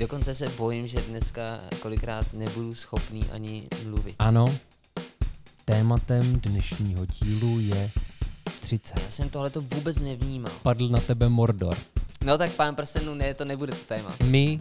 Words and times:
Dokonce 0.00 0.34
se 0.34 0.48
bojím, 0.48 0.86
že 0.86 1.00
dneska 1.00 1.60
kolikrát 1.80 2.32
nebudu 2.32 2.74
schopný 2.74 3.24
ani 3.32 3.68
mluvit. 3.86 4.14
Ano, 4.18 4.56
tématem 5.64 6.40
dnešního 6.40 7.06
dílu 7.06 7.60
je 7.60 7.90
30. 8.60 9.00
Já 9.04 9.10
jsem 9.10 9.28
tohle 9.28 9.50
to 9.50 9.62
vůbec 9.62 9.98
nevnímal. 9.98 10.52
Padl 10.62 10.88
na 10.88 11.00
tebe 11.00 11.28
Mordor. 11.28 11.76
No 12.24 12.38
tak 12.38 12.52
pán 12.52 12.74
prstenů, 12.74 13.14
ne, 13.14 13.34
to 13.34 13.44
nebude 13.44 13.72
to 13.72 13.84
téma. 13.84 14.14
My, 14.24 14.58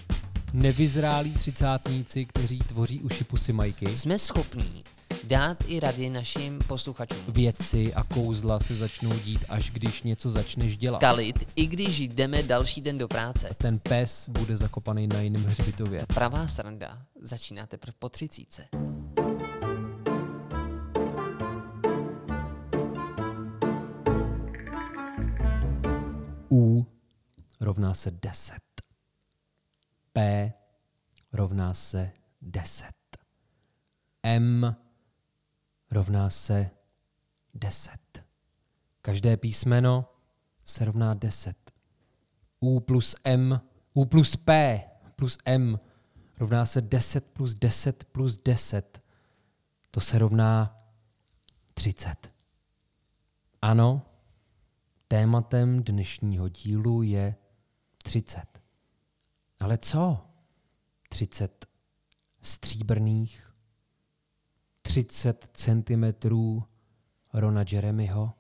nevyzrálí 0.53 1.33
třicátníci, 1.33 2.25
kteří 2.25 2.59
tvoří 2.59 3.01
uši 3.01 3.23
pusy 3.23 3.53
Majky, 3.53 3.97
Jsme 3.97 4.19
schopní 4.19 4.83
dát 5.23 5.63
i 5.67 5.79
rady 5.79 6.09
našim 6.09 6.59
posluchačům. 6.67 7.17
věci 7.27 7.93
a 7.93 8.03
kouzla 8.03 8.59
se 8.59 8.75
začnou 8.75 9.19
dít, 9.19 9.45
až 9.49 9.71
když 9.71 10.03
něco 10.03 10.31
začneš 10.31 10.77
dělat. 10.77 10.99
Kalit, 10.99 11.47
i 11.55 11.67
když 11.67 11.99
jdeme 11.99 12.43
další 12.43 12.81
den 12.81 12.97
do 12.97 13.07
práce. 13.07 13.49
Ten 13.57 13.79
pes 13.79 14.29
bude 14.29 14.57
zakopaný 14.57 15.07
na 15.07 15.21
jiném 15.21 15.43
hřbitově. 15.43 16.05
Pravá 16.13 16.47
sranda 16.47 17.01
začíná 17.21 17.67
teprve 17.67 17.93
po 17.99 18.09
třicíce. 18.09 18.65
U 26.51 26.85
rovná 27.61 27.93
se 27.93 28.11
10. 28.11 28.53
P 30.13 30.53
rovná 31.33 31.73
se 31.73 32.11
10. 32.41 32.85
M 34.23 34.75
rovná 35.91 36.29
se 36.29 36.69
10. 37.53 37.91
Každé 39.01 39.37
písmeno 39.37 40.13
se 40.63 40.85
rovná 40.85 41.13
10. 41.13 41.71
U 42.59 42.79
plus 42.79 43.15
M, 43.23 43.61
U 43.93 44.05
plus 44.05 44.35
P 44.35 44.83
plus 45.15 45.37
M 45.45 45.79
rovná 46.39 46.65
se 46.65 46.81
10 46.81 47.25
plus 47.25 47.53
10 47.53 48.03
plus 48.03 48.37
10. 48.37 49.03
To 49.91 49.99
se 49.99 50.19
rovná 50.19 50.83
30. 51.73 52.33
Ano, 53.61 54.05
tématem 55.07 55.83
dnešního 55.83 56.49
dílu 56.49 57.03
je 57.03 57.35
30. 58.03 58.43
Ale 59.59 59.77
co? 59.77 60.25
30 61.09 61.65
stříbrných, 62.41 63.48
30 64.89 65.49
centimetrů 65.53 66.63
Rona 67.33 67.63
Jeremyho, 67.71 68.33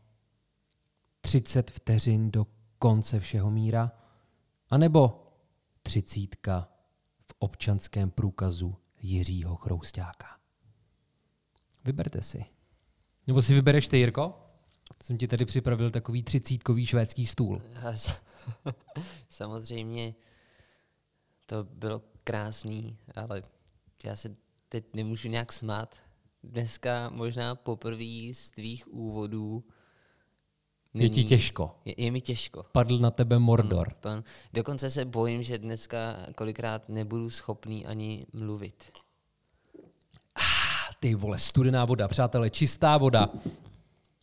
30 1.21 1.71
vteřin 1.71 2.31
do 2.31 2.47
konce 2.79 3.19
všeho 3.19 3.51
míra, 3.51 3.91
anebo 4.69 5.33
třicítka 5.81 6.69
v 7.27 7.33
občanském 7.39 8.11
průkazu 8.11 8.75
Jiřího 9.01 9.55
Chroustáka. 9.55 10.39
Vyberte 11.85 12.21
si. 12.21 12.45
Nebo 13.27 13.41
si 13.41 13.53
vybereš 13.53 13.87
ty, 13.87 13.97
Jirko? 13.97 14.33
Jsem 15.03 15.17
ti 15.17 15.27
tady 15.27 15.45
připravil 15.45 15.91
takový 15.91 16.23
třicítkový 16.23 16.85
švédský 16.85 17.25
stůl. 17.25 17.61
Samozřejmě 19.29 20.15
to 21.45 21.63
bylo 21.63 22.01
krásný, 22.23 22.97
ale 23.15 23.43
já 24.03 24.15
se 24.15 24.33
teď 24.69 24.93
nemůžu 24.93 25.27
nějak 25.27 25.53
smát. 25.53 26.08
Dneska 26.43 27.09
možná 27.09 27.55
poprvé 27.55 28.33
z 28.33 28.51
tvých 28.51 28.93
úvodů 28.93 29.63
Je 30.93 31.09
ti 31.09 31.23
těžko. 31.23 31.75
Je, 31.85 32.03
je 32.03 32.11
mi 32.11 32.21
těžko. 32.21 32.63
Padl 32.71 32.99
na 32.99 33.11
tebe 33.11 33.39
Mordor. 33.39 33.93
Pan- 33.99 34.23
Dokonce 34.53 34.91
se 34.91 35.05
bojím, 35.05 35.43
že 35.43 35.57
dneska 35.57 36.15
kolikrát 36.35 36.89
nebudu 36.89 37.29
schopný 37.29 37.85
ani 37.85 38.25
mluvit. 38.33 38.91
Ty 40.99 41.15
vole, 41.15 41.39
studená 41.39 41.85
voda, 41.85 42.07
přátelé, 42.07 42.49
čistá 42.49 42.97
voda. 42.97 43.29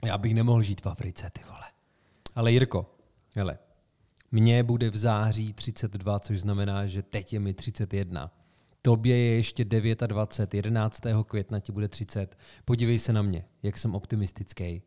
Já 0.05 0.19
bych 0.19 0.35
nemohl 0.35 0.63
žít 0.63 0.81
v 0.81 0.87
Africe, 0.87 1.31
ty 1.33 1.41
vole. 1.45 1.65
Ale 2.35 2.53
Jirko, 2.53 2.91
hele, 3.37 3.59
mně 4.33 4.63
bude 4.63 4.91
v 4.91 4.97
září 4.97 5.53
32, 5.53 6.19
což 6.21 6.41
znamená, 6.41 6.87
že 6.87 7.03
teď 7.03 7.33
je 7.33 7.41
mi 7.41 7.55
31. 7.55 8.31
Tobě 8.87 9.17
je 9.17 9.35
ještě 9.35 9.65
29, 9.65 10.55
11. 10.55 11.03
května 11.27 11.61
ti 11.61 11.73
bude 11.73 11.89
30. 11.89 12.39
Podívej 12.65 12.99
se 12.99 13.13
na 13.13 13.23
mě, 13.23 13.45
jak 13.63 13.79
jsem 13.79 13.95
optimistický, 13.95 14.83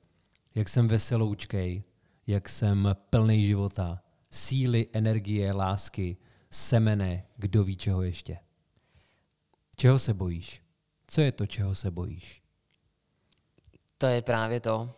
jak 0.55 0.69
jsem 0.69 0.87
veseloučkej, 0.87 1.83
jak 2.27 2.49
jsem 2.49 2.95
plný 3.09 3.45
života, 3.45 4.01
síly, 4.29 4.87
energie, 4.93 5.53
lásky, 5.53 6.17
semene, 6.49 7.25
kdo 7.37 7.63
ví 7.63 7.77
čeho 7.77 8.01
ještě. 8.01 8.37
Čeho 9.75 9.99
se 9.99 10.13
bojíš? 10.13 10.63
Co 11.07 11.21
je 11.21 11.31
to, 11.31 11.47
čeho 11.47 11.75
se 11.75 11.91
bojíš? 11.91 12.43
To 13.97 14.07
je 14.07 14.21
právě 14.21 14.59
to. 14.59 14.95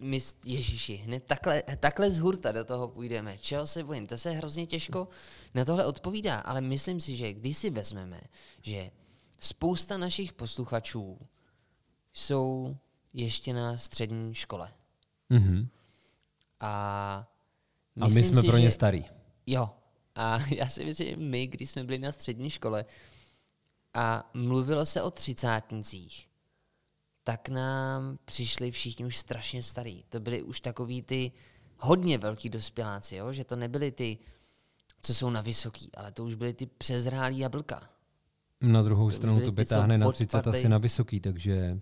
My, 0.00 0.20
Ježíši, 0.44 0.94
hned 0.96 1.24
takhle, 1.24 1.62
takhle 1.80 2.10
z 2.10 2.18
hurta 2.18 2.52
do 2.52 2.64
toho 2.64 2.88
půjdeme. 2.88 3.38
Čeho 3.38 3.66
se 3.66 3.84
bojím? 3.84 4.06
To 4.06 4.18
se 4.18 4.30
hrozně 4.30 4.66
těžko 4.66 5.08
na 5.54 5.64
tohle 5.64 5.86
odpovídá, 5.86 6.38
ale 6.40 6.60
myslím 6.60 7.00
si, 7.00 7.16
že 7.16 7.32
když 7.32 7.56
si 7.58 7.70
vezmeme, 7.70 8.20
že 8.62 8.90
spousta 9.38 9.96
našich 9.98 10.32
posluchačů 10.32 11.18
jsou 12.12 12.76
ještě 13.14 13.52
na 13.52 13.76
střední 13.76 14.34
škole. 14.34 14.72
Mhm. 15.28 15.68
A, 16.60 17.26
A 18.00 18.08
my 18.08 18.22
jsme 18.24 18.40
si, 18.42 18.46
pro 18.46 18.56
ně 18.56 18.64
že- 18.64 18.70
starý. 18.70 19.04
Jo. 19.46 19.70
A 20.14 20.38
já 20.56 20.68
si 20.68 20.84
myslím, 20.84 21.08
že 21.08 21.16
my, 21.16 21.46
když 21.46 21.70
jsme 21.70 21.84
byli 21.84 21.98
na 21.98 22.12
střední 22.12 22.50
škole 22.50 22.84
a 23.94 24.30
mluvilo 24.34 24.86
se 24.86 25.02
o 25.02 25.10
třicátnicích, 25.10 26.28
tak 27.28 27.48
nám 27.48 28.18
přišli 28.24 28.70
všichni 28.70 29.04
už 29.04 29.16
strašně 29.16 29.62
starý. 29.62 30.04
To 30.08 30.20
byli 30.20 30.42
už 30.42 30.60
takový 30.60 31.02
ty 31.02 31.32
hodně 31.78 32.18
velký 32.18 32.48
dospěláci, 32.48 33.16
jo? 33.16 33.32
že 33.32 33.44
to 33.44 33.56
nebyli 33.56 33.92
ty, 33.92 34.18
co 35.02 35.14
jsou 35.14 35.30
na 35.30 35.40
vysoký, 35.40 35.90
ale 35.94 36.12
to 36.12 36.24
už 36.24 36.34
byly 36.34 36.54
ty 36.54 36.66
přezrálí 36.66 37.38
jablka. 37.38 37.90
Na 38.60 38.82
druhou 38.82 39.06
už 39.06 39.14
stranu 39.14 39.40
to 39.40 39.44
ty, 39.46 39.50
by 39.50 39.66
co 39.66 39.74
táhne 39.74 39.98
na 39.98 40.06
pod 40.06 40.12
30 40.12 40.36
pardej- 40.38 40.58
asi 40.58 40.68
na 40.68 40.78
vysoký, 40.78 41.20
takže 41.20 41.78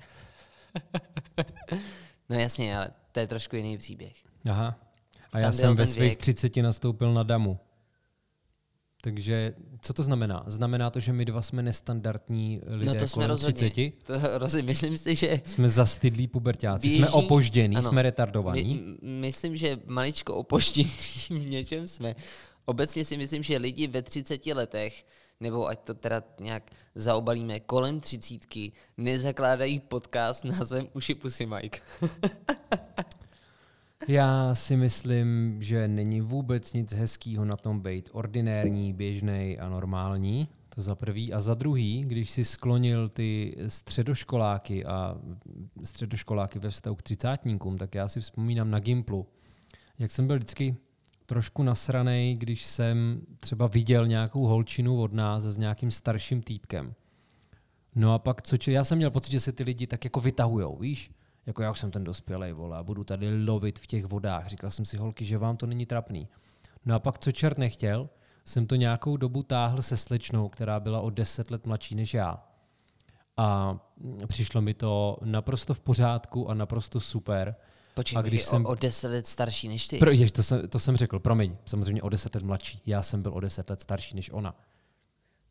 No 2.28 2.38
jasně, 2.38 2.76
ale 2.76 2.90
to 3.12 3.20
je 3.20 3.26
trošku 3.26 3.56
jiný 3.56 3.78
příběh. 3.78 4.16
aha. 4.50 4.78
A 5.32 5.38
já 5.38 5.52
jsem 5.52 5.76
ve 5.76 5.86
svých 5.86 6.00
věk. 6.00 6.18
30 6.18 6.56
nastoupil 6.56 7.14
na 7.14 7.22
damu. 7.22 7.58
Takže 9.06 9.54
co 9.80 9.92
to 9.92 10.02
znamená? 10.02 10.44
Znamená 10.46 10.90
to, 10.90 11.00
že 11.00 11.12
my 11.12 11.24
dva 11.24 11.42
jsme 11.42 11.62
nestandardní 11.62 12.60
lidé 12.66 12.86
no 12.86 13.00
to 13.00 13.08
jsme 13.08 13.14
kolem 13.14 13.30
rozhodně. 13.30 13.70
30? 13.70 14.04
To 14.06 14.38
rozhodně. 14.38 14.66
Myslím 14.66 14.98
si, 14.98 15.16
že 15.16 15.40
Jsme 15.44 15.68
zastydlí 15.68 16.26
pubertáci, 16.28 16.90
jsme 16.90 17.06
Běží- 17.06 17.12
opoždění, 17.12 17.76
ano. 17.76 17.88
jsme 17.88 18.02
retardovaní. 18.02 18.82
My, 19.02 19.10
myslím, 19.20 19.56
že 19.56 19.78
maličko 19.86 20.34
opoždění 20.34 20.90
v 21.30 21.48
něčem 21.48 21.86
jsme. 21.86 22.14
Obecně 22.64 23.04
si 23.04 23.16
myslím, 23.16 23.42
že 23.42 23.56
lidi 23.58 23.86
ve 23.86 24.02
30 24.02 24.46
letech, 24.46 25.04
nebo 25.40 25.66
ať 25.68 25.80
to 25.80 25.94
teda 25.94 26.22
nějak 26.40 26.70
zaobalíme, 26.94 27.60
kolem 27.60 28.00
třicítky, 28.00 28.72
nezakládají 28.96 29.80
podcast 29.80 30.44
názvem 30.44 30.88
Uši 30.94 31.14
pusy 31.14 31.46
Mike. 31.46 31.78
Já 34.08 34.54
si 34.54 34.76
myslím, 34.76 35.56
že 35.62 35.88
není 35.88 36.20
vůbec 36.20 36.72
nic 36.72 36.92
hezkýho 36.92 37.44
na 37.44 37.56
tom 37.56 37.80
být 37.80 38.08
ordinérní, 38.12 38.92
běžný 38.92 39.58
a 39.58 39.68
normální. 39.68 40.48
To 40.74 40.82
za 40.82 40.94
prvý. 40.94 41.32
A 41.32 41.40
za 41.40 41.54
druhý, 41.54 42.04
když 42.04 42.30
si 42.30 42.44
sklonil 42.44 43.08
ty 43.08 43.56
středoškoláky 43.68 44.84
a 44.84 45.18
středoškoláky 45.84 46.58
ve 46.58 46.70
vztahu 46.70 46.96
k 46.96 47.02
třicátníkům, 47.02 47.78
tak 47.78 47.94
já 47.94 48.08
si 48.08 48.20
vzpomínám 48.20 48.70
na 48.70 48.78
Gimplu. 48.80 49.26
Jak 49.98 50.10
jsem 50.10 50.26
byl 50.26 50.36
vždycky 50.36 50.76
trošku 51.26 51.62
nasranej, 51.62 52.34
když 52.36 52.64
jsem 52.64 53.20
třeba 53.40 53.66
viděl 53.66 54.06
nějakou 54.06 54.46
holčinu 54.46 55.00
od 55.00 55.12
nás 55.12 55.42
s 55.42 55.58
nějakým 55.58 55.90
starším 55.90 56.42
týpkem. 56.42 56.94
No 57.94 58.14
a 58.14 58.18
pak, 58.18 58.42
co 58.42 58.56
če- 58.56 58.72
já 58.72 58.84
jsem 58.84 58.98
měl 58.98 59.10
pocit, 59.10 59.30
že 59.32 59.40
se 59.40 59.52
ty 59.52 59.64
lidi 59.64 59.86
tak 59.86 60.04
jako 60.04 60.20
vytahujou, 60.20 60.76
víš? 60.76 61.10
Jako 61.46 61.62
já 61.62 61.70
už 61.70 61.78
jsem 61.80 61.90
ten 61.90 62.04
dospělej, 62.04 62.52
vole, 62.52 62.78
a 62.78 62.82
budu 62.82 63.04
tady 63.04 63.44
lovit 63.44 63.78
v 63.78 63.86
těch 63.86 64.04
vodách. 64.04 64.46
Říkal 64.46 64.70
jsem 64.70 64.84
si, 64.84 64.96
holky, 64.96 65.24
že 65.24 65.38
vám 65.38 65.56
to 65.56 65.66
není 65.66 65.86
trapný. 65.86 66.28
No 66.84 66.94
a 66.94 66.98
pak, 66.98 67.18
co 67.18 67.32
čert 67.32 67.58
nechtěl, 67.58 68.08
jsem 68.44 68.66
to 68.66 68.74
nějakou 68.74 69.16
dobu 69.16 69.42
táhl 69.42 69.82
se 69.82 69.96
slečnou, 69.96 70.48
která 70.48 70.80
byla 70.80 71.00
o 71.00 71.10
10 71.10 71.50
let 71.50 71.66
mladší 71.66 71.94
než 71.94 72.14
já. 72.14 72.44
A 73.36 73.78
přišlo 74.26 74.60
mi 74.62 74.74
to 74.74 75.18
naprosto 75.24 75.74
v 75.74 75.80
pořádku 75.80 76.50
a 76.50 76.54
naprosto 76.54 77.00
super. 77.00 77.56
Počkej, 77.94 78.18
A 78.18 78.22
když 78.22 78.44
jsem- 78.44 78.66
o, 78.66 78.68
o 78.68 78.74
deset 78.74 79.08
let 79.08 79.26
starší 79.26 79.68
než 79.68 79.86
ty. 79.88 79.98
Pro, 79.98 80.10
jež, 80.10 80.32
to, 80.32 80.42
jsem, 80.42 80.68
to 80.68 80.78
jsem 80.78 80.96
řekl, 80.96 81.18
promiň, 81.18 81.56
samozřejmě 81.66 82.02
o 82.02 82.08
10 82.08 82.34
let 82.34 82.44
mladší. 82.44 82.82
Já 82.86 83.02
jsem 83.02 83.22
byl 83.22 83.34
o 83.34 83.40
10 83.40 83.70
let 83.70 83.80
starší 83.80 84.16
než 84.16 84.30
ona. 84.30 84.54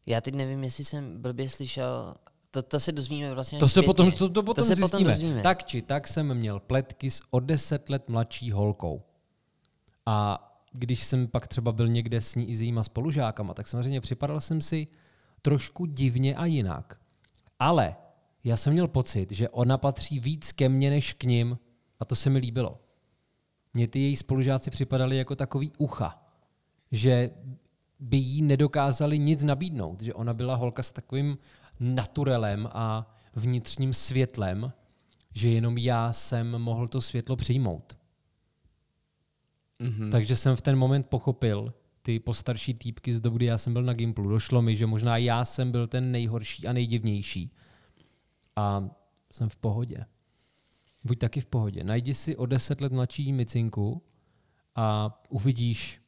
Já 0.06 0.21
teď 0.21 0.36
nevím, 0.36 0.63
jestli 0.63 0.86
jsem 0.86 1.21
blbě 1.21 1.50
slyšel, 1.50 2.13
to, 2.56 2.62
to 2.62 2.80
se 2.80 2.92
dozvíme 2.92 3.34
vlastně 3.34 3.60
To 3.60 3.66
se 3.66 3.72
zpětně. 3.72 3.86
potom, 3.88 4.12
to, 4.12 4.30
to 4.30 4.44
potom 4.44 4.56
to 4.56 4.62
se 4.63 4.68
zjistíme. 4.75 4.88
potom 4.88 5.04
dozvíme. 5.04 5.42
Tak 5.42 5.63
či 5.63 5.81
tak 5.81 6.07
jsem 6.07 6.34
měl 6.34 6.60
pletky 6.60 7.12
s 7.12 7.22
o 7.30 7.40
10 7.40 7.90
let 7.90 8.10
mladší 8.10 8.52
holkou. 8.52 9.04
A 10.06 10.42
když 10.72 11.04
jsem 11.04 11.28
pak 11.28 11.48
třeba 11.48 11.72
byl 11.72 11.88
někde 11.88 12.22
s 12.22 12.36
ní 12.36 12.50
i 12.50 12.56
s 12.56 12.62
jejíma 12.62 12.84
spolužákama, 12.84 13.54
tak 13.54 13.68
samozřejmě 13.68 14.02
připadal 14.02 14.40
jsem 14.40 14.62
si 14.62 14.86
trošku 15.42 15.86
divně 15.86 16.36
a 16.36 16.46
jinak. 16.46 17.00
Ale 17.60 17.96
já 18.44 18.57
jsem 18.57 18.74
měl 18.74 18.88
pocit, 18.88 19.31
že 19.31 19.50
ona 19.50 19.78
patří 19.78 20.19
víc 20.19 20.52
ke 20.52 20.69
mně 20.69 20.90
než 20.90 21.13
k 21.13 21.24
ním 21.24 21.57
a 22.00 22.06
to 22.06 22.16
se 22.16 22.30
mi 22.30 22.40
líbilo. 22.40 22.80
Mně 23.74 23.88
ty 23.88 24.00
její 24.00 24.16
spolužáci 24.16 24.72
připadali 24.72 25.18
jako 25.18 25.36
takový 25.36 25.72
ucha, 25.78 26.24
že 26.92 27.30
by 28.00 28.18
jí 28.18 28.42
nedokázali 28.42 29.19
nic 29.19 29.44
nabídnout, 29.44 30.02
že 30.02 30.13
ona 30.13 30.34
byla 30.34 30.56
holka 30.56 30.84
s 30.84 30.92
takovým 30.92 31.38
naturelem 31.80 32.69
a 32.72 33.16
vnitřním 33.36 33.94
světlem, 33.94 34.74
že 35.33 35.50
jenom 35.50 35.77
já 35.77 36.13
jsem 36.13 36.57
mohl 36.57 36.88
to 36.88 37.01
světlo 37.01 37.36
přijmout. 37.36 37.98
Mm-hmm. 39.80 40.12
Takže 40.12 40.36
jsem 40.36 40.56
v 40.56 40.62
ten 40.62 40.75
moment 40.75 41.07
pochopil, 41.07 41.74
ty 42.01 42.19
postarší 42.19 42.74
týpky 42.74 43.13
z 43.13 43.19
doby, 43.19 43.36
kdy 43.36 43.45
já 43.45 43.57
jsem 43.57 43.74
byl 43.74 43.83
na 43.83 43.94
Gimplu, 43.94 44.30
došlo 44.30 44.62
mi, 44.62 44.75
že 44.75 44.86
možná 44.86 45.18
já 45.18 45.45
jsem 45.45 45.72
byl 45.72 45.88
ten 45.88 46.12
nejhorší 46.12 46.68
a 46.68 46.74
nejdivnější. 46.74 47.51
A 48.56 48.89
jsem 49.31 49.50
v 49.50 49.56
pohodě. 49.56 50.06
Buď 51.04 51.19
taky 51.19 51.42
v 51.42 51.45
pohodě. 51.45 51.83
Najdi 51.83 52.13
si 52.13 52.36
o 52.36 52.45
deset 52.45 52.81
let 52.81 52.92
mladší 52.92 53.33
micinku 53.33 54.01
a 54.75 55.19
uvidíš, 55.30 56.01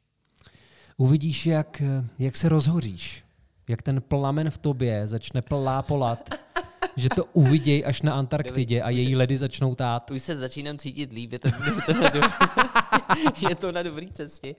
uvidíš, 0.97 1.45
jak, 1.45 1.81
jak 2.19 2.35
se 2.35 2.49
rozhoříš. 2.49 3.26
Jak 3.67 3.81
ten 3.81 4.01
plamen 4.01 4.49
v 4.49 4.57
tobě 4.57 5.07
začne 5.07 5.41
plápolat 5.41 6.29
že 6.97 7.09
to 7.09 7.25
uvidějí 7.25 7.85
až 7.85 8.01
na 8.01 8.13
Antarktidě 8.13 8.81
a 8.81 8.89
její 8.89 9.15
ledy 9.15 9.37
začnou 9.37 9.75
tát. 9.75 10.11
Už 10.11 10.21
se 10.21 10.35
začínám 10.35 10.77
cítit 10.77 11.13
líp, 11.13 11.31
je 11.31 11.39
to, 11.39 11.47
je 11.47 11.53
to, 11.85 11.93
na, 11.93 12.09
dobrý, 12.09 12.29
je 13.49 13.55
to 13.55 13.71
na 13.71 13.83
dobrý 13.83 14.11
cestě. 14.11 14.55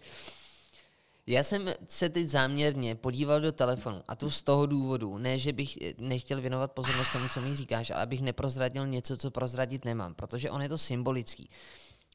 Já 1.26 1.44
jsem 1.44 1.68
se 1.88 2.08
teď 2.08 2.28
záměrně 2.28 2.94
podíval 2.94 3.40
do 3.40 3.52
telefonu 3.52 4.02
a 4.08 4.14
to 4.14 4.30
z 4.30 4.42
toho 4.42 4.66
důvodu, 4.66 5.18
ne, 5.18 5.38
že 5.38 5.52
bych 5.52 5.78
nechtěl 5.98 6.40
věnovat 6.40 6.72
pozornost 6.72 7.12
tomu, 7.12 7.28
co 7.28 7.40
mi 7.40 7.56
říkáš, 7.56 7.90
ale 7.90 8.02
abych 8.02 8.20
neprozradil 8.20 8.86
něco, 8.86 9.16
co 9.16 9.30
prozradit 9.30 9.84
nemám, 9.84 10.14
protože 10.14 10.50
on 10.50 10.62
je 10.62 10.68
to 10.68 10.78
symbolický. 10.78 11.50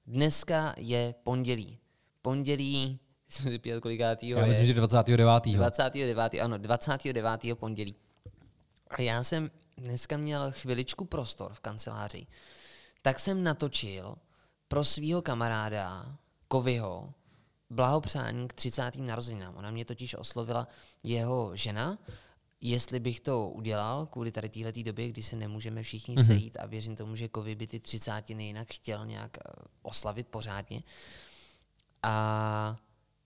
Dneska 0.07 0.73
je 0.77 1.15
pondělí. 1.23 1.77
Pondělí, 2.21 2.99
jsem 3.33 3.51
si 3.51 3.59
pěl 3.59 3.81
kolikátýho 3.81 4.39
Já 4.39 4.45
myslím, 4.45 4.65
že 4.65 4.73
29. 4.73 5.25
29. 5.45 6.33
Ano, 6.41 6.57
29. 6.57 7.29
pondělí. 7.55 7.95
A 8.89 9.01
já 9.01 9.23
jsem 9.23 9.51
dneska 9.77 10.17
měl 10.17 10.51
chviličku 10.51 11.05
prostor 11.05 11.53
v 11.53 11.59
kanceláři, 11.59 12.27
tak 13.01 13.19
jsem 13.19 13.43
natočil 13.43 14.15
pro 14.67 14.83
svého 14.83 15.21
kamaráda 15.21 16.15
Kovyho 16.47 17.13
blahopřání 17.69 18.47
k 18.47 18.53
30. 18.53 18.95
narozeninám. 18.95 19.55
Ona 19.55 19.71
mě 19.71 19.85
totiž 19.85 20.15
oslovila 20.15 20.67
jeho 21.03 21.55
žena, 21.55 21.97
jestli 22.61 22.99
bych 22.99 23.19
to 23.19 23.49
udělal 23.49 24.05
kvůli 24.05 24.31
tady 24.31 24.49
této 24.49 24.83
době, 24.83 25.09
kdy 25.09 25.23
se 25.23 25.35
nemůžeme 25.35 25.83
všichni 25.83 26.15
mm-hmm. 26.15 26.27
sejít 26.27 26.57
a 26.59 26.65
věřím 26.65 26.95
tomu, 26.95 27.15
že 27.15 27.27
Kovy 27.27 27.55
by 27.55 27.67
ty 27.67 27.79
30. 27.79 28.29
jinak 28.29 28.73
chtěl 28.73 29.05
nějak 29.05 29.37
eh, 29.37 29.51
oslavit 29.81 30.27
pořádně. 30.27 30.83
A 32.03 32.77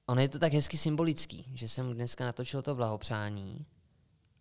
ono 0.08 0.22
je 0.22 0.30
to 0.30 0.40
tak 0.40 0.54
hezky 0.54 0.78
symbolický, 0.78 1.46
že 1.54 1.70
jsem 1.70 1.94
dneska 1.94 2.26
natočil 2.26 2.62
to 2.62 2.76
blahopřání 2.76 3.66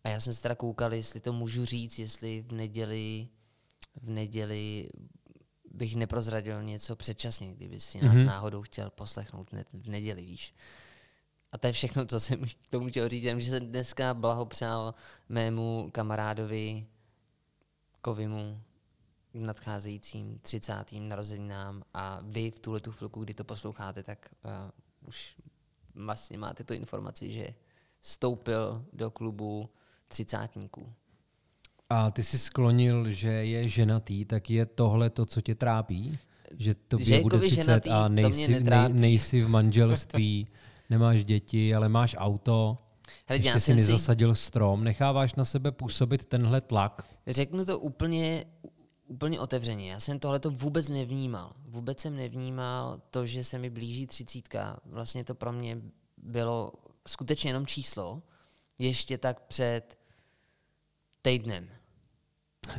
a 0.05 0.09
já 0.09 0.21
jsem 0.21 0.35
se 0.35 0.43
teda 0.43 0.55
koukal, 0.55 0.95
jestli 0.95 1.21
to 1.21 1.33
můžu 1.33 1.65
říct, 1.65 1.99
jestli 1.99 2.45
v 2.49 2.53
neděli, 2.53 3.29
v 4.03 4.09
neděli 4.09 4.89
bych 5.71 5.97
neprozradil 5.97 6.63
něco 6.63 6.97
předčasně, 6.97 7.55
kdyby 7.55 7.81
si 7.81 8.05
nás 8.05 8.19
mm-hmm. 8.19 8.25
náhodou 8.25 8.63
chtěl 8.63 8.91
poslechnout 8.91 9.49
v 9.73 9.89
neděli, 9.89 10.23
víš. 10.23 10.55
A 11.53 11.59
to 11.59 11.67
je 11.67 11.73
všechno, 11.73 12.07
co 12.07 12.21
jsem 12.21 12.45
k 12.45 12.69
tomu 12.71 12.89
chtěl 12.89 13.09
říct, 13.09 13.23
že 13.23 13.51
jsem 13.51 13.67
dneska 13.67 14.15
blahopřál 14.15 14.95
mému 15.29 15.91
kamarádovi 15.93 16.87
Kovimu 18.03 18.63
k 19.33 19.35
nadcházejícím 19.35 20.39
30. 20.39 20.85
narozeninám 20.99 21.83
a 21.95 22.21
vy 22.23 22.51
v 22.51 22.59
tuhle 22.59 22.81
tu 22.81 22.93
chvilku, 22.93 23.25
kdy 23.25 23.35
to 23.35 23.45
posloucháte, 23.45 24.03
tak 24.03 24.35
uh, 24.45 25.09
už 25.09 25.37
vlastně 25.97 26.39
máte 26.39 26.65
tu 26.65 26.75
informaci, 26.75 27.33
že 27.33 27.47
vstoupil 28.01 28.85
do 28.93 29.11
klubu 29.11 29.69
třicátníků. 30.09 30.93
A 31.91 32.11
ty 32.11 32.25
jsi 32.25 32.39
sklonil, 32.39 33.13
že 33.13 33.29
je 33.29 33.69
ženatý, 33.69 34.25
tak 34.25 34.51
je 34.51 34.67
tohle 34.67 35.11
to, 35.11 35.27
co 35.27 35.41
tě 35.41 35.55
trápí? 35.55 36.19
Že 36.59 36.75
to 36.75 36.97
bude 37.23 37.39
30 37.39 37.63
ženatý, 37.63 37.91
a 37.91 38.09
nejsi, 38.09 38.61
nej, 38.61 38.93
nejsi 38.93 39.43
v 39.43 39.49
manželství, 39.49 40.47
nemáš 40.91 41.25
děti, 41.25 41.75
ale 41.75 41.89
máš 41.89 42.17
auto, 42.19 42.79
Hele, 43.27 43.39
ještě 43.39 43.61
si 43.61 43.75
nezasadil 43.75 44.35
si... 44.35 44.43
strom, 44.43 44.85
necháváš 44.85 45.35
na 45.35 45.45
sebe 45.45 45.73
působit 45.73 46.27
tenhle 46.27 46.61
tlak? 46.61 47.07
Řeknu 47.27 47.65
to 47.65 47.79
úplně, 47.79 48.45
úplně 49.07 49.41
otevřeně. 49.41 49.93
Já 49.93 50.01
jsem 50.01 50.19
tohle 50.19 50.41
to 50.41 50.51
vůbec 50.51 50.89
nevnímal. 50.89 51.53
Vůbec 51.65 52.01
jsem 52.01 52.17
nevnímal 52.17 53.01
to, 53.11 53.27
že 53.27 53.45
se 53.45 53.59
mi 53.59 53.71
blíží 53.71 54.07
třicítka. 54.07 54.81
Vlastně 54.85 55.25
to 55.25 55.35
pro 55.35 55.53
mě 55.53 55.83
bylo 56.17 56.73
skutečně 57.07 57.51
jenom 57.51 57.67
číslo 57.67 58.23
ještě 58.79 59.19
tak 59.19 59.41
před 59.41 59.99
týdnem. 61.23 61.69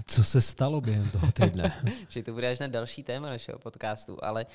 Co 0.06 0.24
se 0.24 0.42
stalo 0.42 0.82
během 0.82 1.10
toho 1.10 1.32
týdne? 1.32 1.84
že 2.10 2.24
to 2.24 2.34
bude 2.34 2.52
až 2.52 2.60
na 2.60 2.68
další 2.68 3.04
téma 3.04 3.30
našeho 3.30 3.60
podcastu, 3.60 4.18
ale, 4.24 4.46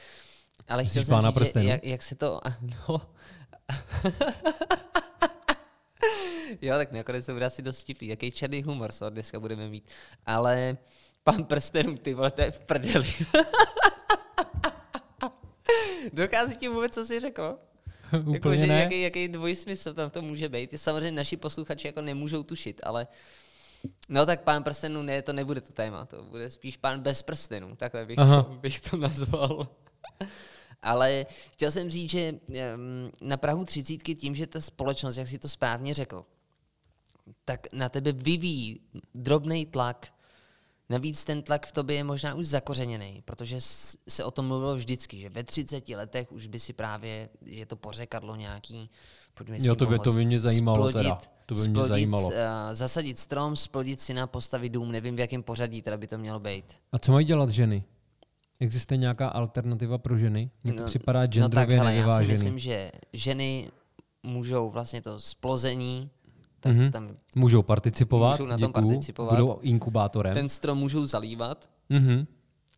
ale 0.69 0.85
chtěl 0.85 1.05
jsem 1.05 1.23
říct, 1.23 1.57
že, 1.57 1.69
jak, 1.69 1.85
jak 1.85 2.03
se 2.03 2.15
to... 2.15 2.41
No, 2.61 2.75
jo, 6.63 6.77
tak 6.77 6.93
nakonec 6.93 7.27
to 7.27 7.33
bude 7.33 7.47
asi 7.47 7.63
dost 7.63 7.81
vtipný. 7.81 8.09
Jaký 8.09 8.31
černý 8.31 8.63
humor 8.63 8.93
so 8.93 9.15
dneska 9.15 9.41
budeme 9.41 9.69
mít. 9.69 9.91
Ale 10.27 10.77
pan 11.25 11.45
prstenů, 11.45 11.97
ty 11.97 12.15
vole, 12.15 12.31
to 12.31 12.41
je 12.41 12.51
v 12.51 12.61
prdeli. 12.61 13.13
Dochází 16.13 16.57
ti 16.57 16.69
vůbec, 16.69 16.95
co 16.95 17.05
jsi 17.05 17.21
řekl? 17.21 17.59
Úplně 18.13 18.35
jako, 18.35 18.57
že 18.57 18.67
ne. 18.67 18.81
Jaký, 18.81 19.03
jaký 19.03 19.29
dvojsmysl 19.29 19.95
tam 19.95 20.11
to 20.11 20.23
může 20.23 20.49
být. 20.49 20.81
Samozřejmě 20.81 21.13
naši 21.13 21.37
posluchači 21.37 21.87
jako 21.87 22.03
nemůžou 22.03 22.43
tušit, 22.43 22.81
ale 22.85 23.07
No 24.09 24.27
tak 24.27 24.43
pán 24.43 24.63
prstenů 24.63 25.03
ne, 25.03 25.23
to 25.23 25.33
nebude 25.33 25.61
to 25.61 25.73
téma, 25.73 26.05
to 26.05 26.23
bude 26.23 26.51
spíš 26.51 26.77
pán 26.77 27.01
bez 27.01 27.23
prstenů, 27.23 27.77
takhle 27.77 28.07
bych, 28.07 28.17
to, 28.17 28.59
bych 28.61 28.81
to 28.81 28.97
nazval. 28.97 29.69
Ale 30.83 31.27
chtěl 31.53 31.71
jsem 31.71 31.91
říct, 31.91 32.11
že 32.11 32.35
na 33.21 33.37
Prahu 33.37 33.65
třicítky 33.65 34.15
tím, 34.15 34.35
že 34.35 34.47
ta 34.47 34.61
společnost, 34.61 35.17
jak 35.17 35.29
si 35.29 35.39
to 35.39 35.49
správně 35.49 35.95
řekl, 35.95 36.25
tak 37.45 37.73
na 37.73 37.89
tebe 37.89 38.13
vyvíjí 38.13 38.81
drobný 39.15 39.67
tlak 39.67 40.13
Navíc 40.93 41.25
ten 41.25 41.43
tlak 41.43 41.67
v 41.67 41.73
tobě 41.73 41.97
je 41.97 42.05
možná 42.05 42.35
už 42.35 42.47
zakořeněný, 42.47 43.23
protože 43.25 43.57
se 44.09 44.25
o 44.25 44.31
tom 44.31 44.47
mluvilo 44.47 44.77
vždycky, 44.77 45.21
že 45.21 45.29
ve 45.29 45.45
30 45.45 45.89
letech 45.89 46.33
už 46.33 46.47
by 46.47 46.61
si 46.61 46.73
právě, 46.73 47.29
je 47.47 47.67
to 47.67 47.77
pořekadlo 47.77 48.37
nějaký, 48.37 48.91
pojďme 49.35 49.57
jo, 49.61 49.75
to 49.75 49.87
by, 49.87 49.99
to 49.99 50.13
by 50.13 50.25
mě 50.25 50.41
zajímalo 50.41 50.91
splodit, 50.91 51.03
teda. 51.03 51.19
To 51.47 51.55
by 51.55 51.61
mě 51.61 51.71
splodit, 51.71 51.89
zajímalo. 51.89 52.29
Uh, 52.29 52.35
zasadit 52.73 53.19
strom, 53.19 53.57
splodit 53.57 54.01
syna, 54.01 54.27
postavit 54.27 54.69
dům, 54.71 54.93
nevím 54.93 55.17
v 55.17 55.21
jakém 55.21 55.43
pořadí 55.43 55.83
teda 55.83 55.97
by 55.97 56.07
to 56.07 56.19
mělo 56.19 56.41
být. 56.41 56.65
A 56.93 56.99
co 56.99 57.13
mají 57.13 57.27
dělat 57.27 57.51
ženy? 57.51 57.85
Existuje 58.61 58.99
nějaká 58.99 59.29
alternativa 59.29 59.99
pro 59.99 60.19
ženy? 60.19 60.51
Mně 60.65 60.73
to 60.73 60.81
no, 60.81 60.87
připadá 60.87 61.27
genderově 61.27 61.77
no 61.77 61.85
tak, 61.85 61.95
hele, 61.95 61.95
já 61.95 62.19
si 62.19 62.33
myslím, 62.33 62.59
že 62.59 62.93
ženy 63.13 63.71
můžou 64.23 64.71
vlastně 64.71 65.03
to 65.03 65.21
splození 65.21 66.11
tak 66.63 66.77
mm-hmm. 66.77 66.91
tam 66.91 67.17
můžou 67.37 67.63
participovat, 67.63 68.41
můžou 68.41 68.51
na 68.51 68.59
tom 68.59 68.71
děkuju, 68.71 68.89
participovat. 68.89 69.41
Budou 69.41 69.59
inkubátorem. 69.63 70.35
Ten 70.35 70.49
strom 70.49 70.79
můžou 70.79 71.07
zalívat. 71.07 71.71
Mm-hmm. 71.91 72.27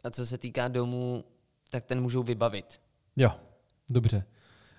A 0.05 0.11
co 0.11 0.26
se 0.26 0.38
týká 0.38 0.69
domů, 0.69 1.25
tak 1.71 1.85
ten 1.85 2.00
můžou 2.00 2.23
vybavit. 2.23 2.81
Jo, 3.17 3.31
dobře. 3.91 4.25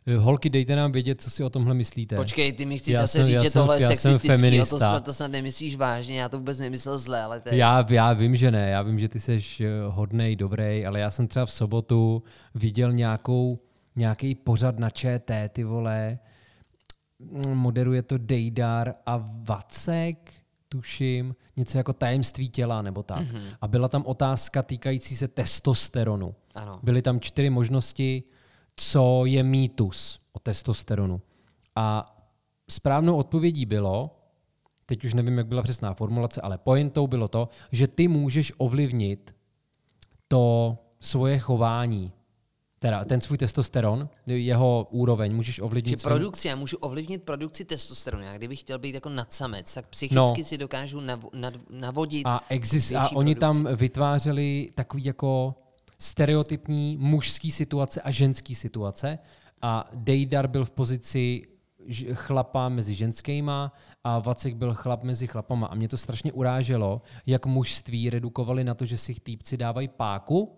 Eh, 0.07 0.17
holky, 0.17 0.49
dejte 0.49 0.75
nám 0.75 0.91
vědět, 0.91 1.21
co 1.21 1.29
si 1.29 1.43
o 1.43 1.49
tomhle 1.49 1.73
myslíte. 1.73 2.15
Počkej, 2.15 2.53
ty 2.53 2.65
mi 2.65 2.77
chceš 2.77 2.93
já 2.93 3.01
zase 3.01 3.17
jsem, 3.17 3.27
říct, 3.27 3.41
že 3.41 3.51
tohle 3.51 3.77
je 3.77 3.87
sexistický, 3.87 4.57
no 4.57 4.65
to, 4.65 4.77
snad, 4.77 5.05
to 5.05 5.13
snad 5.13 5.31
nemyslíš 5.31 5.75
vážně, 5.75 6.19
já 6.19 6.29
to 6.29 6.37
vůbec 6.37 6.59
nemyslel 6.59 6.97
zle, 6.97 7.21
ale 7.21 7.39
to 7.39 7.49
je... 7.49 7.57
já, 7.57 7.85
já 7.89 8.13
vím, 8.13 8.35
že 8.35 8.51
ne, 8.51 8.69
já 8.69 8.81
vím, 8.81 8.99
že 8.99 9.09
ty 9.09 9.19
jsi 9.19 9.39
eh, 9.61 9.67
hodnej, 9.87 10.35
dobrý, 10.35 10.85
ale 10.85 10.99
já 10.99 11.09
jsem 11.09 11.27
třeba 11.27 11.45
v 11.45 11.51
sobotu 11.51 12.23
viděl 12.55 12.93
nějakou, 12.93 13.59
nějaký 13.95 14.35
pořad 14.35 14.79
na 14.79 14.89
ČT, 14.89 15.51
ty 15.53 15.63
vole, 15.63 16.19
moderuje 17.53 18.01
to 18.01 18.17
Dejdar 18.17 18.95
a 19.05 19.29
Vacek, 19.43 20.33
tuším, 20.69 21.35
něco 21.57 21.77
jako 21.77 21.93
tajemství 21.93 22.49
těla 22.49 22.81
nebo 22.81 23.03
tak. 23.03 23.27
Mm-hmm. 23.27 23.55
A 23.61 23.67
byla 23.67 23.87
tam 23.87 24.03
otázka 24.05 24.63
týkající 24.63 25.15
se 25.15 25.27
testosteronu. 25.27 26.35
Ano. 26.55 26.79
Byly 26.83 27.01
tam 27.01 27.19
čtyři 27.19 27.49
možnosti, 27.49 28.23
co 28.75 29.25
je 29.25 29.43
mýtus 29.43 30.19
o 30.33 30.39
testosteronu. 30.39 31.21
A 31.75 32.15
správnou 32.69 33.15
odpovědí 33.15 33.65
bylo, 33.65 34.19
teď 34.85 35.05
už 35.05 35.13
nevím, 35.13 35.37
jak 35.37 35.47
byla 35.47 35.63
přesná 35.63 35.93
formulace, 35.93 36.41
ale 36.41 36.57
pointou 36.57 37.07
bylo 37.07 37.27
to, 37.27 37.49
že 37.71 37.87
ty 37.87 38.07
můžeš 38.07 38.53
ovlivnit 38.57 39.35
to 40.27 40.77
svoje 40.99 41.39
chování 41.39 42.11
teda 42.85 43.05
ten 43.05 43.21
svůj 43.21 43.37
testosteron, 43.37 44.09
jeho 44.27 44.87
úroveň, 44.91 45.35
můžeš 45.35 45.55
Či 45.55 45.61
ovlivnit 45.61 45.99
svým- 45.99 46.09
produkci, 46.09 46.47
já 46.47 46.55
můžu 46.55 46.77
ovlivnit 46.77 47.23
produkci 47.23 47.65
testosteronu. 47.65 48.23
Já 48.23 48.37
kdybych 48.37 48.59
chtěl 48.59 48.79
být 48.79 48.95
jako 48.95 49.09
nadsamec, 49.09 49.73
tak 49.73 49.87
psychicky 49.87 50.15
No. 50.15 50.45
si 50.45 50.57
dokážu 50.57 50.99
nav, 51.01 51.25
nad, 51.33 51.53
navodit 51.69 52.27
A, 52.27 52.41
exist, 52.49 52.91
a 52.95 53.09
oni 53.15 53.35
produkci. 53.35 53.63
tam 53.63 53.75
vytvářeli 53.75 54.69
takový 54.75 55.05
jako 55.05 55.55
stereotypní 55.99 56.97
mužský 56.97 57.51
situace 57.51 58.01
a 58.01 58.11
ženský 58.11 58.55
situace 58.55 59.19
a 59.61 59.85
Dejdar 59.95 60.47
byl 60.47 60.65
v 60.65 60.71
pozici 60.71 61.41
chlapa 62.13 62.69
mezi 62.69 62.95
ženskýma 62.95 63.73
a 64.03 64.19
Vacek 64.19 64.55
byl 64.55 64.73
chlap 64.73 65.03
mezi 65.03 65.27
chlapama. 65.27 65.67
A 65.67 65.75
mě 65.75 65.87
to 65.87 65.97
strašně 65.97 66.33
uráželo, 66.33 67.01
jak 67.25 67.45
mužství 67.45 68.09
redukovali 68.09 68.63
na 68.63 68.73
to, 68.73 68.85
že 68.85 68.97
si 68.97 69.13
týpci 69.13 69.57
dávají 69.57 69.87
páku, 69.87 70.57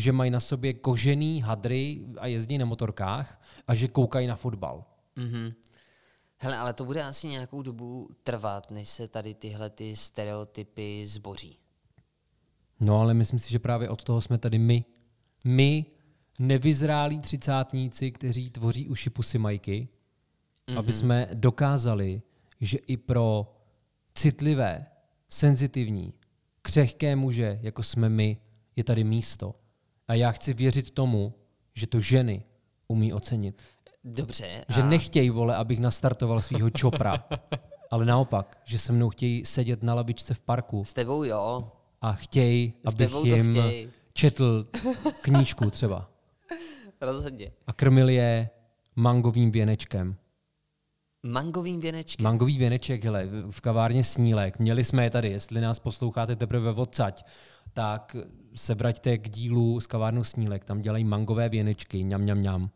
že 0.00 0.12
mají 0.12 0.30
na 0.30 0.40
sobě 0.40 0.72
kožený 0.72 1.40
hadry 1.40 2.06
a 2.18 2.26
jezdí 2.26 2.58
na 2.58 2.64
motorkách 2.64 3.42
a 3.66 3.74
že 3.74 3.88
koukají 3.88 4.26
na 4.26 4.36
fotbal. 4.36 4.84
Mhm. 5.16 5.52
Hele, 6.36 6.56
ale 6.56 6.72
to 6.72 6.84
bude 6.84 7.02
asi 7.02 7.26
nějakou 7.26 7.62
dobu 7.62 8.08
trvat, 8.22 8.70
než 8.70 8.88
se 8.88 9.08
tady 9.08 9.34
tyhle 9.34 9.70
ty 9.70 9.96
stereotypy 9.96 11.06
zboří. 11.06 11.58
No 12.80 13.00
ale 13.00 13.14
myslím 13.14 13.38
si, 13.38 13.50
že 13.50 13.58
právě 13.58 13.88
od 13.88 14.04
toho 14.04 14.20
jsme 14.20 14.38
tady 14.38 14.58
my. 14.58 14.84
My, 15.44 15.86
nevyzrálí 16.38 17.18
třicátníci, 17.18 18.10
kteří 18.10 18.50
tvoří 18.50 18.88
uši 18.88 19.10
pusy 19.10 19.38
majky, 19.38 19.88
mm-hmm. 20.68 20.78
aby 20.78 20.92
jsme 20.92 21.28
dokázali, 21.34 22.22
že 22.60 22.78
i 22.78 22.96
pro 22.96 23.56
citlivé, 24.14 24.86
senzitivní, 25.28 26.14
křehké 26.62 27.16
muže, 27.16 27.58
jako 27.62 27.82
jsme 27.82 28.08
my, 28.08 28.38
je 28.76 28.84
tady 28.84 29.04
místo. 29.04 29.54
A 30.10 30.14
já 30.14 30.30
chci 30.32 30.54
věřit 30.54 30.90
tomu, 30.90 31.34
že 31.74 31.86
to 31.86 32.00
ženy 32.00 32.42
umí 32.88 33.12
ocenit. 33.12 33.62
Dobře. 34.04 34.64
Že 34.68 34.82
a 34.82 34.86
nechtějí, 34.86 35.30
vole, 35.30 35.56
abych 35.56 35.80
nastartoval 35.80 36.40
svého 36.40 36.70
čopra, 36.70 37.24
ale 37.90 38.04
naopak, 38.04 38.58
že 38.64 38.78
se 38.78 38.92
mnou 38.92 39.10
chtějí 39.10 39.46
sedět 39.46 39.82
na 39.82 39.94
labičce 39.94 40.34
v 40.34 40.40
parku 40.40 40.84
S 40.84 40.92
tebou 40.92 41.24
jo. 41.24 41.72
a 42.00 42.12
chtějí, 42.12 42.72
abych 42.84 43.10
jim 43.24 43.50
chtěj. 43.50 43.90
četl 44.12 44.64
knížku 45.22 45.70
třeba 45.70 46.10
Rozhodně. 47.00 47.52
a 47.66 47.72
krmil 47.72 48.08
je 48.08 48.48
mangovým 48.96 49.50
věnečkem. 49.50 50.16
Mangovým 51.22 51.80
věnečkem. 51.80 52.24
Mangový 52.24 52.58
věneček, 52.58 53.04
hele, 53.04 53.26
v- 53.26 53.50
v 53.50 53.60
kavárně 53.60 54.04
Snílek. 54.04 54.58
Měli 54.58 54.84
jsme 54.84 55.04
je 55.04 55.10
tady, 55.10 55.28
jestli 55.30 55.60
nás 55.60 55.78
posloucháte 55.78 56.36
teprve 56.36 56.70
odsaď, 56.72 57.26
tak 57.72 58.16
se 58.56 58.74
vraťte 58.74 59.18
k 59.18 59.28
dílu 59.28 59.80
s 59.80 59.86
kavárnou 59.86 60.24
Snílek. 60.24 60.64
Tam 60.64 60.80
dělají 60.80 61.04
mangové 61.04 61.48
věnečky, 61.48 62.02
ňam, 62.02 62.26
ňam, 62.26 62.42
ňam. 62.42 62.70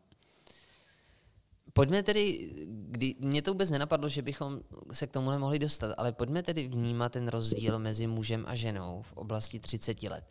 Pojďme 1.72 2.02
tedy, 2.02 2.50
kdy, 2.68 3.14
mě 3.20 3.42
to 3.42 3.50
vůbec 3.52 3.70
nenapadlo, 3.70 4.08
že 4.08 4.22
bychom 4.22 4.60
se 4.92 5.06
k 5.06 5.10
tomu 5.10 5.30
nemohli 5.30 5.58
dostat, 5.58 5.94
ale 5.98 6.12
pojďme 6.12 6.42
tedy 6.42 6.68
vnímat 6.68 7.12
ten 7.12 7.28
rozdíl 7.28 7.78
mezi 7.78 8.06
mužem 8.06 8.44
a 8.48 8.54
ženou 8.54 9.02
v 9.02 9.12
oblasti 9.12 9.58
30 9.58 10.02
let. 10.02 10.24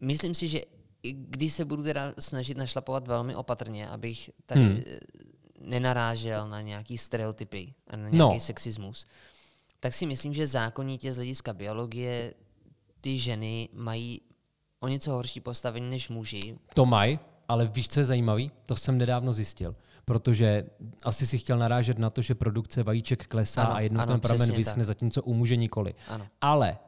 Myslím 0.00 0.34
si, 0.34 0.48
že 0.48 0.60
i 1.02 1.12
když 1.12 1.52
se 1.52 1.64
budu 1.64 1.82
teda 1.82 2.14
snažit 2.18 2.56
našlapovat 2.56 3.08
velmi 3.08 3.36
opatrně, 3.36 3.88
abych 3.88 4.30
tady 4.46 4.60
Hmm. 4.60 4.72
hmm. 4.74 4.84
nenarážel 5.60 6.48
na 6.48 6.60
nějaký 6.60 6.98
stereotypy 6.98 7.74
a 7.86 7.96
na 7.96 8.02
No. 8.02 8.10
nějaký 8.10 8.34
no. 8.34 8.40
sexismus, 8.40 9.06
tak 9.80 9.94
si 9.94 10.06
myslím, 10.06 10.34
že 10.34 10.46
zákonitě 10.46 11.12
z 11.12 11.16
hlediska 11.16 11.52
biologie 11.52 12.34
ty 13.02 13.18
ženy 13.18 13.68
mají 13.72 14.20
o 14.80 14.88
něco 14.88 15.12
horší 15.12 15.40
postavení 15.40 15.90
než 15.90 16.08
muži, 16.08 16.58
To 16.74 16.86
mají, 16.86 17.18
ale 17.48 17.66
víš, 17.66 17.88
co 17.88 18.00
je 18.00 18.04
zajímavý? 18.04 18.50
To 18.66 18.76
jsem 18.76 18.98
nedávno 18.98 19.32
zjistil. 19.32 19.76
Protože 20.04 20.64
asi 21.04 21.26
si 21.26 21.38
chtěl 21.38 21.58
narážet 21.58 21.98
na 21.98 22.10
to, 22.10 22.22
že 22.22 22.34
produkce 22.34 22.82
vajíček 22.82 23.26
klesá 23.26 23.62
Ano, 23.62 23.74
a 23.74 23.80
jednou 23.80 24.00
ano, 24.00 24.12
ten 24.12 24.20
pramen 24.20 24.52
vyschne, 24.52 24.80
tak. 24.80 24.86
zatímco 24.86 25.22
u 25.22 25.34
muže 25.34 25.56
nikoli. 25.56 25.94
Ano. 26.08 26.26
Ale 26.40 26.78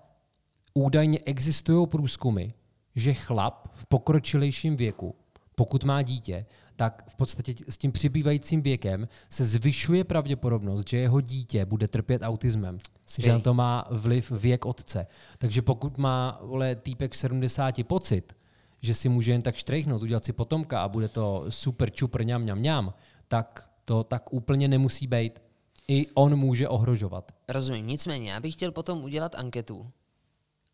údajně 0.75 1.18
existují 1.26 1.87
průzkumy, 1.87 2.49
že 2.94 3.14
chlap 3.14 3.68
v 3.73 3.87
pokročilejším 3.87 4.76
věku, 4.76 5.14
pokud 5.54 5.84
má 5.84 6.02
dítě, 6.02 6.46
tak 6.76 7.04
v 7.08 7.16
podstatě 7.16 7.54
s 7.68 7.76
tím 7.76 7.92
přibývajícím 7.92 8.62
věkem 8.62 9.08
se 9.28 9.44
zvyšuje 9.44 10.04
pravděpodobnost, 10.04 10.88
že 10.88 10.99
jeho 10.99 11.20
dítě 11.20 11.64
bude 11.64 11.88
trpět 11.88 12.23
autismem. 12.23 12.78
Že 13.18 13.32
na 13.32 13.38
to 13.38 13.54
má 13.54 13.84
vliv 13.90 14.30
věk 14.30 14.66
otce. 14.66 15.06
Takže 15.38 15.62
pokud 15.62 15.99
má 15.99 16.40
vole, 16.42 16.75
týpek 16.75 17.12
v 17.12 17.16
70 17.16 17.75
pocit, 17.87 18.37
že 18.80 18.94
si 18.94 19.08
může 19.08 19.32
jen 19.32 19.42
tak 19.42 19.56
štrejchnout, 19.56 20.02
udělat 20.02 20.25
si 20.25 20.32
potomka 20.32 20.80
a 20.80 20.88
bude 20.88 21.08
to 21.08 21.44
super 21.49 21.90
čupr 21.90 22.25
ňam 22.25 22.46
ňam 22.46 22.62
ňam, 22.62 22.94
tak 23.28 23.68
to 23.84 24.04
tak 24.04 24.32
úplně 24.32 24.68
nemusí 24.68 25.06
být. 25.06 25.42
I 25.88 26.06
on 26.14 26.37
může 26.37 26.68
ohrožovat. 26.68 27.32
Rozumím. 27.49 27.87
Nicméně, 27.87 28.32
já 28.32 28.40
bych 28.40 28.54
chtěl 28.54 28.73
potom 28.73 29.04
udělat 29.04 29.34
anketu. 29.34 29.90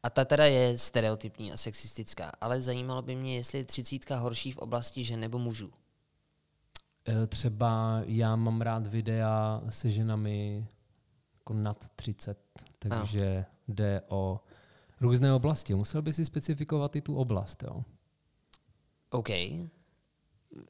A 0.03 0.11
ta 0.11 0.25
teda 0.25 0.45
je 0.45 0.79
stereotypní 0.79 1.53
a 1.53 1.57
sexistická, 1.57 2.33
ale 2.41 2.61
zajímalo 2.61 3.03
by 3.03 3.17
mě, 3.17 3.37
jestli 3.37 3.59
je 3.59 3.65
třicítka 3.65 4.17
horší 4.19 4.53
v 4.53 4.57
oblasti 4.57 5.05
žen 5.05 5.21
nebo 5.21 5.39
mužů. 5.39 5.73
Eh, 7.09 7.27
Třeba 7.27 8.01
já 8.07 8.37
mám 8.37 8.61
rád 8.61 8.87
videa 8.87 9.63
se 9.69 9.91
ženami 9.91 10.67
jako 11.39 11.53
nad 11.53 11.91
30, 11.97 12.39
takže 12.79 13.45
jde 13.69 14.03
o 14.09 14.41
různé 15.01 15.33
oblasti. 15.33 15.75
Musel 15.75 16.03
by 16.03 16.13
si 16.13 16.25
specifikovat 16.25 16.97
i 16.97 17.01
tu 17.01 17.17
oblast. 17.17 17.63
Jo? 17.63 17.85
OK. 19.11 19.29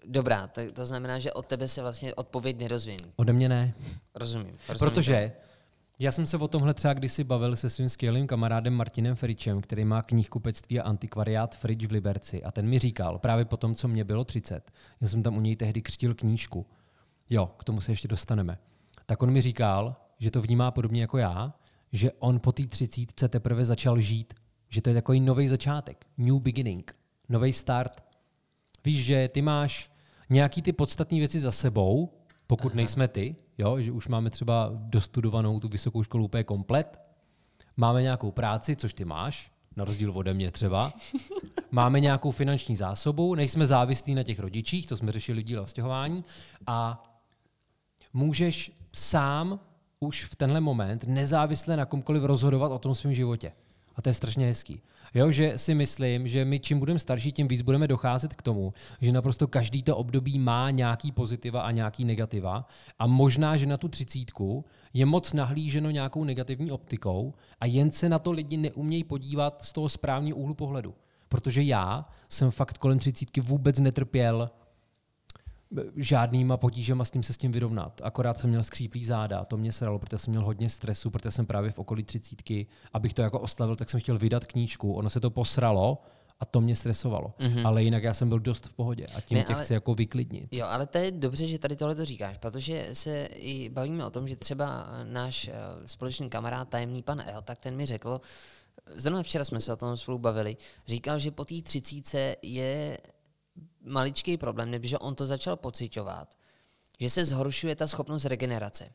Dobrá, 0.05 0.47
tak 0.47 0.73
to 0.73 0.87
znamená, 0.87 1.19
že 1.19 1.33
od 1.33 1.47
tebe 1.47 1.69
se 1.69 1.83
vlastně 1.83 2.15
odpověď 2.15 2.59
nerozvím. 2.59 2.99
Ode 3.17 3.33
mě 3.33 3.49
ne. 3.49 3.75
Rozumím. 4.15 4.59
rozumím 4.69 4.91
Protože 4.91 5.33
já 6.01 6.13
jsem 6.13 6.27
se 6.27 6.37
o 6.37 6.49
tomhle 6.49 6.75
třeba 6.75 6.95
kdysi 6.95 7.25
bavil 7.25 7.57
se 7.57 7.71
svým 7.71 7.89
skvělým 7.89 8.27
kamarádem 8.27 8.75
Martinem 8.75 9.17
Fričem, 9.17 9.61
který 9.61 9.85
má 9.85 10.03
knihkupectví 10.03 10.81
a 10.81 10.83
antikvariát 10.83 11.57
Frič 11.57 11.87
v 11.87 11.93
Liberci. 11.93 12.43
A 12.45 12.53
ten 12.53 12.69
mi 12.69 12.79
říkal, 12.79 13.19
právě 13.19 13.45
po 13.45 13.57
tom, 13.57 13.75
co 13.75 13.89
mě 13.89 14.05
bylo 14.05 14.25
30, 14.25 14.71
já 15.01 15.09
jsem 15.09 15.23
tam 15.23 15.37
u 15.37 15.41
něj 15.41 15.57
tehdy 15.57 15.83
křtil 15.83 16.15
knížku. 16.15 16.67
Jo, 17.31 17.47
k 17.47 17.65
tomu 17.65 17.81
se 17.81 17.93
ještě 17.93 18.09
dostaneme. 18.09 18.59
Tak 19.07 19.23
on 19.23 19.31
mi 19.31 19.41
říkal, 19.41 19.97
že 20.19 20.31
to 20.31 20.43
vnímá 20.43 20.71
podobně 20.71 21.01
jako 21.01 21.19
já, 21.19 21.55
že 21.93 22.13
on 22.13 22.41
po 22.41 22.53
té 22.53 22.67
třicítce 22.67 23.29
teprve 23.29 23.65
začal 23.65 24.01
žít. 24.01 24.35
Že 24.69 24.83
to 24.83 24.91
je 24.91 24.95
takový 24.95 25.21
nový 25.21 25.49
začátek, 25.49 26.07
new 26.19 26.41
beginning, 26.41 26.97
nový 27.29 27.53
start. 27.53 28.05
Víš, 28.85 29.05
že 29.05 29.29
ty 29.29 29.43
máš 29.43 29.91
nějaký 30.31 30.63
ty 30.63 30.73
podstatné 30.73 31.19
věci 31.19 31.41
za 31.41 31.53
sebou, 31.53 32.20
pokud 32.51 32.75
nejsme 32.75 33.09
ty, 33.09 33.37
jo, 33.59 33.81
že 33.81 33.93
už 33.93 34.09
máme 34.09 34.31
třeba 34.31 34.71
dostudovanou 34.75 35.61
tu 35.61 35.69
vysokou 35.69 36.03
školu 36.03 36.25
úplně 36.25 36.45
komplet, 36.45 37.01
máme 37.77 38.03
nějakou 38.03 38.31
práci, 38.31 38.77
což 38.77 38.95
ty 38.95 39.05
máš, 39.05 39.53
na 39.77 39.85
rozdíl 39.85 40.13
ode 40.15 40.35
mě 40.35 40.51
třeba, 40.51 40.93
máme 41.71 42.01
nějakou 42.01 42.31
finanční 42.31 42.77
zásobu, 42.77 43.35
nejsme 43.35 43.67
závislí 43.67 44.15
na 44.15 44.23
těch 44.23 44.39
rodičích, 44.39 44.87
to 44.87 44.97
jsme 44.97 45.13
řešili 45.13 45.59
o 45.59 45.67
stěhování, 45.67 46.25
a 46.67 47.05
můžeš 48.13 48.73
sám 48.93 49.61
už 50.01 50.25
v 50.25 50.37
tenhle 50.37 50.61
moment 50.61 51.05
nezávisle 51.05 51.77
na 51.77 51.85
komkoliv 51.85 52.23
rozhodovat 52.23 52.73
o 52.73 52.79
tom 52.79 52.95
svém 52.95 53.15
životě. 53.15 53.53
A 53.97 54.03
to 54.03 54.09
je 54.09 54.15
strašně 54.15 54.47
hezký. 54.47 54.81
Jo, 55.15 55.31
že 55.31 55.59
si 55.59 55.75
myslím, 55.75 56.29
že 56.29 56.45
my 56.45 56.59
čím 56.59 56.79
budeme 56.79 56.99
starší, 56.99 57.33
tím 57.33 57.49
víc 57.49 57.63
budeme 57.63 57.89
docházet 57.89 58.35
k 58.35 58.43
tomu, 58.43 58.73
že 59.01 59.13
naprosto 59.13 59.49
každý 59.49 59.83
to 59.83 59.97
období 59.97 60.39
má 60.39 60.71
nějaký 60.71 61.13
pozitiva 61.13 61.63
a 61.63 61.71
nějaký 61.71 62.05
negativa 62.05 62.69
a 62.99 63.07
možná, 63.07 63.57
že 63.57 63.67
na 63.67 63.77
tu 63.77 63.89
třicítku 63.89 64.65
je 64.95 65.07
moc 65.07 65.33
nahlíženo 65.33 65.91
nějakou 65.91 66.25
negativní 66.25 66.71
optikou 66.71 67.35
a 67.61 67.67
jen 67.67 67.91
se 67.91 68.09
na 68.09 68.19
to 68.19 68.33
lidi 68.33 68.57
neumějí 68.57 69.05
podívat 69.05 69.63
z 69.63 69.73
toho 69.73 69.89
správného 69.89 70.37
úhlu 70.37 70.55
pohledu. 70.55 70.95
Protože 71.29 71.63
já 71.63 72.09
jsem 72.29 72.51
fakt 72.51 72.79
kolem 72.79 72.99
třicítky 72.99 73.41
vůbec 73.41 73.81
netrpěl 73.81 74.51
žádnýma 75.97 76.57
potížema 76.57 77.05
s 77.05 77.11
tím 77.11 77.23
se 77.23 77.33
s 77.33 77.37
tím 77.37 77.53
vyrovnat. 77.53 78.01
Akorát 78.05 78.39
jsem 78.39 78.51
měl 78.51 78.63
skříplý 78.63 79.05
záda, 79.05 79.45
to 79.45 79.57
mě 79.57 79.73
sralo, 79.73 79.99
protože 79.99 80.19
jsem 80.19 80.31
měl 80.31 80.45
hodně 80.45 80.71
stresu, 80.71 81.11
protože 81.11 81.31
jsem 81.31 81.47
právě 81.47 81.71
v 81.71 81.79
okolí 81.79 82.03
třicítky, 82.03 82.67
abych 82.93 83.15
to 83.15 83.23
jako 83.23 83.41
oslavil, 83.41 83.77
tak 83.77 83.91
jsem 83.91 84.01
chtěl 84.01 84.19
vydat 84.19 84.45
knížku, 84.45 84.93
ono 84.93 85.11
se 85.11 85.21
to 85.21 85.31
posralo 85.31 86.03
a 86.41 86.45
to 86.45 86.61
mě 86.61 86.77
stresovalo. 86.77 87.35
Mm-hmm. 87.39 87.67
Ale 87.67 87.83
jinak 87.83 88.03
já 88.03 88.15
jsem 88.15 88.29
byl 88.29 88.39
dost 88.41 88.67
v 88.67 88.73
pohodě 88.73 89.07
a 89.17 89.21
tím 89.21 89.39
Ne, 89.39 89.45
tě 89.45 89.55
ale- 89.55 89.65
chci 89.65 89.73
jako 89.73 89.95
vyklidnit. 89.95 90.55
Jo, 90.55 90.67
ale 90.67 90.87
to 90.87 90.99
je 90.99 91.11
dobře, 91.11 91.47
že 91.47 91.59
tady 91.59 91.77
tohle 91.77 91.95
to 91.95 92.05
říkáš, 92.05 92.39
protože 92.39 92.89
se 92.93 93.25
i 93.25 93.69
bavíme 93.69 94.07
o 94.07 94.11
tom, 94.11 94.29
že 94.29 94.37
třeba 94.37 94.89
náš 95.05 95.49
eh, 95.49 95.53
společný 95.87 96.31
kamarád, 96.31 96.69
tajemný 96.69 97.03
pan 97.03 97.23
El, 97.27 97.43
tak 97.43 97.59
ten 97.59 97.77
mi 97.77 97.87
řekl, 97.87 98.21
zrovna 98.95 99.23
včera 99.23 99.45
jsme 99.45 99.61
se 99.61 99.73
o 99.73 99.77
tom 99.77 99.97
spolu 99.97 100.19
bavili, 100.19 100.57
říkal, 100.87 101.19
že 101.19 101.31
po 101.31 101.45
té 101.45 101.63
třicíce 101.63 102.37
je 102.43 102.99
maličký 103.85 104.37
problém, 104.37 104.83
že 104.83 104.99
on 104.99 105.15
to 105.15 105.27
začal 105.27 105.57
pocitovat, 105.57 106.35
že 107.01 107.11
se 107.11 107.25
zhoršuje 107.25 107.77
ta 107.77 107.87
schopnost 107.87 108.25
regenerace. 108.25 108.93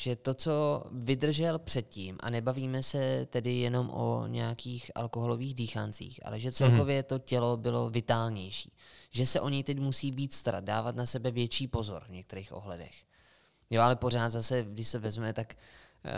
že 0.00 0.16
to, 0.16 0.34
co 0.34 0.84
vydržel 0.92 1.58
předtím, 1.58 2.18
a 2.20 2.30
nebavíme 2.30 2.82
se 2.82 3.26
tedy 3.26 3.50
jenom 3.50 3.90
o 3.90 4.26
nějakých 4.26 4.90
alkoholových 4.94 5.54
dýcháncích, 5.54 6.20
ale 6.26 6.40
že 6.40 6.52
celkově 6.52 7.02
to 7.02 7.18
tělo 7.18 7.56
bylo 7.56 7.90
vitálnější. 7.90 8.72
Že 9.10 9.26
se 9.26 9.40
o 9.40 9.48
něj 9.48 9.64
teď 9.64 9.78
musí 9.78 10.12
být 10.12 10.32
starat, 10.32 10.64
dávat 10.64 10.96
na 10.96 11.06
sebe 11.06 11.30
větší 11.30 11.68
pozor 11.68 12.04
v 12.08 12.12
některých 12.12 12.52
ohledech. 12.52 12.94
Jo, 13.70 13.82
ale 13.82 13.96
pořád 13.96 14.30
zase, 14.30 14.64
když 14.68 14.88
se 14.88 14.98
vezme, 14.98 15.32
tak 15.32 15.54
uh, 15.54 16.10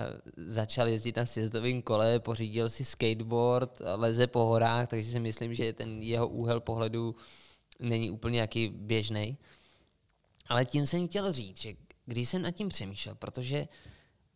začal 0.47 0.89
jezdit 0.89 1.17
na 1.17 1.27
sjezdovém 1.27 1.83
kole, 1.83 2.21
pořídil 2.21 2.71
si 2.71 2.85
skateboard, 2.85 3.83
leze 3.95 4.27
po 4.27 4.47
horách, 4.47 4.89
takže 4.89 5.11
si 5.11 5.21
myslím, 5.21 5.55
že 5.55 5.73
ten 5.73 6.03
jeho 6.03 6.29
úhel 6.29 6.61
pohledu 6.61 7.17
není 7.79 8.11
úplně 8.11 8.41
jaký 8.41 8.69
běžný. 8.69 9.39
Ale 10.47 10.65
tím 10.65 10.87
jsem 10.87 11.09
chtěl 11.09 11.33
říct, 11.33 11.61
že 11.61 11.75
když 12.07 12.29
jsem 12.29 12.43
nad 12.43 12.51
tím 12.51 12.69
přemýšlel, 12.69 13.15
protože 13.15 13.69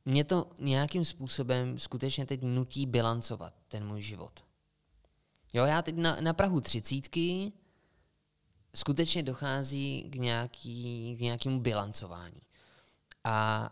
mě 0.04 0.24
to 0.24 0.50
nějakým 0.58 1.04
způsobem 1.04 1.78
skutečně 1.78 2.26
teď 2.26 2.42
nutí 2.42 2.86
bilancovat 2.86 3.54
ten 3.68 3.86
můj 3.86 4.02
život. 4.02 4.44
Jo, 5.52 5.64
já 5.64 5.82
teď 5.82 5.96
na, 5.96 6.20
na 6.20 6.32
Prahu 6.32 6.60
třicítky 6.60 7.52
skutečně 8.76 9.22
dochází 9.22 10.10
k, 10.10 10.14
nějaký, 10.14 11.16
k 11.16 11.20
nějakému 11.20 11.60
bilancování. 11.60 12.40
A 13.24 13.68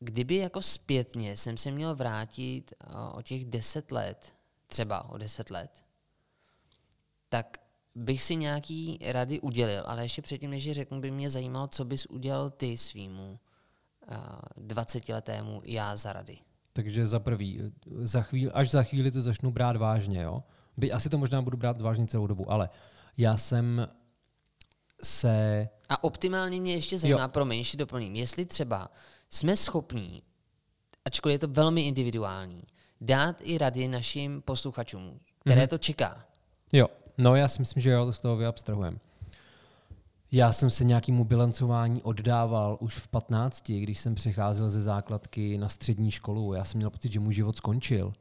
kdyby 0.00 0.36
jako 0.36 0.62
zpětně 0.62 1.36
jsem 1.36 1.56
se 1.56 1.70
měl 1.70 1.94
vrátit 1.94 2.72
o 3.12 3.22
těch 3.22 3.44
deset 3.44 3.92
let, 3.92 4.34
třeba 4.66 5.08
o 5.08 5.18
deset 5.18 5.50
let, 5.50 5.84
tak 7.28 7.65
bych 7.96 8.22
si 8.22 8.36
nějaký 8.36 8.98
rady 9.04 9.40
udělil, 9.40 9.82
ale 9.86 10.02
ještě 10.02 10.22
předtím, 10.22 10.50
než 10.50 10.64
je 10.64 10.74
řeknu, 10.74 11.00
by 11.00 11.10
mě 11.10 11.30
zajímalo, 11.30 11.66
co 11.66 11.84
bys 11.84 12.06
udělal 12.06 12.50
ty 12.50 12.76
svýmu 12.76 13.38
uh, 14.10 14.66
20-letému 14.66 15.60
já 15.64 15.96
za 15.96 16.12
rady. 16.12 16.38
Takže 16.72 17.06
za 17.06 17.20
prvý, 17.20 17.72
za 17.98 18.22
chvíli, 18.22 18.52
až 18.52 18.70
za 18.70 18.82
chvíli 18.82 19.10
to 19.10 19.22
začnu 19.22 19.50
brát 19.50 19.76
vážně, 19.76 20.22
jo? 20.22 20.42
By, 20.76 20.92
asi 20.92 21.08
to 21.08 21.18
možná 21.18 21.42
budu 21.42 21.56
brát 21.56 21.80
vážně 21.80 22.06
celou 22.06 22.26
dobu, 22.26 22.50
ale 22.50 22.68
já 23.16 23.36
jsem 23.36 23.88
se... 25.02 25.68
A 25.88 26.04
optimálně 26.04 26.60
mě 26.60 26.74
ještě 26.74 26.98
zajímá, 26.98 27.22
jo. 27.22 27.28
promiň, 27.28 27.58
ještě 27.58 27.76
doplním, 27.76 28.16
jestli 28.16 28.46
třeba 28.46 28.90
jsme 29.30 29.56
schopní, 29.56 30.22
ačkoliv 31.04 31.34
je 31.34 31.38
to 31.38 31.48
velmi 31.48 31.82
individuální, 31.86 32.62
dát 33.00 33.36
i 33.42 33.58
rady 33.58 33.88
našim 33.88 34.42
posluchačům, 34.42 35.20
které 35.40 35.64
mm-hmm. 35.64 35.68
to 35.68 35.78
čeká. 35.78 36.26
Jo, 36.72 36.88
no 37.18 37.36
já 37.36 37.48
si 37.48 37.62
myslím, 37.62 37.80
že 37.80 37.90
jo, 37.90 38.06
to 38.06 38.12
z 38.12 38.20
toho 38.20 38.36
vyabstrahujeme. 38.36 38.98
Já 40.32 40.52
jsem 40.52 40.70
se 40.70 40.84
nějakému 40.84 41.24
bilancování 41.24 42.02
oddával 42.02 42.78
už 42.80 42.96
v 42.98 43.08
15, 43.08 43.70
když 43.70 44.00
jsem 44.00 44.14
přecházel 44.14 44.70
ze 44.70 44.82
základky 44.82 45.58
na 45.58 45.68
střední 45.68 46.10
školu. 46.10 46.54
Já 46.54 46.64
jsem 46.64 46.78
měl 46.78 46.90
pocit, 46.90 47.12
že 47.12 47.20
můj 47.20 47.34
život 47.34 47.56
skončil. 47.56 48.12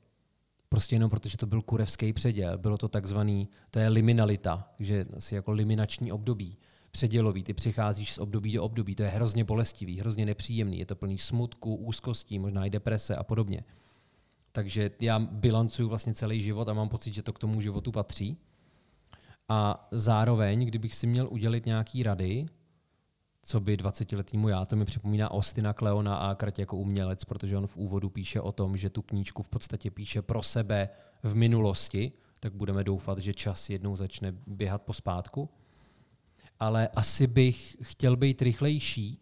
Prostě 0.70 0.96
jenom 0.96 1.10
protože 1.10 1.38
to 1.38 1.46
byl 1.46 1.62
kurevský 1.62 2.14
předěl. 2.14 2.58
Bylo 2.58 2.78
to 2.78 2.88
takzvaný, 2.88 3.50
to 3.72 3.80
je 3.80 3.88
liminalita, 3.88 4.70
takže 4.78 5.06
asi 5.18 5.36
jako 5.36 5.52
liminační 5.52 6.12
období. 6.12 6.58
Předělový, 6.92 7.44
ty 7.44 7.54
přicházíš 7.54 8.14
z 8.14 8.18
období 8.18 8.54
do 8.54 8.64
období, 8.64 8.96
to 8.96 9.04
je 9.04 9.10
hrozně 9.10 9.44
bolestivý, 9.44 10.00
hrozně 10.00 10.26
nepříjemný, 10.26 10.80
je 10.80 10.86
to 10.86 10.96
plný 10.96 11.18
smutku, 11.18 11.76
úzkostí, 11.76 12.40
možná 12.40 12.66
i 12.66 12.70
deprese 12.70 13.16
a 13.16 13.24
podobně. 13.24 13.64
Takže 14.52 14.92
já 15.02 15.20
bilancuju 15.20 15.90
vlastně 15.90 16.14
celý 16.14 16.42
život 16.42 16.70
a 16.70 16.74
mám 16.74 16.90
pocit, 16.90 17.14
že 17.14 17.24
to 17.24 17.34
k 17.34 17.40
tomu 17.40 17.62
životu 17.62 17.92
patří. 17.92 18.38
A 19.50 19.88
zároveň, 19.92 20.66
kdybych 20.66 20.96
si 20.96 21.08
měl 21.08 21.28
udělit 21.32 21.66
nějaký 21.66 22.04
rady, 22.04 22.46
co 23.42 23.60
by 23.60 23.78
20-letýmu 23.78 24.48
já, 24.48 24.66
to 24.66 24.76
mi 24.76 24.86
připomíná 24.86 25.32
Ostina 25.32 25.74
Kleona 25.74 26.16
a 26.16 26.36
Krat 26.36 26.60
jako 26.60 26.78
umělec, 26.78 27.24
protože 27.24 27.58
on 27.58 27.68
v 27.68 27.78
úvodu 27.78 28.10
píše 28.10 28.42
o 28.42 28.52
tom, 28.52 28.78
že 28.78 28.90
tu 28.90 29.02
knížku 29.02 29.44
v 29.44 29.50
podstatě 29.50 29.92
píše 29.92 30.22
pro 30.22 30.44
sebe 30.44 30.90
v 31.24 31.36
minulosti, 31.36 32.12
tak 32.40 32.54
budeme 32.54 32.84
doufat, 32.84 33.18
že 33.18 33.34
čas 33.34 33.70
jednou 33.70 33.96
začne 33.96 34.34
běhat 34.48 34.82
po 34.82 34.94
spátku. 34.94 35.50
Ale 36.60 36.88
asi 36.88 37.28
bych 37.28 37.78
chtěl 37.82 38.16
být 38.16 38.42
rychlejší 38.42 39.22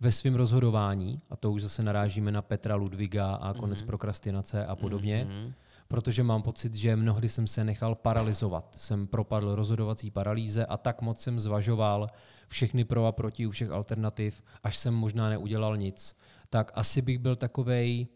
ve 0.00 0.12
svém 0.12 0.34
rozhodování, 0.34 1.20
a 1.30 1.36
to 1.36 1.52
už 1.52 1.62
zase 1.62 1.82
narážíme 1.82 2.32
na 2.32 2.42
Petra 2.42 2.74
Ludviga 2.74 3.34
a 3.34 3.54
konec 3.54 3.82
mm-hmm. 3.82 3.86
prokrastinace 3.86 4.66
a 4.66 4.76
podobně, 4.76 5.26
mm-hmm 5.30 5.52
protože 5.88 6.22
mám 6.22 6.42
pocit, 6.42 6.74
že 6.74 6.96
mnohdy 6.96 7.28
jsem 7.28 7.46
se 7.46 7.64
nechal 7.64 7.94
paralizovat. 7.94 8.74
Jsem 8.78 9.06
propadl 9.06 9.54
rozhodovací 9.54 10.10
paralýze 10.10 10.66
a 10.66 10.76
tak 10.76 11.02
moc 11.02 11.20
jsem 11.20 11.40
zvažoval 11.40 12.08
všechny 12.48 12.84
pro 12.84 13.06
a 13.06 13.12
proti 13.12 13.46
u 13.46 13.50
všech 13.50 13.70
alternativ, 13.70 14.42
až 14.62 14.76
jsem 14.76 14.94
možná 14.94 15.28
neudělal 15.28 15.76
nic. 15.76 16.16
Tak 16.50 16.72
asi 16.74 17.02
bych 17.02 17.18
byl 17.18 17.36
takovej 17.36 18.06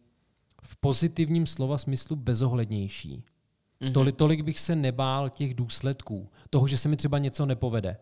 v 0.63 0.77
pozitivním 0.77 1.47
slova 1.47 1.79
smyslu 1.79 2.17
bezohlednější. 2.17 3.25
Mm-hmm. 3.81 3.93
Tolik, 3.93 4.17
tolik 4.17 4.43
bych 4.43 4.61
se 4.61 4.77
nebál 4.77 5.29
těch 5.31 5.55
důsledků, 5.55 6.31
toho, 6.51 6.69
že 6.69 6.79
se 6.79 6.89
mi 6.89 6.97
třeba 6.97 7.19
něco 7.19 7.47
nepovede. 7.47 7.97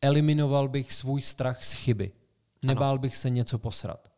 Eliminoval 0.00 0.68
bych 0.68 0.92
svůj 0.92 1.20
strach 1.20 1.64
z 1.64 1.72
chyby. 1.72 2.12
Nebál 2.62 2.90
ano. 2.90 2.98
bych 2.98 3.16
se 3.16 3.30
něco 3.30 3.58
posrat. 3.58 4.08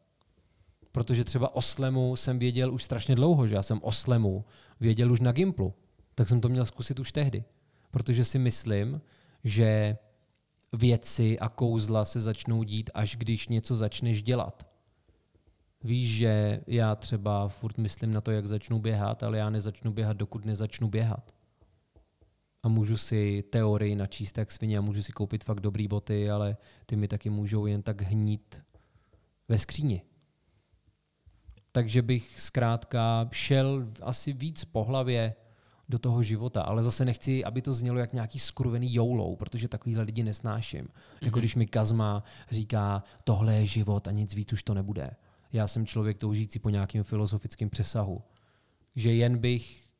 Protože 0.92 1.24
třeba 1.24 1.54
o 1.54 1.62
slemu 1.62 2.16
jsem 2.16 2.38
věděl 2.38 2.74
už 2.74 2.84
strašně 2.84 3.14
dlouho, 3.14 3.46
že 3.46 3.54
já 3.54 3.62
jsem 3.62 3.80
o 3.82 3.92
slemu 3.92 4.44
věděl 4.80 5.12
už 5.12 5.20
na 5.20 5.32
Gimplu, 5.32 5.74
tak 6.14 6.28
jsem 6.28 6.40
to 6.40 6.48
měl 6.48 6.66
zkusit 6.66 6.98
už 6.98 7.12
tehdy. 7.12 7.44
Protože 7.90 8.24
si 8.24 8.38
myslím, 8.38 9.00
že 9.44 9.96
věci 10.72 11.38
a 11.38 11.48
kouzla 11.48 12.04
se 12.04 12.20
začnou 12.20 12.62
dít, 12.62 12.90
až 12.94 13.16
když 13.16 13.48
něco 13.48 13.76
začneš 13.76 14.22
dělat. 14.22 14.66
Víš, 15.84 16.10
že 16.10 16.60
já 16.66 16.96
třeba 16.96 17.48
furt 17.48 17.78
myslím 17.78 18.12
na 18.12 18.20
to, 18.20 18.30
jak 18.30 18.46
začnu 18.46 18.78
běhat, 18.78 19.22
ale 19.22 19.38
já 19.38 19.50
nezačnu 19.50 19.92
běhat, 19.92 20.16
dokud 20.16 20.44
nezačnu 20.44 20.88
běhat. 20.88 21.34
A 22.62 22.68
můžu 22.68 22.96
si 22.96 23.44
teorii 23.50 23.94
načíst 23.94 24.38
jak 24.38 24.50
svině 24.50 24.78
a 24.78 24.80
můžu 24.80 25.02
si 25.02 25.12
koupit 25.12 25.44
fakt 25.44 25.60
dobrý 25.60 25.88
boty, 25.88 26.30
ale 26.30 26.56
ty 26.86 26.96
mi 26.96 27.08
taky 27.08 27.30
můžou 27.30 27.66
jen 27.66 27.82
tak 27.82 28.02
hnít 28.02 28.62
ve 29.48 29.58
skříni 29.58 30.02
takže 31.72 32.02
bych 32.02 32.40
zkrátka 32.40 33.28
šel 33.32 33.86
asi 34.02 34.32
víc 34.32 34.64
po 34.64 34.84
hlavě 34.84 35.34
do 35.88 35.98
toho 35.98 36.22
života, 36.22 36.62
ale 36.62 36.82
zase 36.82 37.04
nechci, 37.04 37.44
aby 37.44 37.62
to 37.62 37.74
znělo 37.74 37.98
jak 37.98 38.12
nějaký 38.12 38.38
skurvený 38.38 38.94
joulou, 38.94 39.36
protože 39.36 39.68
takovýhle 39.68 40.02
lidi 40.04 40.22
nesnáším. 40.22 40.84
Mm-hmm. 40.84 41.24
Jako 41.24 41.36
mhm. 41.36 41.40
když 41.40 41.54
mi 41.54 41.66
Kazma 41.66 42.24
říká, 42.50 43.02
tohle 43.24 43.54
je 43.54 43.66
život 43.66 44.08
a 44.08 44.10
nic 44.10 44.34
víc 44.34 44.52
už 44.52 44.62
to 44.62 44.74
nebude. 44.74 45.10
Já 45.52 45.66
jsem 45.66 45.86
člověk 45.86 46.18
toužící 46.18 46.58
po 46.58 46.70
nějakém 46.70 47.02
filozofickém 47.02 47.70
přesahu. 47.70 48.22
Že 48.96 49.12
jen 49.12 49.38
bych, 49.38 49.90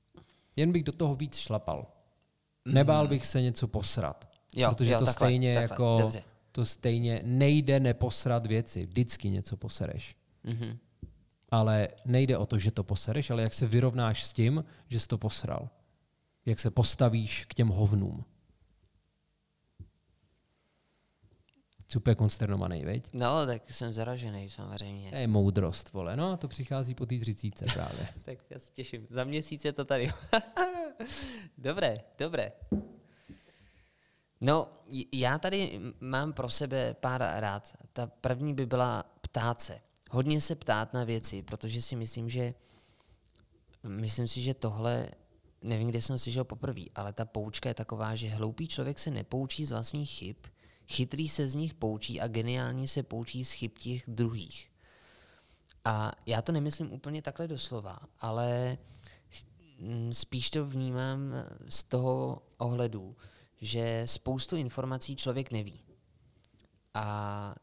jen 0.57 0.73
bych 0.73 0.85
do 0.85 0.93
toho 0.93 1.15
víc 1.15 1.37
šlapal. 1.37 1.81
Mm-hmm. 1.83 2.73
Nebál 2.73 3.09
bych 3.09 3.27
se 3.27 3.43
něco 3.43 3.69
posrat. 3.69 4.29
Jo, 4.57 4.71
protože 4.71 4.93
jo, 4.93 4.99
to 4.99 5.05
takhle, 5.05 5.29
stejně 5.29 5.55
takhle, 5.55 5.75
jako 5.75 5.99
dobře. 6.01 6.23
to 6.53 6.65
stejně 6.65 7.21
nejde 7.25 7.81
neposrat 7.81 8.47
věci. 8.47 8.87
Vždycky 8.87 9.31
něco 9.31 9.57
posereš. 9.57 10.17
Mm-hmm 10.45 10.77
ale 11.51 11.89
nejde 12.05 12.39
o 12.39 12.47
to, 12.47 12.59
že 12.59 12.71
to 12.71 12.85
posereš, 12.85 13.31
ale 13.31 13.43
jak 13.43 13.55
se 13.55 13.67
vyrovnáš 13.67 14.25
s 14.25 14.33
tím, 14.33 14.65
že 14.89 15.01
jsi 15.01 15.09
to 15.09 15.19
posral. 15.19 15.71
Jak 16.47 16.61
se 16.61 16.71
postavíš 16.71 17.45
k 17.45 17.55
těm 17.55 17.69
hovnům. 17.69 18.25
Super 21.89 22.15
konsternovaný, 22.15 22.85
veď? 22.85 23.11
No, 23.13 23.47
tak 23.47 23.71
jsem 23.71 23.93
zaražený 23.93 24.51
samozřejmě. 24.51 25.11
To 25.11 25.17
je 25.17 25.27
moudrost, 25.27 25.93
vole. 25.93 26.17
No, 26.17 26.37
to 26.37 26.49
přichází 26.49 26.95
po 26.95 27.07
té 27.07 27.19
třicíce 27.19 27.65
právě. 27.75 28.09
tak 28.23 28.39
já 28.51 28.59
se 28.59 28.73
těším. 28.73 29.07
Za 29.11 29.25
měsíc 29.25 29.65
je 29.65 29.73
to 29.73 29.85
tady. 29.85 30.11
dobré, 31.59 31.99
dobré. 32.19 32.53
No, 34.41 34.69
já 35.13 35.39
tady 35.39 35.81
mám 36.01 36.33
pro 36.33 36.51
sebe 36.51 36.95
pár 36.95 37.23
rád. 37.37 37.73
Ta 37.93 38.07
první 38.07 38.55
by 38.55 38.67
byla 38.67 39.05
ptát 39.21 39.61
se 39.61 39.81
hodně 40.11 40.41
se 40.41 40.55
ptát 40.55 40.95
na 40.95 41.05
věci, 41.05 41.43
protože 41.43 41.83
si 41.83 41.97
myslím, 41.97 42.31
že 42.31 42.55
myslím 43.89 44.29
si, 44.29 44.41
že 44.41 44.55
tohle, 44.55 45.11
nevím, 45.63 45.89
kde 45.89 46.03
jsem 46.03 46.19
slyšel 46.19 46.45
poprvé, 46.45 46.83
ale 46.95 47.13
ta 47.13 47.25
poučka 47.25 47.69
je 47.69 47.75
taková, 47.75 48.15
že 48.15 48.29
hloupý 48.29 48.69
člověk 48.69 48.99
se 48.99 49.11
nepoučí 49.11 49.65
z 49.65 49.71
vlastních 49.71 50.11
chyb, 50.11 50.37
chytrý 50.89 51.29
se 51.29 51.49
z 51.49 51.55
nich 51.55 51.75
poučí 51.75 52.21
a 52.21 52.29
geniální 52.29 52.89
se 52.89 53.03
poučí 53.03 53.45
z 53.45 53.53
chyb 53.53 53.71
těch 53.79 54.03
druhých. 54.09 54.71
A 55.85 56.13
já 56.27 56.43
to 56.43 56.53
nemyslím 56.53 56.93
úplně 56.93 57.23
takhle 57.23 57.49
doslova, 57.49 57.99
ale 58.21 58.79
spíš 60.13 60.51
to 60.51 60.67
vnímám 60.67 61.33
z 61.69 61.85
toho 61.85 62.43
ohledu, 62.59 63.17
že 63.61 64.03
spoustu 64.07 64.57
informací 64.57 65.17
člověk 65.17 65.51
neví. 65.51 65.83
A 66.95 67.55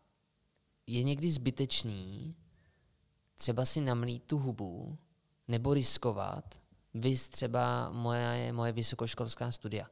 je 0.88 1.04
někdy 1.04 1.32
zbytečný 1.32 2.36
třeba 3.36 3.66
si 3.66 3.82
namlít 3.82 4.24
tu 4.24 4.38
hubu 4.38 4.98
nebo 5.48 5.74
riskovat, 5.74 6.60
vys 6.94 7.30
třeba 7.30 7.92
moje, 7.92 8.54
moje 8.54 8.72
vysokoškolská 8.72 9.52
studia. 9.52 9.88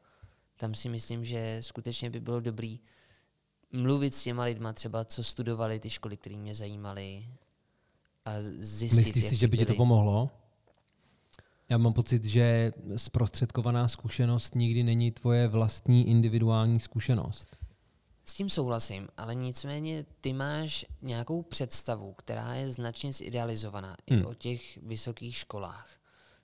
Tam 0.58 0.76
si 0.76 0.90
myslím, 0.90 1.26
že 1.26 1.58
skutečně 1.62 2.10
by 2.10 2.20
bylo 2.20 2.40
dobrý 2.40 2.80
mluvit 3.72 4.16
s 4.16 4.24
těma 4.24 4.44
lidma 4.44 4.74
třeba, 4.74 5.06
co 5.06 5.24
studovali 5.24 5.80
ty 5.80 5.90
školy, 5.90 6.18
které 6.18 6.38
mě 6.38 6.56
zajímaly 6.56 7.26
a 8.26 8.32
zjistit, 8.42 8.98
Myslíš 8.98 9.26
si, 9.26 9.36
že 9.36 9.48
by 9.48 9.58
ti 9.58 9.66
to 9.66 9.74
pomohlo? 9.74 10.30
Já 11.70 11.78
mám 11.78 11.94
pocit, 11.94 12.26
že 12.26 12.74
zprostředkovaná 12.96 13.88
zkušenost 13.88 14.56
nikdy 14.56 14.84
není 14.84 15.12
tvoje 15.12 15.48
vlastní 15.48 16.10
individuální 16.10 16.80
zkušenost. 16.80 17.58
S 18.26 18.34
tím 18.34 18.50
souhlasím, 18.50 19.08
ale 19.18 19.36
nicméně 19.36 20.06
ty 20.22 20.34
máš 20.34 20.86
nějakou 21.02 21.42
představu, 21.42 22.14
která 22.14 22.54
je 22.54 22.72
značně 22.72 23.14
zidealizovaná 23.14 23.98
Hmm. 24.10 24.20
i 24.20 24.26
o 24.26 24.34
těch 24.34 24.78
vysokých 24.78 25.38
školách. 25.38 25.90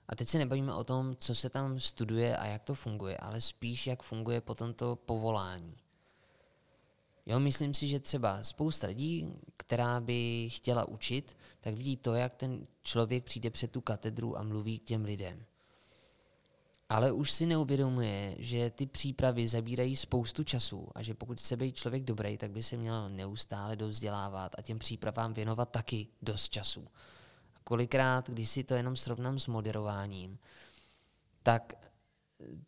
A 0.08 0.16
teď 0.16 0.28
se 0.28 0.38
nebavíme 0.38 0.74
o 0.74 0.84
tom, 0.84 1.16
co 1.16 1.34
se 1.34 1.50
tam 1.50 1.80
studuje 1.80 2.36
a 2.36 2.46
jak 2.46 2.62
to 2.62 2.74
funguje, 2.74 3.16
ale 3.16 3.40
spíš, 3.40 3.86
jak 3.86 4.02
funguje 4.02 4.40
potom 4.40 4.74
to 4.74 4.96
povolání. 4.96 5.76
Jo, 7.26 7.40
myslím 7.40 7.74
si, 7.74 7.88
že 7.88 8.00
třeba 8.00 8.42
spousta 8.42 8.86
lidí, 8.86 9.32
která 9.56 10.00
by 10.00 10.48
chtěla 10.52 10.88
učit, 10.88 11.36
tak 11.60 11.74
vidí 11.74 11.96
to, 11.96 12.14
jak 12.14 12.34
ten 12.34 12.66
člověk 12.82 13.24
přijde 13.24 13.50
před 13.50 13.70
tu 13.70 13.80
katedru 13.80 14.38
a 14.38 14.42
mluví 14.42 14.78
k 14.78 14.84
těm 14.84 15.04
lidem. 15.04 15.44
Ale 16.92 17.12
už 17.12 17.32
si 17.32 17.46
neuvědomuje, 17.46 18.36
že 18.38 18.70
ty 18.70 18.86
přípravy 18.86 19.48
zabírají 19.48 19.96
spoustu 19.96 20.44
času 20.44 20.88
a 20.94 21.02
že 21.02 21.14
pokud 21.14 21.40
chce 21.40 21.56
být 21.56 21.76
člověk 21.76 22.04
dobrý, 22.04 22.38
tak 22.38 22.50
by 22.50 22.62
se 22.62 22.76
měl 22.76 23.10
neustále 23.10 23.76
dovzdělávat 23.76 24.52
a 24.58 24.62
těm 24.62 24.78
přípravám 24.78 25.34
věnovat 25.34 25.70
taky 25.70 26.08
dost 26.22 26.48
času. 26.48 26.88
Kolikrát, 27.64 28.30
když 28.30 28.50
si 28.50 28.64
to 28.64 28.74
jenom 28.74 28.96
srovnám 28.96 29.38
s 29.38 29.46
moderováním, 29.46 30.38
tak 31.42 31.91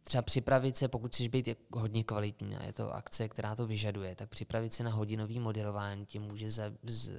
třeba 0.02 0.22
připravit 0.22 0.76
se, 0.76 0.88
pokud 0.88 1.08
chceš 1.08 1.28
být 1.28 1.48
hodně 1.72 2.04
kvalitní 2.04 2.56
a 2.56 2.64
je 2.64 2.72
to 2.72 2.94
akce, 2.94 3.28
která 3.28 3.54
to 3.54 3.66
vyžaduje, 3.66 4.14
tak 4.14 4.28
připravit 4.28 4.72
se 4.72 4.84
na 4.84 4.90
hodinový 4.90 5.40
moderování 5.40 6.06
ti 6.06 6.18
může 6.18 6.50
za, 6.50 6.72
z, 6.82 7.10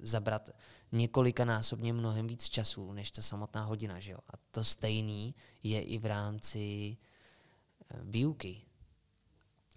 zabrat 0.00 0.50
několikanásobně 0.92 1.92
mnohem 1.92 2.26
víc 2.26 2.48
času, 2.48 2.92
než 2.92 3.10
ta 3.10 3.22
samotná 3.22 3.64
hodina. 3.64 4.00
Že 4.00 4.12
jo? 4.12 4.18
A 4.28 4.36
to 4.50 4.64
stejný 4.64 5.34
je 5.62 5.82
i 5.82 5.98
v 5.98 6.06
rámci 6.06 6.96
eh, 7.90 7.98
výuky. 8.02 8.62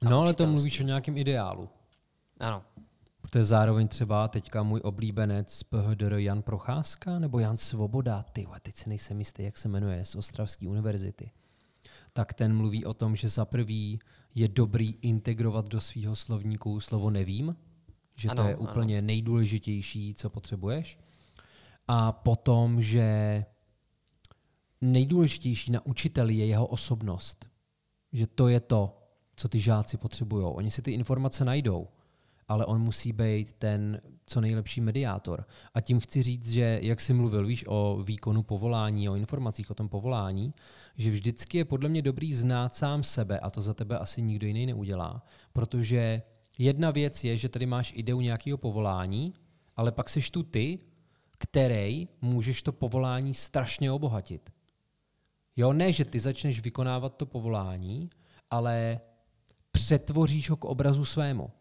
No 0.02 0.20
ale 0.20 0.34
to 0.34 0.48
mluvíš 0.48 0.80
o 0.80 0.84
nějakém 0.84 1.18
ideálu. 1.18 1.70
Ano, 2.40 2.64
Protože 3.22 3.44
zároveň 3.44 3.88
třeba 3.88 4.28
teďka 4.28 4.64
můj 4.64 4.82
oblíbenec 4.84 5.64
PHDR 5.64 6.14
Jan 6.14 6.42
Procházka 6.42 7.20
nebo 7.20 7.40
Jan 7.40 7.58
Svoboda, 7.58 8.24
ty 8.24 8.48
teď 8.62 8.76
si 8.76 8.90
nejsem 8.90 9.20
jistý, 9.20 9.44
jak 9.44 9.58
se 9.58 9.70
jmenuje, 9.70 10.06
z 10.06 10.16
Ostravské 10.16 10.68
univerzity. 10.68 11.32
Tak 12.14 12.34
ten 12.34 12.56
mluví 12.58 12.86
o 12.86 12.94
tom, 12.94 13.16
že 13.16 13.30
za 13.30 13.46
prvý 13.46 14.00
je 14.36 14.48
dobrý 14.48 14.96
integrovat 15.02 15.70
do 15.70 15.82
svého 15.82 16.16
slovníku 16.16 16.80
slovo 16.80 17.10
nevím, 17.10 17.56
že 18.16 18.30
to 18.30 18.32
Ano, 18.32 18.50
je 18.50 18.56
ano. 18.56 18.64
úplně 18.64 19.02
nejdůležitější, 19.02 20.14
co 20.14 20.30
potřebuješ. 20.30 21.00
A 21.88 22.12
potom, 22.12 22.82
že 22.82 23.46
nejdůležitější 24.82 25.72
na 25.72 25.86
učiteli 25.86 26.36
je 26.36 26.46
jeho 26.46 26.68
osobnost. 26.68 27.46
Že 28.14 28.28
to 28.28 28.48
je 28.48 28.60
to, 28.60 28.98
co 29.36 29.50
ty 29.50 29.60
žáci 29.60 29.98
potřebují. 29.98 30.46
Oni 30.46 30.72
si 30.72 30.82
ty 30.82 30.92
informace 30.92 31.46
najdou, 31.46 31.88
ale 32.48 32.66
on 32.66 32.82
musí 32.82 33.14
být 33.14 33.54
ten 33.54 34.02
co 34.32 34.42
nejlepší 34.42 34.82
mediátor. 34.82 35.46
A 35.74 35.82
tím 35.82 36.00
chci 36.00 36.24
říct, 36.24 36.52
že 36.52 36.80
jak 36.82 37.02
jsi 37.02 37.14
mluvil, 37.14 37.46
víš, 37.46 37.66
o 37.68 38.04
výkonu 38.04 38.44
povolání, 38.44 39.10
o 39.10 39.16
informacích 39.16 39.72
o 39.72 39.74
tom 39.74 39.90
povolání, 39.90 40.54
že 40.96 41.12
vždycky 41.12 41.58
je 41.58 41.66
podle 41.66 41.90
mě 41.90 42.02
dobrý 42.02 42.34
znát 42.34 42.74
sám 42.74 43.04
sebe 43.04 43.40
a 43.40 43.50
to 43.50 43.62
za 43.62 43.74
tebe 43.74 43.98
asi 43.98 44.22
nikdo 44.22 44.48
jiný 44.48 44.66
neudělá, 44.66 45.24
protože 45.54 46.22
jedna 46.58 46.92
věc 46.92 47.24
je, 47.24 47.38
že 47.38 47.50
tady 47.50 47.66
máš 47.66 47.94
ideu 47.96 48.22
nějakého 48.22 48.58
povolání, 48.58 49.34
ale 49.76 49.92
pak 49.92 50.10
seš 50.10 50.32
tu 50.32 50.44
ty, 50.44 50.80
který 51.38 52.08
můžeš 52.22 52.64
to 52.64 52.72
povolání 52.72 53.34
strašně 53.34 53.92
obohatit. 53.92 54.50
Jo, 55.56 55.74
ne, 55.74 55.92
že 55.92 56.06
ty 56.06 56.20
začneš 56.20 56.62
vykonávat 56.62 57.18
to 57.18 57.26
povolání, 57.26 58.10
ale 58.50 59.00
přetvoříš 59.72 60.50
ho 60.50 60.56
k 60.56 60.66
obrazu 60.66 61.06
svému. 61.06 61.52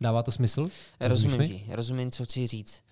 Dává 0.00 0.22
to 0.22 0.32
smysl? 0.32 0.70
rozumím 1.00 1.48
ti, 1.48 1.66
rozumím, 1.68 2.10
co 2.10 2.24
chci 2.24 2.46
říct. 2.46 2.82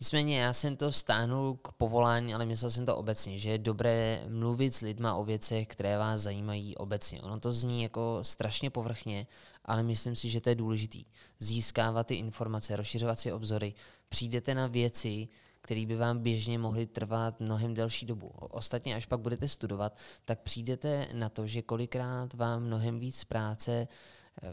Nicméně 0.00 0.40
já 0.40 0.52
jsem 0.52 0.76
to 0.76 0.92
stáhnul 0.92 1.56
k 1.62 1.72
povolání, 1.72 2.34
ale 2.34 2.46
myslel 2.46 2.70
jsem 2.70 2.86
to 2.86 2.96
obecně, 2.96 3.38
že 3.38 3.50
je 3.50 3.58
dobré 3.58 4.24
mluvit 4.28 4.74
s 4.74 4.80
lidma 4.80 5.14
o 5.14 5.24
věcech, 5.24 5.66
které 5.68 5.98
vás 5.98 6.20
zajímají 6.20 6.76
obecně. 6.76 7.22
Ono 7.22 7.40
to 7.40 7.52
zní 7.52 7.82
jako 7.82 8.18
strašně 8.22 8.70
povrchně, 8.70 9.26
ale 9.64 9.82
myslím 9.82 10.16
si, 10.16 10.28
že 10.28 10.40
to 10.40 10.48
je 10.48 10.54
důležitý. 10.54 11.04
Získávat 11.38 12.06
ty 12.06 12.14
informace, 12.14 12.76
rozšiřovat 12.76 13.18
si 13.18 13.32
obzory. 13.32 13.74
Přijdete 14.08 14.54
na 14.54 14.66
věci, 14.66 15.28
které 15.60 15.86
by 15.86 15.96
vám 15.96 16.18
běžně 16.18 16.58
mohly 16.58 16.86
trvat 16.86 17.40
mnohem 17.40 17.74
delší 17.74 18.06
dobu. 18.06 18.30
Ostatně, 18.38 18.94
až 18.94 19.06
pak 19.06 19.20
budete 19.20 19.48
studovat, 19.48 19.96
tak 20.24 20.40
přijdete 20.40 21.08
na 21.12 21.28
to, 21.28 21.46
že 21.46 21.62
kolikrát 21.62 22.34
vám 22.34 22.62
mnohem 22.62 22.98
víc 22.98 23.24
práce 23.24 23.88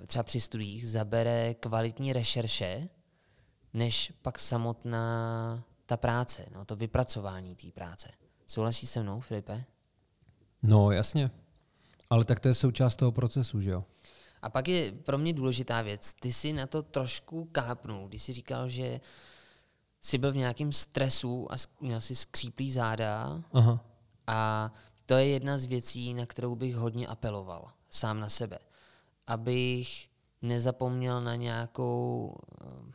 třeba 0.07 0.23
při 0.23 0.41
studiích 0.41 0.89
zabere 0.89 1.53
kvalitní 1.53 2.13
rešerše, 2.13 2.89
než 3.73 4.13
pak 4.21 4.39
samotná 4.39 5.63
ta 5.85 5.97
práce, 5.97 6.45
no, 6.53 6.65
to 6.65 6.75
vypracování 6.75 7.55
té 7.55 7.71
práce. 7.71 8.09
Souhlasíš 8.47 8.89
se 8.89 9.03
mnou, 9.03 9.19
Filipe? 9.19 9.63
No, 10.63 10.91
jasně. 10.91 11.31
Ale 12.09 12.25
tak 12.25 12.39
to 12.39 12.47
je 12.47 12.53
součást 12.53 12.95
toho 12.95 13.11
procesu, 13.11 13.61
že 13.61 13.71
jo? 13.71 13.85
A 14.41 14.49
pak 14.49 14.67
je 14.67 14.91
pro 14.91 15.17
mě 15.17 15.33
důležitá 15.33 15.81
věc. 15.81 16.13
Ty 16.13 16.33
si 16.33 16.53
na 16.53 16.67
to 16.67 16.83
trošku 16.83 17.45
kápnul, 17.45 18.07
když 18.07 18.23
jsi 18.23 18.33
říkal, 18.33 18.69
že 18.69 18.99
jsi 20.01 20.17
byl 20.17 20.31
v 20.31 20.35
nějakém 20.35 20.71
stresu 20.71 21.51
a 21.51 21.55
měl 21.81 22.01
si 22.01 22.15
skříplý 22.15 22.71
záda 22.71 23.43
Aha. 23.53 23.85
a 24.27 24.71
to 25.05 25.13
je 25.13 25.27
jedna 25.27 25.57
z 25.57 25.65
věcí, 25.65 26.13
na 26.13 26.25
kterou 26.25 26.55
bych 26.55 26.75
hodně 26.75 27.07
apeloval 27.07 27.71
sám 27.89 28.19
na 28.19 28.29
sebe. 28.29 28.59
Abych 29.27 30.09
nezapomněl 30.41 31.21
na 31.21 31.35
nějakou 31.35 32.35
eh, 32.61 32.91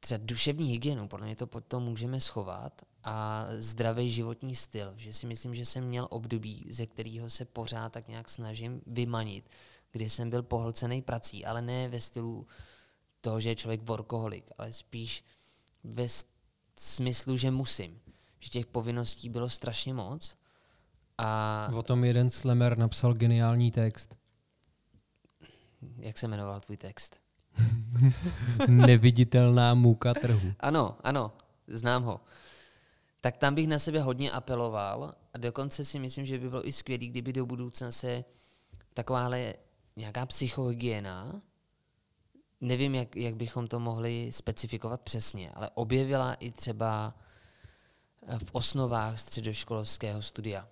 třeba 0.00 0.20
duševní 0.24 0.70
hygienu, 0.70 1.08
podle 1.08 1.26
mě 1.26 1.36
to 1.36 1.46
pod 1.46 1.64
to 1.64 1.80
můžeme 1.80 2.20
schovat, 2.20 2.82
a 3.04 3.46
zdravý 3.58 4.10
životní 4.10 4.56
styl. 4.56 4.94
Že 4.96 5.12
si 5.12 5.26
myslím, 5.26 5.54
že 5.54 5.66
jsem 5.66 5.84
měl 5.84 6.08
období, 6.10 6.66
ze 6.70 6.86
kterého 6.86 7.30
se 7.30 7.44
pořád 7.44 7.92
tak 7.92 8.08
nějak 8.08 8.30
snažím 8.30 8.80
vymanit, 8.86 9.50
kdy 9.92 10.10
jsem 10.10 10.30
byl 10.30 10.42
pohlcený 10.42 11.02
prací, 11.02 11.44
ale 11.44 11.62
ne 11.62 11.88
ve 11.88 12.00
stylu 12.00 12.46
toho, 13.20 13.40
že 13.40 13.48
je 13.48 13.56
člověk 13.56 13.82
workoholik, 13.82 14.50
ale 14.58 14.72
spíš 14.72 15.24
ve 15.84 16.06
smyslu, 16.78 17.36
že 17.36 17.50
musím. 17.50 18.00
Že 18.40 18.50
těch 18.50 18.66
povinností 18.66 19.28
bylo 19.28 19.48
strašně 19.48 19.94
moc 19.94 20.36
a 21.18 21.70
O 21.74 21.82
tom 21.82 22.04
jeden 22.04 22.30
slemer 22.30 22.78
napsal 22.78 23.14
geniální 23.14 23.70
text. 23.70 24.14
Jak 25.98 26.18
se 26.18 26.28
jmenoval 26.28 26.60
tvůj 26.60 26.76
text? 26.76 27.16
Neviditelná 28.68 29.74
můka 29.74 30.14
trhu. 30.14 30.52
Ano, 30.60 30.96
ano, 31.04 31.32
znám 31.68 32.02
ho. 32.02 32.20
Tak 33.20 33.36
tam 33.36 33.54
bych 33.54 33.68
na 33.68 33.78
sebe 33.78 34.00
hodně 34.00 34.30
apeloval 34.30 35.12
a 35.34 35.38
dokonce 35.38 35.84
si 35.84 35.98
myslím, 35.98 36.26
že 36.26 36.38
by 36.38 36.50
bylo 36.50 36.68
i 36.68 36.72
skvělé, 36.72 37.06
kdyby 37.06 37.32
do 37.32 37.46
budoucna 37.46 37.92
se 37.92 38.24
takováhle 38.94 39.54
nějaká 39.96 40.26
psychohygiena, 40.26 41.42
nevím, 42.60 42.94
jak, 42.94 43.16
jak 43.16 43.34
bychom 43.34 43.66
to 43.66 43.80
mohli 43.80 44.28
specifikovat 44.32 45.00
přesně, 45.00 45.50
ale 45.54 45.70
objevila 45.74 46.34
i 46.34 46.50
třeba 46.50 47.14
v 48.38 48.50
osnovách 48.52 49.20
středoškolského 49.20 50.22
studia. 50.22 50.68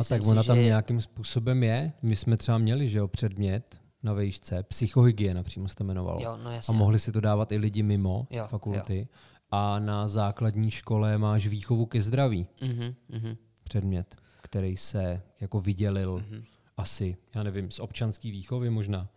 A 0.00 0.04
tak 0.04 0.22
ona 0.26 0.42
tam 0.42 0.56
nějakým 0.56 1.00
způsobem 1.00 1.62
je. 1.62 1.92
My 2.02 2.16
jsme 2.16 2.36
třeba 2.36 2.58
měli, 2.58 2.88
že 2.88 2.98
jo, 2.98 3.08
předmět 3.08 3.83
na 4.04 4.12
vejšce, 4.12 4.62
psychohygiena 4.62 5.42
přímo 5.42 5.68
se 5.68 5.74
to 5.74 5.84
jmenovalo. 5.84 6.20
Jo, 6.22 6.36
no 6.42 6.50
A 6.50 6.52
jasně. 6.52 6.74
mohli 6.76 6.98
si 6.98 7.12
to 7.12 7.20
dávat 7.20 7.52
i 7.52 7.58
lidi 7.58 7.82
mimo 7.82 8.26
Jo, 8.30 8.46
fakulty. 8.50 9.08
A 9.50 9.78
na 9.78 10.08
základní 10.08 10.70
škole 10.70 11.18
máš 11.18 11.46
výchovu 11.46 11.86
ke 11.86 12.02
zdraví 12.02 12.46
Mhm, 12.62 12.94
mhm. 13.08 13.36
předmět, 13.64 14.14
který 14.42 14.76
se 14.76 15.22
jako 15.40 15.60
vydělil 15.60 16.24
Mhm. 16.30 16.44
asi, 16.76 17.16
já 17.34 17.42
nevím, 17.42 17.70
z 17.70 17.78
občanské 17.80 18.30
výchovy 18.30 18.70
možná. 18.70 19.08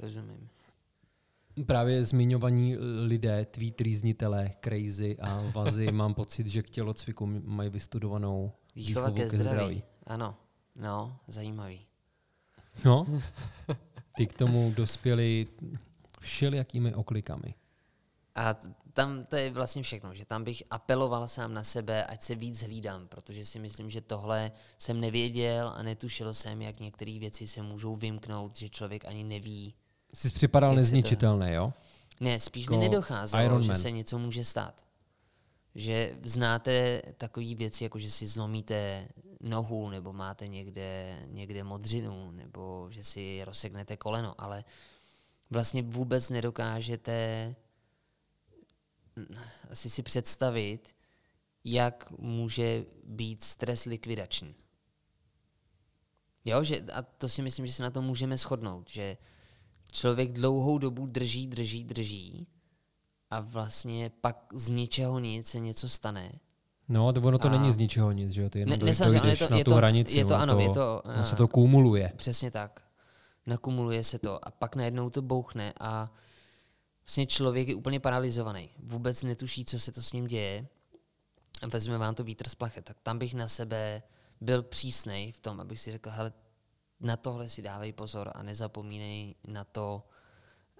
Rozumím. 0.00 0.48
Právě 1.66 2.04
zmiňovaní 2.04 2.76
lidé, 3.06 3.44
tví 3.44 3.70
trýznitelé, 3.72 4.50
crazy 4.64 5.18
a 5.20 5.42
vazy, 5.54 5.86
mám 5.92 6.14
pocit, 6.14 6.46
že 6.46 6.62
k 6.62 6.70
tělocviku 6.70 7.26
mají 7.44 7.70
vystudovanou 7.70 8.52
Výchova 8.76 9.10
ke 9.10 9.28
zdraví. 9.28 9.82
Ano, 10.06 10.34
no, 10.76 11.16
zajímavý. 11.28 11.80
No, 12.84 13.06
ty 14.16 14.26
k 14.26 14.32
tomu 14.32 14.72
dospěli 14.76 15.46
všelijakými 16.20 16.94
oklikami. 16.94 17.54
A 18.34 18.54
tam 18.92 19.24
to 19.24 19.36
je 19.36 19.50
vlastně 19.50 19.82
všechno, 19.82 20.14
že 20.14 20.24
tam 20.24 20.44
bych 20.44 20.62
apeloval 20.70 21.28
sám 21.28 21.54
na 21.54 21.64
sebe, 21.64 22.04
ať 22.04 22.22
se 22.22 22.34
víc 22.34 22.62
hlídám, 22.62 23.08
protože 23.08 23.46
si 23.46 23.58
myslím, 23.58 23.90
že 23.90 24.00
tohle 24.00 24.52
jsem 24.78 25.00
nevěděl 25.00 25.72
a 25.76 25.82
netušil 25.82 26.34
jsem, 26.34 26.62
jak 26.62 26.80
některé 26.80 27.18
věci 27.18 27.46
se 27.48 27.62
můžou 27.62 27.96
vymknout, 27.96 28.56
že 28.56 28.68
člověk 28.68 29.04
ani 29.04 29.24
neví. 29.24 29.74
Jsi 30.14 30.30
připadal 30.30 30.70
se 30.70 30.74
to- 30.74 30.76
nezničitelný, 30.80 31.52
jo? 31.52 31.72
Ne, 32.20 32.40
spíš 32.40 32.68
mi 32.68 32.74
Jako 32.74 32.80
nedocházelo, 32.84 33.42
Iron 33.44 33.62
že 33.62 33.68
Man. 33.68 33.76
se 33.78 33.90
něco 33.90 34.18
může 34.18 34.44
stát. 34.44 34.84
Že 35.76 36.18
znáte 36.24 37.02
takové 37.16 37.54
věci, 37.54 37.84
jako 37.84 37.98
že 37.98 38.10
si 38.10 38.26
zlomíte 38.26 39.08
nohu, 39.40 39.90
nebo 39.90 40.12
máte 40.12 40.48
někde, 40.48 41.18
někde 41.26 41.64
modřinu, 41.64 42.30
nebo 42.30 42.86
že 42.90 43.04
si 43.04 43.44
rozseknete 43.44 43.96
koleno, 43.96 44.34
ale 44.38 44.64
vlastně 45.50 45.82
vůbec 45.82 46.30
nedokážete 46.30 47.54
mm, 49.16 49.26
asi 49.70 49.90
si 49.90 50.02
představit, 50.02 50.96
jak 51.64 52.10
může 52.10 52.84
být 53.04 53.42
stres 53.42 53.84
likvidační. 53.84 54.54
Jo, 56.44 56.64
že, 56.64 56.80
a 56.92 57.02
to 57.02 57.28
si 57.28 57.42
myslím, 57.42 57.66
že 57.66 57.72
se 57.72 57.82
na 57.82 57.90
to 57.90 58.02
můžeme 58.02 58.36
shodnout, 58.36 58.90
že 58.90 59.16
člověk 59.92 60.32
dlouhou 60.32 60.78
dobu 60.78 61.06
drží, 61.06 61.46
drží, 61.46 61.84
drží 61.84 62.46
a 63.30 63.40
vlastně 63.40 64.10
pak 64.20 64.44
z 64.54 64.70
ničeho 64.70 65.18
nic 65.18 65.48
se 65.48 65.60
něco 65.60 65.88
stane. 65.88 66.32
No, 66.88 67.12
to 67.12 67.20
ono 67.20 67.38
to 67.38 67.48
A- 67.48 67.50
není 67.50 67.72
z 67.72 67.76
ničeho 67.76 68.12
nic, 68.12 68.30
že 68.32 68.42
jo? 68.42 68.50
Ty 68.50 68.64
Ne, 68.64 68.72
jenom 68.72 68.86
ne, 68.86 68.94
samozřejmě, 68.94 69.20
ale 69.20 69.28
je 69.28 69.30
dojdeš 69.30 69.38
to- 69.48 69.48
na 69.52 69.58
je 69.58 69.64
tu 69.64 69.70
to- 69.70 69.76
hranici. 69.76 70.16
je 70.16 70.24
to 70.24 70.34
ano, 70.34 70.58
je 70.60 70.70
to, 70.70 71.02
ono 71.04 71.24
se 71.24 71.32
eh, 71.34 71.36
to 71.36 71.48
kumuluje. 71.48 72.12
Přesně 72.16 72.50
tak. 72.50 72.82
Nakumuluje 73.46 74.04
se 74.04 74.18
to 74.18 74.48
a 74.48 74.50
pak 74.50 74.76
najednou 74.76 75.10
to 75.10 75.22
bouchne 75.22 75.72
a 75.80 76.12
vlastně 77.06 77.26
člověk 77.26 77.68
je 77.68 77.74
úplně 77.74 78.00
paralizovaný. 78.00 78.70
Vůbec 78.78 79.22
netuší, 79.22 79.64
co 79.64 79.78
se 79.80 79.92
to 79.92 80.02
s 80.02 80.12
ním 80.12 80.26
děje. 80.26 80.66
A 81.62 81.66
vezme 81.66 81.98
vám 81.98 82.14
to 82.14 82.24
vítr 82.24 82.48
z 82.48 82.54
plachet. 82.54 82.84
Tak 82.84 82.96
tam 83.02 83.18
bych 83.18 83.34
na 83.34 83.48
sebe 83.48 84.02
byl 84.40 84.62
přísnej 84.62 85.32
v 85.32 85.38
tom, 85.38 85.60
abych 85.60 85.80
si 85.80 85.92
řekl, 85.92 86.10
hele, 86.10 86.32
na 87.00 87.16
tohle 87.16 87.48
si 87.48 87.62
dávej 87.62 87.92
pozor 87.92 88.32
a 88.34 88.42
nezapomínej 88.42 89.34
na 89.48 89.64
to 89.64 90.02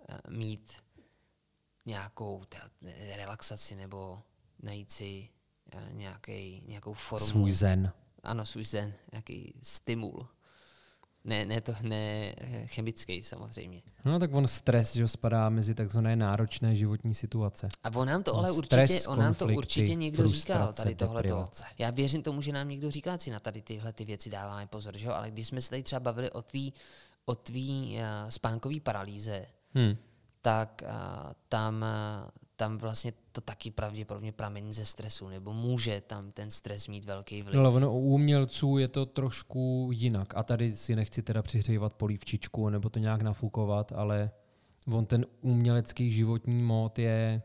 eh, 0.08 0.18
mít 0.30 0.72
nějakou 1.86 2.42
relaxaci 3.16 3.76
nebo 3.76 4.22
najít 4.62 4.92
si 4.92 5.28
eh, 5.72 5.88
nějaký, 5.92 6.62
nějakou 6.66 6.92
formu. 6.92 7.26
Svůj 7.26 7.52
zen. 7.52 7.92
Ano, 8.22 8.46
svůj 8.46 8.64
zen, 8.64 8.94
nějaký 9.12 9.60
stimul. 9.62 10.28
Ne, 11.24 11.46
ne 11.46 11.60
to 11.60 11.74
ne 11.82 12.34
eh, 12.38 12.66
chemický 12.66 13.22
samozřejmě. 13.22 13.82
No 14.04 14.18
tak 14.18 14.34
on 14.34 14.46
stres, 14.46 14.92
že 14.96 15.08
spadá 15.08 15.48
mezi 15.48 15.74
takzvané 15.74 16.16
náročné 16.16 16.74
životní 16.74 17.14
situace. 17.14 17.68
A 17.84 17.90
on 17.94 18.08
nám 18.08 18.22
to 18.22 18.32
No, 18.32 18.38
ale 18.38 18.48
stres, 18.52 18.90
určitě, 18.90 19.08
on 19.08 19.18
nám 19.18 19.34
to 19.34 19.46
určitě 19.46 19.94
někdo 19.94 20.28
říkal, 20.28 20.72
tady 20.72 20.94
tohleto. 20.94 21.22
deprivace. 21.28 21.64
Já 21.78 21.90
věřím 21.90 22.22
tomu, 22.22 22.42
že 22.42 22.52
nám 22.52 22.68
někdo 22.68 22.90
říkal, 22.90 23.18
si 23.18 23.30
na 23.30 23.40
tady 23.40 23.62
tyhle 23.62 23.92
ty 23.92 24.04
věci 24.04 24.30
dáváme 24.30 24.66
pozor, 24.66 24.98
že 24.98 25.06
jo? 25.06 25.12
ale 25.12 25.30
když 25.30 25.46
jsme 25.46 25.62
se 25.62 25.70
tady 25.70 25.82
třeba 25.82 26.00
bavili 26.00 26.30
o 26.30 26.42
tvý, 26.42 26.72
o 27.24 27.34
tvý 27.34 27.98
uh, 27.98 28.30
spánkový 28.30 28.80
paralýze, 28.80 29.46
Hm. 29.78 29.96
Tak 30.46 30.82
tam, 31.48 31.84
tam 32.56 32.78
vlastně 32.78 33.12
to 33.32 33.40
taky 33.40 33.70
pravděpodobně 33.70 34.32
pramení 34.32 34.72
ze 34.72 34.84
stresu, 34.84 35.28
nebo 35.28 35.52
může 35.52 36.00
tam 36.00 36.32
ten 36.32 36.50
stres 36.50 36.88
mít 36.88 37.04
velký 37.04 37.42
vliv. 37.42 37.54
No, 37.54 37.60
ale 37.60 37.70
ono 37.70 37.92
u 37.92 38.00
umělců 38.00 38.78
je 38.78 38.88
to 38.88 39.06
trošku 39.06 39.90
jinak. 39.92 40.36
A 40.36 40.42
tady 40.42 40.76
si 40.76 40.96
nechci 40.96 41.22
teda 41.22 41.42
přihřívat 41.42 41.94
polívčičku 41.94 42.68
nebo 42.68 42.88
to 42.88 42.98
nějak 42.98 43.22
nafukovat, 43.22 43.92
ale 43.92 44.30
on 44.92 45.06
ten 45.06 45.26
umělecký 45.40 46.10
životní 46.10 46.62
mód 46.62 46.98
je 46.98 47.42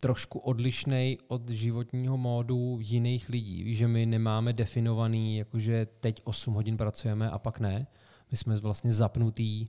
trošku 0.00 0.38
odlišný 0.38 1.18
od 1.28 1.50
životního 1.50 2.16
módu 2.16 2.78
jiných 2.80 3.28
lidí. 3.28 3.62
Víš, 3.62 3.78
že 3.78 3.88
my 3.88 4.06
nemáme 4.06 4.52
definovaný, 4.52 5.36
jakože 5.36 5.86
teď 6.00 6.20
8 6.24 6.54
hodin 6.54 6.76
pracujeme 6.76 7.30
a 7.30 7.38
pak 7.38 7.60
ne. 7.60 7.86
My 8.30 8.36
jsme 8.36 8.56
vlastně 8.56 8.92
zapnutý 8.92 9.68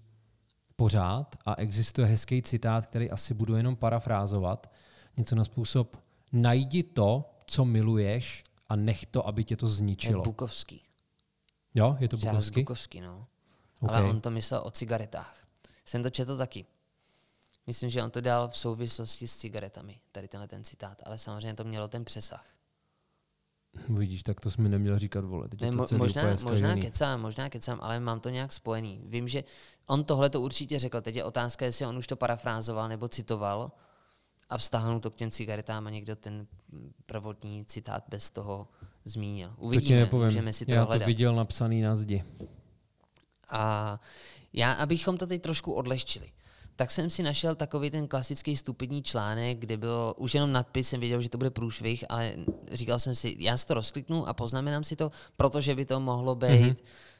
pořád 0.77 1.35
a 1.45 1.55
existuje 1.55 2.07
hezký 2.07 2.41
citát, 2.41 2.85
který 2.85 3.11
asi 3.11 3.33
budu 3.33 3.55
jenom 3.55 3.75
parafrázovat. 3.75 4.71
Něco 5.17 5.35
na 5.35 5.43
způsob 5.43 5.97
najdi 6.31 6.83
to, 6.83 7.29
co 7.45 7.65
miluješ 7.65 8.43
a 8.69 8.75
nech 8.75 9.05
to, 9.05 9.27
aby 9.27 9.43
tě 9.43 9.57
to 9.57 9.65
Je 9.65 9.71
zničilo. 9.71 10.23
Bukovský. 10.23 10.81
Jo, 11.75 11.97
je 11.99 12.07
to 12.09 12.17
Charles 12.17 12.45
Bukovský? 12.45 12.61
Bukovský, 12.61 13.01
no. 13.01 13.27
OK. 13.79 13.91
Ale 13.91 14.03
on 14.03 14.21
to 14.21 14.31
myslel 14.31 14.61
o 14.65 14.71
cigaretách. 14.71 15.35
Jsem 15.85 16.03
to 16.03 16.09
četl 16.09 16.37
taky. 16.37 16.65
Myslím, 17.67 17.89
že 17.89 18.03
on 18.03 18.11
to 18.11 18.21
dal 18.21 18.49
v 18.49 18.57
souvislosti 18.57 19.27
s 19.27 19.37
cigaretami, 19.37 19.99
tady 20.11 20.27
tenhle 20.27 20.47
ten 20.47 20.63
citát, 20.63 21.01
ale 21.05 21.17
samozřejmě 21.17 21.53
to 21.53 21.63
mělo 21.63 21.87
ten 21.87 22.05
přesah. 22.05 22.45
Vidíš, 23.89 24.23
tak 24.23 24.39
to 24.41 24.51
jsi 24.51 24.61
mi 24.61 24.69
neměl 24.69 24.99
říkat, 24.99 25.25
vole. 25.25 25.49
Teď 25.49 25.61
Ne, 25.61 25.71
to 25.71 25.85
celý 25.85 25.99
možná, 25.99 26.23
možná 26.43 26.75
kecám, 26.75 27.21
možná 27.21 27.49
kecám, 27.49 27.79
ale 27.81 27.99
mám 27.99 28.19
to 28.19 28.29
nějak 28.29 28.51
spojený. 28.51 29.01
Vím, 29.05 29.27
že 29.27 29.43
on 29.85 30.03
tohle 30.03 30.29
to 30.29 30.41
určitě 30.41 30.79
řekl. 30.79 31.01
Teď 31.01 31.15
je 31.15 31.23
otázka, 31.23 31.65
jestli 31.65 31.85
on 31.85 31.97
už 31.97 32.07
to 32.07 32.15
parafrázoval 32.15 32.89
nebo 32.89 33.07
citoval 33.07 33.71
a 34.49 34.57
vztáhnul 34.57 34.99
to 34.99 35.11
k 35.11 35.15
těm 35.17 35.31
cigaretám 35.31 35.87
a 35.87 35.89
někdo 35.89 36.15
ten 36.15 36.47
prvotní 37.05 37.65
citát 37.65 38.03
bez 38.09 38.31
toho 38.31 38.67
zmínil. 39.05 39.49
To 39.49 39.55
ti 39.55 39.61
Uvidíme, 39.61 39.99
nepovím. 39.99 40.25
můžeme 40.25 40.53
si 40.53 40.65
to 40.65 40.71
Já 40.71 40.81
to 40.81 40.87
hledat. 40.87 41.05
viděl 41.05 41.35
napsaný 41.35 41.81
na 41.81 41.95
zdi. 41.95 42.23
A 43.51 43.99
já, 44.53 44.73
abychom 44.73 45.17
to 45.17 45.27
teď 45.27 45.41
trošku 45.41 45.73
odlehčili, 45.73 46.31
tak 46.77 46.91
jsem 46.91 47.09
si 47.09 47.23
našel 47.23 47.55
takový 47.55 47.91
ten 47.91 48.07
klasický 48.07 48.57
stupidní 48.57 49.03
článek, 49.03 49.59
kde 49.59 49.77
bylo 49.77 50.13
už 50.17 50.33
jenom 50.33 50.51
nadpis, 50.51 50.89
jsem 50.89 50.99
věděl, 50.99 51.21
že 51.21 51.29
to 51.29 51.37
bude 51.37 51.49
průšvih, 51.49 52.05
ale 52.09 52.33
říkal 52.71 52.99
jsem 52.99 53.15
si, 53.15 53.35
já 53.39 53.57
si 53.57 53.67
to 53.67 53.73
rozkliknu 53.73 54.27
a 54.27 54.33
poznamenám 54.33 54.83
si 54.83 54.95
to, 54.95 55.11
protože 55.37 55.75
by 55.75 55.85
to 55.85 55.99
mohlo 55.99 56.35
být 56.35 56.47
Mhm. 56.49 56.69
mm-hmm. 56.69 56.75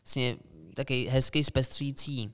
vlastně 0.06 0.38
takový 0.74 1.08
hezký 1.08 1.44
zpestřující 1.44 2.32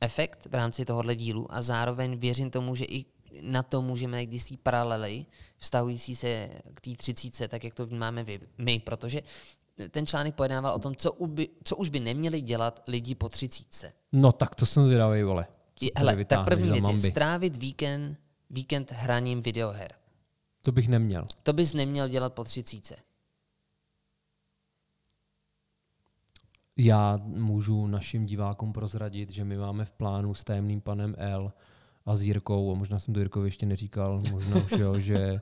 efekt 0.00 0.46
v 0.50 0.54
rámci 0.54 0.84
tohohle 0.84 1.16
dílu 1.16 1.46
a 1.54 1.62
zároveň 1.62 2.18
věřím 2.18 2.50
tomu, 2.50 2.74
že 2.74 2.84
i 2.84 3.04
na 3.42 3.62
to 3.62 3.82
můžeme 3.82 4.12
najít 4.12 4.32
jistý 4.32 4.56
paralely 4.56 5.26
vztahující 5.56 6.16
se 6.16 6.48
k 6.74 6.80
té 6.80 6.90
třicíce, 6.96 7.48
tak 7.48 7.64
jak 7.64 7.74
to 7.74 7.86
vnímáme 7.86 8.24
vy, 8.24 8.40
my, 8.58 8.78
protože 8.80 9.22
ten 9.90 10.06
článek 10.06 10.34
pojednával 10.34 10.74
o 10.74 10.78
tom, 10.78 10.96
co, 10.96 11.12
uby, 11.12 11.48
co 11.64 11.76
už 11.76 11.88
by 11.88 12.00
neměli 12.00 12.40
dělat 12.40 12.82
lidi 12.88 13.14
po 13.14 13.28
třicítce. 13.28 13.92
No 14.12 14.32
tak 14.32 14.54
to 14.54 14.66
jsem 14.66 14.86
zvědavý, 14.86 15.22
vole. 15.22 15.46
Je- 15.82 15.90
Hele, 15.96 16.24
tak 16.24 16.44
první 16.44 16.70
věc 16.70 16.88
je 16.88 17.00
strávit 17.00 17.56
víkend, 17.56 18.18
víkend 18.50 18.92
hraním 18.92 19.42
videoher. 19.42 19.92
To 20.62 20.72
bych 20.72 20.88
neměl. 20.88 21.22
To 21.42 21.52
bys 21.52 21.74
neměl 21.74 22.08
dělat 22.08 22.32
po 22.32 22.44
třicíce. 22.44 22.96
Já 26.76 27.20
můžu 27.24 27.86
našim 27.86 28.26
divákům 28.26 28.72
prozradit, 28.72 29.30
že 29.30 29.44
my 29.44 29.56
máme 29.56 29.84
v 29.84 29.90
plánu 29.90 30.34
s 30.34 30.44
tajemným 30.44 30.80
panem 30.80 31.14
L 31.18 31.52
a 32.06 32.16
s 32.16 32.22
Jirkou, 32.22 32.72
a 32.72 32.74
možná 32.74 32.98
jsem 32.98 33.14
to 33.14 33.20
Jirkovi 33.20 33.46
ještě 33.48 33.66
neříkal, 33.66 34.22
možná 34.30 34.56
už 34.64 34.70
jo, 34.72 34.98
že 35.00 35.40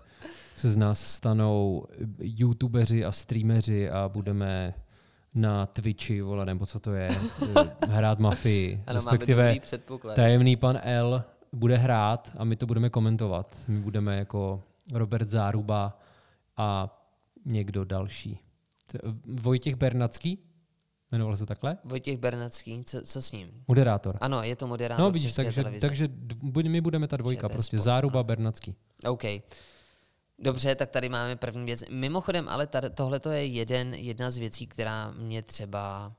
se 0.57 0.71
z 0.71 0.77
nás 0.77 1.01
stanou 1.07 1.87
youtubeři 2.19 3.05
a 3.05 3.13
streameři 3.13 3.91
a 3.91 4.09
budeme 4.09 4.75
na 5.35 5.67
Twitchi, 5.67 6.21
vole, 6.23 6.47
nebo 6.47 6.67
co 6.67 6.81
to 6.81 6.93
je, 6.93 7.09
eh, 7.61 7.87
hrát 7.89 8.19
mafii. 8.19 8.83
Respektive 8.87 9.61
předpoklad. 9.61 10.17
tajemný 10.17 10.57
pan 10.57 10.79
L 10.83 11.25
bude 11.53 11.77
hrát 11.77 12.31
a 12.39 12.45
my 12.45 12.57
to 12.57 12.67
budeme 12.67 12.91
komentovat. 12.91 13.57
My 13.69 13.81
budeme 13.81 14.17
jako 14.17 14.63
Robert 14.93 15.29
Záruba 15.29 15.99
a 16.57 16.97
někdo 17.45 17.85
další. 17.85 18.39
T- 18.87 18.99
Vojtěch 19.41 19.75
Bernacký? 19.77 20.39
Jmenoval 21.13 21.37
se 21.37 21.47
takhle? 21.47 21.79
Vojtěch 21.85 22.19
Bernacký, 22.19 22.85
co, 22.85 23.03
co 23.03 23.23
s 23.23 23.33
ním? 23.33 23.49
Moderátor. 23.69 24.19
Ano, 24.21 24.43
je 24.43 24.57
to 24.57 24.67
moderátor 24.67 25.05
No 25.05 25.11
vidíš, 25.11 25.35
takže, 25.35 25.63
televize. 25.63 25.89
takže 25.89 26.09
my 26.69 26.81
budeme 26.81 27.09
ta 27.09 27.17
dvojka, 27.17 27.49
prostě 27.49 27.77
Sport, 27.77 27.85
Záruba 27.85 28.19
no. 28.21 28.25
Bernacký. 28.25 28.75
OK. 29.09 29.23
Dobře, 30.41 30.75
tak 30.75 30.91
tady 30.91 31.09
máme 31.09 31.37
první 31.37 31.65
věc. 31.65 31.85
Mimochodem, 31.91 32.49
ale 32.49 32.69
tohle 32.95 33.21
je 33.31 33.47
jeden, 33.47 33.95
jedna 33.95 34.31
z 34.31 34.37
věcí, 34.37 34.67
která 34.67 35.11
mě 35.11 35.43
třeba 35.43 36.13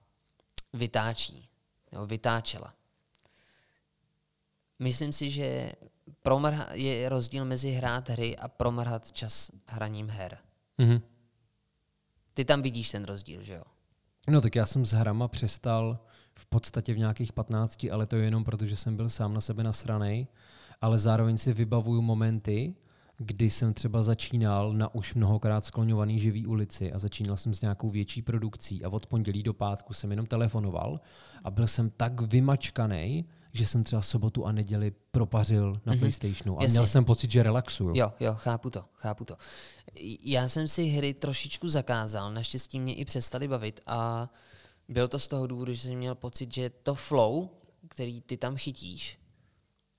vytáčí, 0.73 1.49
nebo 1.91 2.07
vytáčela. 2.07 2.73
Myslím 4.79 5.11
si, 5.11 5.29
že 5.29 5.71
promrha, 6.23 6.67
je 6.73 7.09
rozdíl 7.09 7.45
mezi 7.45 7.71
hrát 7.71 8.09
hry 8.09 8.37
a 8.37 8.47
promrhat 8.47 9.11
čas 9.11 9.51
hraním 9.67 10.09
her. 10.09 10.37
Mhm. 10.77 11.01
Ty 12.33 12.45
tam 12.45 12.61
vidíš 12.61 12.91
ten 12.91 13.05
rozdíl, 13.05 13.43
že 13.43 13.53
jo? 13.53 13.63
No 14.27 14.41
tak 14.41 14.55
já 14.55 14.65
jsem 14.65 14.85
s 14.85 14.91
hrama 14.91 15.27
přestal 15.27 15.99
v 16.35 16.45
podstatě 16.45 16.93
v 16.93 16.97
nějakých 16.97 17.33
15, 17.33 17.85
ale 17.91 18.05
to 18.05 18.15
je 18.15 18.25
jenom 18.25 18.43
proto, 18.43 18.65
že 18.65 18.75
jsem 18.75 18.95
byl 18.95 19.09
sám 19.09 19.33
na 19.33 19.41
sebe 19.41 19.63
nasranej, 19.63 20.27
ale 20.81 20.99
zároveň 20.99 21.37
si 21.37 21.53
vybavuju 21.53 22.01
momenty, 22.01 22.75
kdy 23.25 23.49
jsem 23.49 23.73
třeba 23.73 24.03
začínal 24.03 24.73
na 24.73 24.95
už 24.95 25.13
mnohokrát 25.13 25.65
skloňovaný 25.65 26.19
živý 26.19 26.47
ulici 26.47 26.93
a 26.93 26.99
začínal 26.99 27.37
jsem 27.37 27.53
s 27.53 27.61
nějakou 27.61 27.89
větší 27.89 28.21
produkcí 28.21 28.85
a 28.85 28.89
od 28.89 29.05
pondělí 29.05 29.43
do 29.43 29.53
pátku 29.53 29.93
jsem 29.93 30.11
jenom 30.11 30.25
telefonoval 30.25 30.99
a 31.43 31.51
byl 31.51 31.67
jsem 31.67 31.89
tak 31.89 32.21
vymačkaný, 32.21 33.25
že 33.53 33.65
jsem 33.65 33.83
třeba 33.83 34.01
sobotu 34.01 34.45
a 34.45 34.51
neděli 34.51 34.91
propařil 35.11 35.73
na 35.85 35.93
mm-hmm. 35.93 35.99
PlayStationu 35.99 36.59
a 36.59 36.63
Jasně. 36.63 36.73
měl 36.73 36.87
jsem 36.87 37.05
pocit, 37.05 37.31
že 37.31 37.43
relaxuju. 37.43 37.93
Jo, 37.95 38.13
jo, 38.19 38.33
chápu 38.33 38.69
to, 38.69 38.85
chápu 38.93 39.25
to. 39.25 39.37
Já 40.23 40.47
jsem 40.47 40.67
si 40.67 40.85
hry 40.85 41.13
trošičku 41.13 41.69
zakázal, 41.69 42.33
naštěstí 42.33 42.79
mě 42.79 42.95
i 42.95 43.05
přestali 43.05 43.47
bavit 43.47 43.79
a 43.85 44.29
bylo 44.89 45.07
to 45.07 45.19
z 45.19 45.27
toho 45.27 45.47
důvodu, 45.47 45.73
že 45.73 45.79
jsem 45.79 45.95
měl 45.95 46.15
pocit, 46.15 46.53
že 46.53 46.69
to 46.69 46.95
flow, 46.95 47.49
který 47.87 48.21
ty 48.21 48.37
tam 48.37 48.57
chytíš 48.57 49.19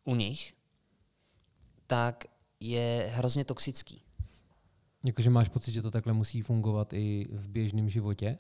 u 0.04 0.14
nich, 0.14 0.54
tak 1.87 2.24
je 2.62 3.11
hrozně 3.14 3.44
toxický. 3.44 4.03
Jakože 5.05 5.31
máš 5.31 5.48
pocit, 5.48 5.72
že 5.72 5.83
to 5.83 5.90
takhle 5.90 6.12
musí 6.12 6.42
fungovat 6.42 6.92
i 6.92 7.27
v 7.31 7.48
běžném 7.48 7.88
životě? 7.88 8.38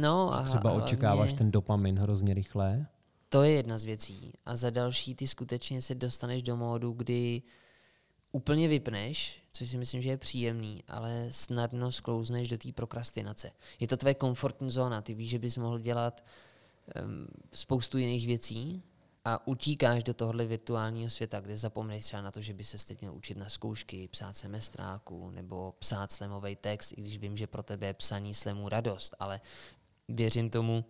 No 0.00 0.34
a 0.34 0.42
třeba 0.42 0.72
očekáváš 0.72 1.32
ten 1.32 1.50
dopamin 1.50 1.98
hrozně 1.98 2.34
rychle? 2.34 2.86
To 3.28 3.42
je 3.42 3.52
jedna 3.52 3.78
z 3.78 3.84
věcí. 3.84 4.32
A 4.46 4.56
za 4.56 4.70
další 4.70 5.14
ty 5.14 5.26
skutečně 5.26 5.82
se 5.82 5.94
dostaneš 5.94 6.42
do 6.42 6.56
módu, 6.56 6.92
kdy 6.92 7.42
úplně 8.32 8.68
vypneš, 8.68 9.42
což 9.52 9.70
si 9.70 9.78
myslím, 9.78 10.02
že 10.02 10.08
je 10.08 10.16
příjemný, 10.16 10.82
ale 10.88 11.28
snadno 11.30 11.92
sklouzneš 11.92 12.48
do 12.48 12.58
té 12.58 12.72
prokrastinace. 12.72 13.50
Je 13.80 13.88
to 13.88 13.96
tvoje 13.96 14.14
komfortní 14.14 14.70
zóna, 14.70 15.02
ty 15.02 15.14
víš, 15.14 15.30
že 15.30 15.38
bys 15.38 15.56
mohl 15.56 15.78
dělat 15.78 16.24
um, 17.04 17.26
spoustu 17.52 17.98
jiných 17.98 18.26
věcí 18.26 18.82
a 19.26 19.46
utíkáš 19.46 20.04
do 20.04 20.14
tohohle 20.14 20.46
virtuálního 20.46 21.10
světa, 21.10 21.40
kde 21.40 21.58
zapomneš 21.58 22.04
třeba 22.04 22.22
na 22.22 22.30
to, 22.30 22.40
že 22.40 22.54
by 22.54 22.64
se 22.64 22.86
teď 22.86 23.00
měl 23.00 23.14
učit 23.14 23.36
na 23.36 23.48
zkoušky, 23.48 24.08
psát 24.08 24.36
semestráku 24.36 25.30
nebo 25.30 25.74
psát 25.78 26.12
slemový 26.12 26.56
text, 26.56 26.92
i 26.92 27.00
když 27.00 27.18
vím, 27.18 27.36
že 27.36 27.46
pro 27.46 27.62
tebe 27.62 27.86
je 27.86 27.94
psaní 27.94 28.34
slemu 28.34 28.68
radost, 28.68 29.14
ale 29.18 29.40
věřím 30.08 30.50
tomu, 30.50 30.84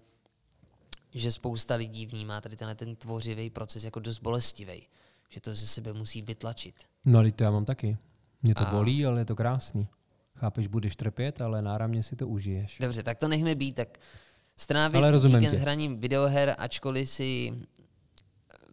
že 1.15 1.33
spousta 1.33 1.75
lidí 1.75 2.07
vnímá 2.07 2.41
tady 2.41 2.57
tenhle 2.57 2.75
ten 2.75 2.97
tvořivý 2.97 3.51
proces 3.51 3.85
jako 3.85 4.01
dost 4.01 4.19
bolestivý, 4.19 4.89
že 5.29 5.41
to 5.41 5.55
ze 5.55 5.67
sebe 5.67 5.93
musí 5.93 6.23
vytlačit. 6.23 6.75
No 7.05 7.19
ale 7.19 7.33
to 7.33 7.45
já 7.45 7.51
mám 7.51 7.65
taky. 7.65 7.97
Mě 8.43 8.55
to 8.55 8.69
A- 8.69 8.71
bolí, 8.71 9.07
ale 9.07 9.21
je 9.21 9.25
to 9.25 9.37
krásný. 9.37 9.89
Chápeš, 10.35 10.67
budeš 10.67 10.97
trpět, 10.97 11.41
ale 11.41 11.63
náramně 11.63 12.03
si 12.03 12.17
to 12.17 12.29
užiješ. 12.29 12.79
Dobře, 12.81 13.03
tak 13.03 13.19
to 13.19 13.29
nechme 13.29 13.55
být, 13.55 13.73
tak 13.73 13.99
strávit 14.57 15.23
víkend 15.23 15.51
tě. 15.51 15.57
hraním 15.57 16.01
videoher, 16.01 16.55
ačkoliv 16.59 17.09
si 17.09 17.53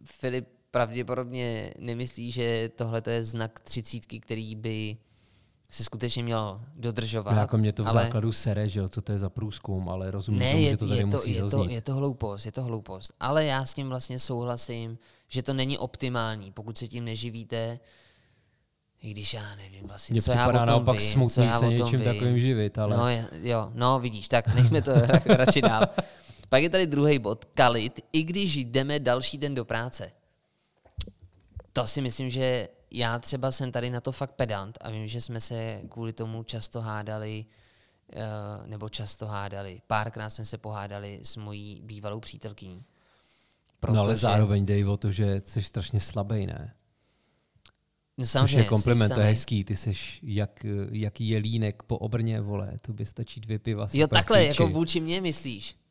Filip 0.04 0.48
pravděpodobně 0.70 1.74
nemyslí, 1.78 2.32
že 2.32 2.70
tohle 2.76 3.02
je 3.10 3.24
znak 3.24 3.60
třicítky, 3.60 4.20
který 4.20 4.56
by 4.56 4.96
se 5.70 5.84
skutečně 5.84 6.22
měl 6.22 6.60
dodržovat. 6.76 7.32
No, 7.32 7.38
jako 7.40 7.58
mě 7.58 7.72
to 7.72 7.84
v 7.84 7.88
ale 7.88 8.04
základu 8.04 8.32
sere, 8.32 8.68
že 8.68 8.80
jo, 8.80 8.88
co 8.88 9.02
to 9.02 9.12
je 9.12 9.18
za 9.18 9.30
průzkum, 9.30 9.88
ale 9.88 10.10
rozumím 10.10 10.40
ne, 10.40 10.50
tomu, 10.52 10.62
je, 10.62 10.70
že 10.70 10.76
to 10.76 10.88
tady 10.88 10.98
je, 11.00 11.06
to, 11.06 11.16
musí 11.16 11.34
je, 11.34 11.42
to, 11.42 11.64
je 11.68 11.80
to 11.80 11.94
hloupost, 11.94 12.46
je 12.46 12.52
to 12.52 12.62
hloupost. 12.62 13.12
Ale 13.20 13.44
já 13.44 13.64
s 13.64 13.74
tím 13.74 13.88
vlastně 13.88 14.18
souhlasím, 14.18 14.98
že 15.28 15.42
to 15.42 15.54
není 15.54 15.78
optimální, 15.78 16.52
pokud 16.52 16.78
se 16.78 16.88
tím 16.88 17.04
neživíte, 17.04 17.78
i 19.02 19.10
když 19.10 19.34
já 19.34 19.54
nevím 19.56 19.86
vlastně, 19.88 20.12
Mně 20.12 20.22
co 20.22 20.32
já 20.32 20.48
o 20.48 20.52
tom 20.52 20.66
naopak 20.66 20.96
vím, 20.98 21.06
co 21.06 21.12
smutný 21.12 21.44
já 21.44 21.58
se 21.58 21.66
o 21.66 21.68
tom 21.68 21.70
něčím 21.70 22.00
vím. 22.00 22.04
takovým 22.12 22.38
živit, 22.38 22.78
ale 22.78 22.96
No, 22.96 23.04
jo, 23.42 23.70
no 23.74 24.00
vidíš, 24.00 24.28
tak 24.28 24.54
nechme 24.54 24.82
to 24.82 24.94
ra- 24.94 25.22
radši 25.36 25.62
dál. 25.62 25.86
Pak 26.54 26.62
je 26.62 26.70
tady 26.70 26.86
druhý 26.86 27.18
bod, 27.18 27.44
kalit, 27.44 28.00
i 28.12 28.22
když 28.22 28.56
jdeme 28.56 28.98
další 28.98 29.38
den 29.38 29.54
do 29.54 29.64
práce. 29.64 30.12
To 31.72 31.86
si 31.86 32.00
myslím, 32.00 32.30
že 32.30 32.68
já 32.90 33.18
třeba 33.18 33.52
jsem 33.52 33.72
tady 33.72 33.90
na 33.90 34.00
to 34.00 34.12
fakt 34.12 34.32
pedant 34.32 34.78
a 34.80 34.90
vím, 34.90 35.08
že 35.08 35.20
jsme 35.20 35.40
se 35.40 35.82
kvůli 35.88 36.12
tomu 36.12 36.42
často 36.42 36.80
hádali, 36.80 37.44
eh, 38.12 38.22
nebo 38.66 38.88
často 38.88 39.26
hádali, 39.26 39.80
párkrát 39.86 40.30
jsme 40.30 40.44
se 40.44 40.58
pohádali 40.58 41.20
s 41.22 41.36
mojí 41.36 41.80
bývalou 41.84 42.20
přítelkyní. 42.20 42.84
no 43.92 44.00
ale 44.00 44.12
Protože- 44.12 44.20
zároveň 44.20 44.66
dej 44.66 44.84
o 44.84 44.96
to, 44.96 45.12
že 45.12 45.42
jsi 45.44 45.62
strašně 45.62 46.00
slabý, 46.00 46.46
ne? 46.46 46.74
no, 48.18 48.24
Což 48.24 48.30
samozřejmě, 48.30 48.58
je 48.58 48.64
kompliment, 48.64 49.14
to 49.14 49.20
je 49.20 49.26
hezký. 49.26 49.64
Ty 49.64 49.76
jsi 49.76 49.92
jak, 50.22 50.66
jaký 50.90 51.28
jelínek 51.28 51.82
po 51.82 51.98
obrně, 51.98 52.40
vole. 52.40 52.78
To 52.80 52.92
by 52.92 53.06
stačí 53.06 53.40
dvě 53.40 53.58
piva. 53.58 53.86
Jo, 53.92 54.06
takhle, 54.06 54.44
jako 54.44 54.68
vůči 54.68 55.00
mně 55.00 55.20
myslíš? 55.20 55.83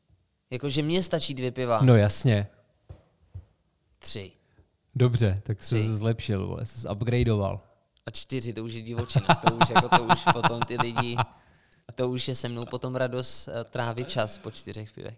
Jako, 0.53 0.69
že 0.69 0.81
mně 0.81 1.03
stačí 1.03 1.33
dvě 1.33 1.51
piva? 1.51 1.81
No 1.81 1.95
jasně. 1.95 2.47
Tři. 3.99 4.31
Dobře, 4.95 5.41
tak 5.43 5.63
jsi 5.63 5.83
se 5.83 5.97
zlepšil, 5.97 6.47
vole, 6.47 6.65
jsi 6.65 6.89
upgradeoval. 6.89 7.61
A 8.05 8.11
čtyři, 8.11 8.53
to 8.53 8.63
už 8.63 8.73
je 8.73 8.81
divočina. 8.81 9.27
To 9.27 9.55
už, 9.55 9.69
jako, 9.69 9.97
to 9.97 10.03
už 10.03 10.23
potom 10.33 10.61
ty 10.61 10.77
lidi, 10.77 11.15
to 11.95 12.09
už 12.09 12.27
je 12.27 12.35
se 12.35 12.49
mnou 12.49 12.65
potom 12.65 12.95
radost 12.95 13.47
eh, 13.47 13.63
trávit 13.63 14.09
čas 14.09 14.37
po 14.37 14.51
čtyřech 14.51 14.91
pivech. 14.91 15.17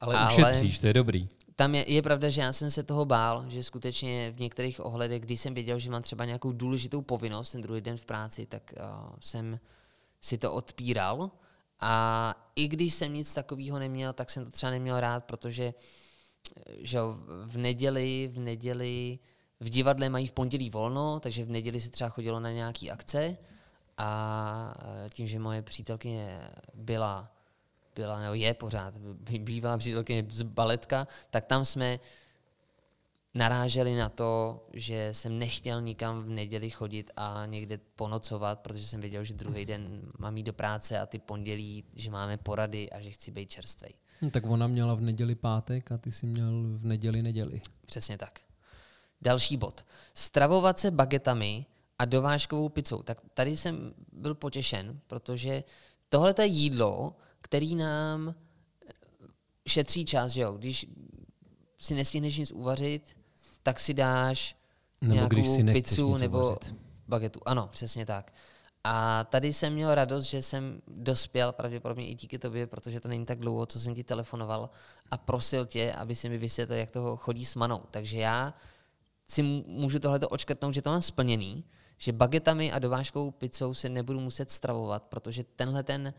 Ale, 0.00 0.16
Ale- 0.16 0.32
ušetříš, 0.32 0.78
to 0.78 0.86
je 0.86 0.92
dobrý. 0.92 1.28
Tam 1.56 1.74
je, 1.74 1.92
je 1.92 2.02
pravda, 2.02 2.30
že 2.30 2.40
já 2.40 2.52
jsem 2.52 2.70
se 2.70 2.82
toho 2.82 3.04
bál, 3.04 3.44
že 3.48 3.64
skutečně 3.64 4.30
v 4.30 4.40
některých 4.40 4.84
ohledech, 4.86 5.22
když 5.22 5.40
jsem 5.40 5.54
věděl, 5.54 5.78
že 5.78 5.90
mám 5.90 6.02
třeba 6.02 6.24
nějakou 6.24 6.52
důležitou 6.52 7.02
povinnost 7.02 7.52
ten 7.52 7.60
druhý 7.60 7.80
den 7.80 7.96
v 7.96 8.04
práci, 8.04 8.46
tak 8.46 8.74
uh, 8.76 9.16
jsem 9.20 9.60
si 10.20 10.38
to 10.38 10.52
odpíral. 10.52 11.30
A 11.80 12.34
i 12.56 12.68
když 12.68 12.94
jsem 12.94 13.14
nic 13.14 13.34
takového 13.34 13.78
neměl, 13.78 14.12
tak 14.12 14.30
jsem 14.30 14.44
to 14.44 14.50
třeba 14.50 14.70
neměl 14.70 15.00
rád, 15.00 15.24
protože 15.24 15.74
eh, 16.66 16.72
že 16.78 16.98
v 17.44 17.56
neděli, 17.56 18.30
v 18.32 18.38
neděli 18.38 19.18
v 19.60 19.68
divadle 19.68 20.08
mají 20.08 20.26
v 20.26 20.32
pondělí 20.32 20.70
volno, 20.70 21.20
takže 21.20 21.44
v 21.44 21.50
neděli 21.50 21.80
se 21.80 21.90
třeba 21.90 22.10
chodilo 22.10 22.40
na 22.40 22.50
nějaký 22.52 22.90
akce. 22.90 23.36
A 23.98 24.74
eh, 24.78 25.10
tím, 25.10 25.26
že 25.26 25.38
moje 25.38 25.62
přítelkyně 25.62 26.50
byla 26.74 27.38
byla, 27.98 28.20
nebo 28.20 28.34
je 28.34 28.54
pořád, 28.54 28.94
b- 28.96 29.38
bývalá 29.38 29.78
přítelkyně 29.78 30.26
z 30.30 30.42
baletka, 30.42 31.06
tak 31.30 31.46
tam 31.46 31.64
jsme 31.64 31.98
naráželi 33.38 33.96
na 33.96 34.08
to, 34.08 34.60
že 34.72 35.10
jsem 35.12 35.38
nechtěl 35.38 35.82
nikam 35.82 36.22
v 36.22 36.28
neděli 36.28 36.70
chodit 36.70 37.10
a 37.16 37.46
někde 37.46 37.78
ponocovat, 37.96 38.58
protože 38.58 38.86
jsem 38.86 39.00
věděl, 39.00 39.24
že 39.24 39.34
druhý 39.34 39.66
den 39.66 40.12
mám 40.18 40.36
jít 40.36 40.42
do 40.42 40.52
práce 40.52 40.98
a 40.98 41.06
ty 41.06 41.18
pondělí, 41.18 41.84
že 41.94 42.10
máme 42.10 42.36
porady 42.36 42.90
a 42.90 43.00
že 43.00 43.10
chci 43.10 43.30
být 43.30 43.50
čerstvej. 43.50 43.92
No, 44.22 44.30
tak 44.30 44.46
ona 44.46 44.66
měla 44.66 44.94
v 44.94 45.00
neděli 45.00 45.34
pátek 45.34 45.92
a 45.92 45.98
ty 45.98 46.12
jsi 46.12 46.26
měl 46.26 46.62
v 46.78 46.84
neděli 46.84 47.22
neděli. 47.22 47.60
Přesně 47.86 48.18
tak. 48.18 48.40
Další 49.22 49.56
bod. 49.56 49.84
Stravovat 50.14 50.78
se 50.78 50.90
bagetami 50.90 51.66
a 51.98 52.04
dovážkovou 52.04 52.68
pizzou. 52.68 53.02
Tak 53.02 53.18
tady 53.34 53.56
jsem 53.56 53.94
byl 54.12 54.34
potěšen, 54.34 55.00
protože 55.06 55.64
tohle 56.08 56.34
je 56.38 56.46
jídlo, 56.46 57.16
který 57.40 57.74
nám 57.74 58.34
šetří 59.66 60.04
čas, 60.04 60.32
že 60.32 60.40
jo? 60.40 60.52
Když 60.52 60.86
si 61.78 61.94
nestihneš 61.94 62.38
nic 62.38 62.52
uvařit, 62.52 63.17
tak 63.68 63.80
si 63.80 63.94
dáš 63.94 64.56
Nebo 65.00 65.14
nějakou 65.14 65.34
když 65.34 65.48
si 65.48 65.64
pizzu 65.64 66.16
nebo 66.16 66.38
uvařit. 66.38 66.74
bagetu. 67.08 67.40
Ano, 67.46 67.68
přesně 67.72 68.06
tak. 68.06 68.32
A 68.84 69.24
tady 69.24 69.52
jsem 69.52 69.72
měl 69.72 69.94
radost, 69.94 70.24
že 70.24 70.42
jsem 70.42 70.80
dospěl, 70.86 71.52
pravděpodobně 71.52 72.08
i 72.08 72.14
díky 72.14 72.38
tobě, 72.38 72.66
protože 72.66 73.00
to 73.00 73.08
není 73.08 73.26
tak 73.26 73.38
dlouho, 73.38 73.66
co 73.66 73.80
jsem 73.80 73.94
ti 73.94 74.04
telefonoval 74.04 74.70
a 75.10 75.18
prosil 75.18 75.66
tě, 75.66 75.92
aby 75.92 76.14
si 76.14 76.28
mi 76.28 76.38
vysvětlil, 76.38 76.78
jak 76.78 76.90
toho 76.90 77.16
chodí 77.16 77.44
s 77.44 77.54
manou. 77.54 77.82
Takže 77.90 78.18
já 78.18 78.54
si 79.28 79.42
můžu 79.66 79.98
tohleto 79.98 80.28
očkrtnout, 80.28 80.74
že 80.74 80.82
to 80.82 80.90
mám 80.90 81.02
splněný, 81.02 81.64
že 81.98 82.12
bagetami 82.12 82.72
a 82.72 82.78
dovážkou 82.78 83.30
pizzou 83.30 83.74
se 83.74 83.88
nebudu 83.88 84.20
muset 84.20 84.50
stravovat, 84.50 85.02
protože 85.02 85.44
tenhle 85.44 85.82
ten, 85.82 86.14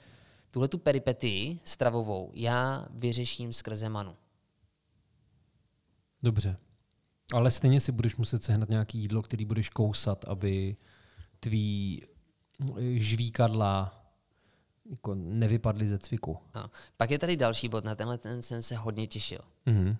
tuhle 0.52 0.68
tu 0.68 0.78
peripetii 0.78 1.60
stravovou 1.64 2.32
já 2.34 2.86
vyřeším 2.90 3.54
skrze 3.54 3.90
manu. 3.90 4.16
Dobře. 6.24 6.58
Ale 7.34 7.52
stejně 7.52 7.80
si 7.80 7.92
budeš 7.92 8.15
muset 8.15 8.44
sehnat 8.44 8.70
nějaký 8.70 8.98
jídlo, 9.00 9.22
který 9.22 9.46
budeš 9.46 9.70
kousat, 9.70 10.26
aby 10.26 10.76
tvý 11.39 12.02
eh, 12.62 13.00
žvíkadla 13.00 13.96
jako 14.89 15.15
nevypadly 15.15 15.88
ze 15.88 16.00
cviku. 16.00 16.38
Ano. 16.54 16.70
Pak 16.98 17.12
je 17.12 17.20
tady 17.20 17.38
další 17.38 17.70
bod, 17.70 17.84
na 17.86 17.96
tenhle 17.96 18.18
ten 18.18 18.42
jsem 18.42 18.62
se 18.62 18.76
hodně 18.76 19.08
těšil. 19.08 19.39
Mhm. 19.65 19.96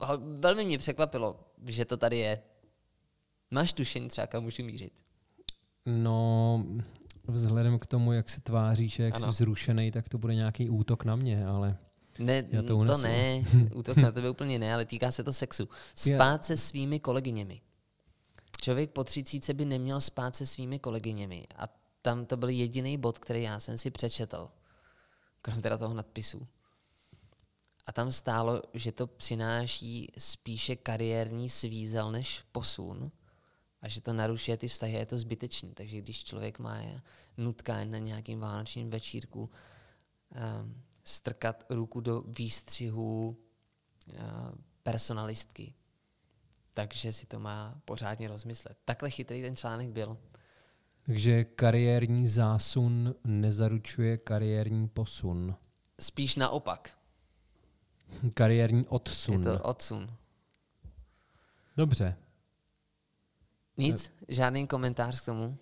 Ho- 0.00 0.18
Velmi 0.40 0.64
mě 0.64 0.78
překvapilo, 0.78 1.40
že 1.66 1.84
to 1.84 1.96
tady 1.96 2.18
je. 2.18 2.42
Máš 3.50 3.72
tušení 3.72 4.08
třeba, 4.08 4.26
kam 4.26 4.42
můžu 4.44 4.64
mířit? 4.64 4.92
No, 5.86 6.64
vzhledem 7.28 7.78
k 7.78 7.86
tomu, 7.86 8.12
jak 8.12 8.28
se 8.30 8.40
tváříš 8.40 8.98
jak 8.98 9.14
Ano. 9.14 9.24
jsi 9.26 9.30
vzrušený, 9.30 9.90
tak 9.90 10.08
to 10.08 10.18
bude 10.18 10.34
nějaký 10.34 10.70
útok 10.70 11.04
na 11.04 11.16
mě, 11.16 11.46
ale 11.46 11.76
Ne, 12.18 12.44
Já 12.48 12.62
to 12.62 12.84
to, 12.84 12.98
ne, 12.98 13.44
útok 13.74 13.96
na 13.96 14.12
tebe 14.12 14.30
úplně 14.30 14.58
ne, 14.58 14.74
ale 14.74 14.84
týká 14.84 15.12
se 15.12 15.24
to 15.24 15.32
sexu. 15.32 15.68
Spát 15.94 16.44
se 16.44 16.56
svými 16.56 17.00
kolegyněmi. 17.00 17.60
Člověk 18.60 18.90
po 18.90 19.04
třicíce 19.04 19.54
by 19.54 19.64
neměl 19.64 20.00
spát 20.00 20.36
se 20.36 20.46
svými 20.46 20.78
kolegyněmi 20.78 21.46
a 21.56 21.68
tam 22.02 22.26
to 22.26 22.36
byl 22.36 22.48
jediný 22.48 22.98
bod, 22.98 23.18
který 23.18 23.42
já 23.42 23.60
jsem 23.60 23.78
si 23.78 23.90
přečetl, 23.90 24.48
krom 25.42 25.60
teda 25.60 25.76
toho 25.76 25.94
nadpisu. 25.94 26.46
A 27.86 27.92
tam 27.92 28.12
stálo, 28.12 28.62
že 28.74 28.92
to 28.92 29.06
přináší 29.06 30.12
spíše 30.18 30.76
kariérní 30.76 31.50
svízel 31.50 32.12
než 32.12 32.42
posun 32.52 33.10
a 33.82 33.88
že 33.88 34.00
to 34.00 34.12
narušuje 34.12 34.56
ty 34.56 34.68
vztahy 34.68 34.96
a 34.96 34.98
je 34.98 35.06
to 35.06 35.18
zbytečný. 35.18 35.74
Takže 35.74 35.98
když 35.98 36.24
člověk 36.24 36.58
má 36.58 36.78
nutkání 37.36 37.90
na 37.90 37.98
nějakým 37.98 38.40
vánočním 38.40 38.90
večírku 38.90 39.40
um, 39.40 40.82
strkat 41.06 41.64
ruku 41.70 42.00
do 42.00 42.20
výstřihu 42.20 43.36
uh, 44.08 44.16
personalistky, 44.82 45.74
takže 46.74 47.12
si 47.12 47.26
to 47.26 47.40
má 47.40 47.80
pořádně 47.84 48.28
rozmyslet. 48.28 48.78
Takhle 48.84 49.10
chytrý 49.10 49.42
ten 49.42 49.56
článek 49.56 49.90
byl. 49.90 50.18
takže 51.06 51.44
kariérní 51.44 52.28
zásun 52.28 53.14
nezaručuje 53.24 54.18
kariérní 54.18 54.88
posun. 54.88 55.56
Spíš 56.00 56.36
naopak. 56.36 56.98
Kariérní 58.34 58.78
Je 58.80 58.88
odsun. 58.88 59.44
to 59.44 59.62
odsun. 59.62 60.16
Dobře. 61.76 62.16
Nic? 63.76 64.12
Žádný 64.28 64.66
komentář 64.66 65.20
k 65.20 65.24
tomu? 65.24 65.58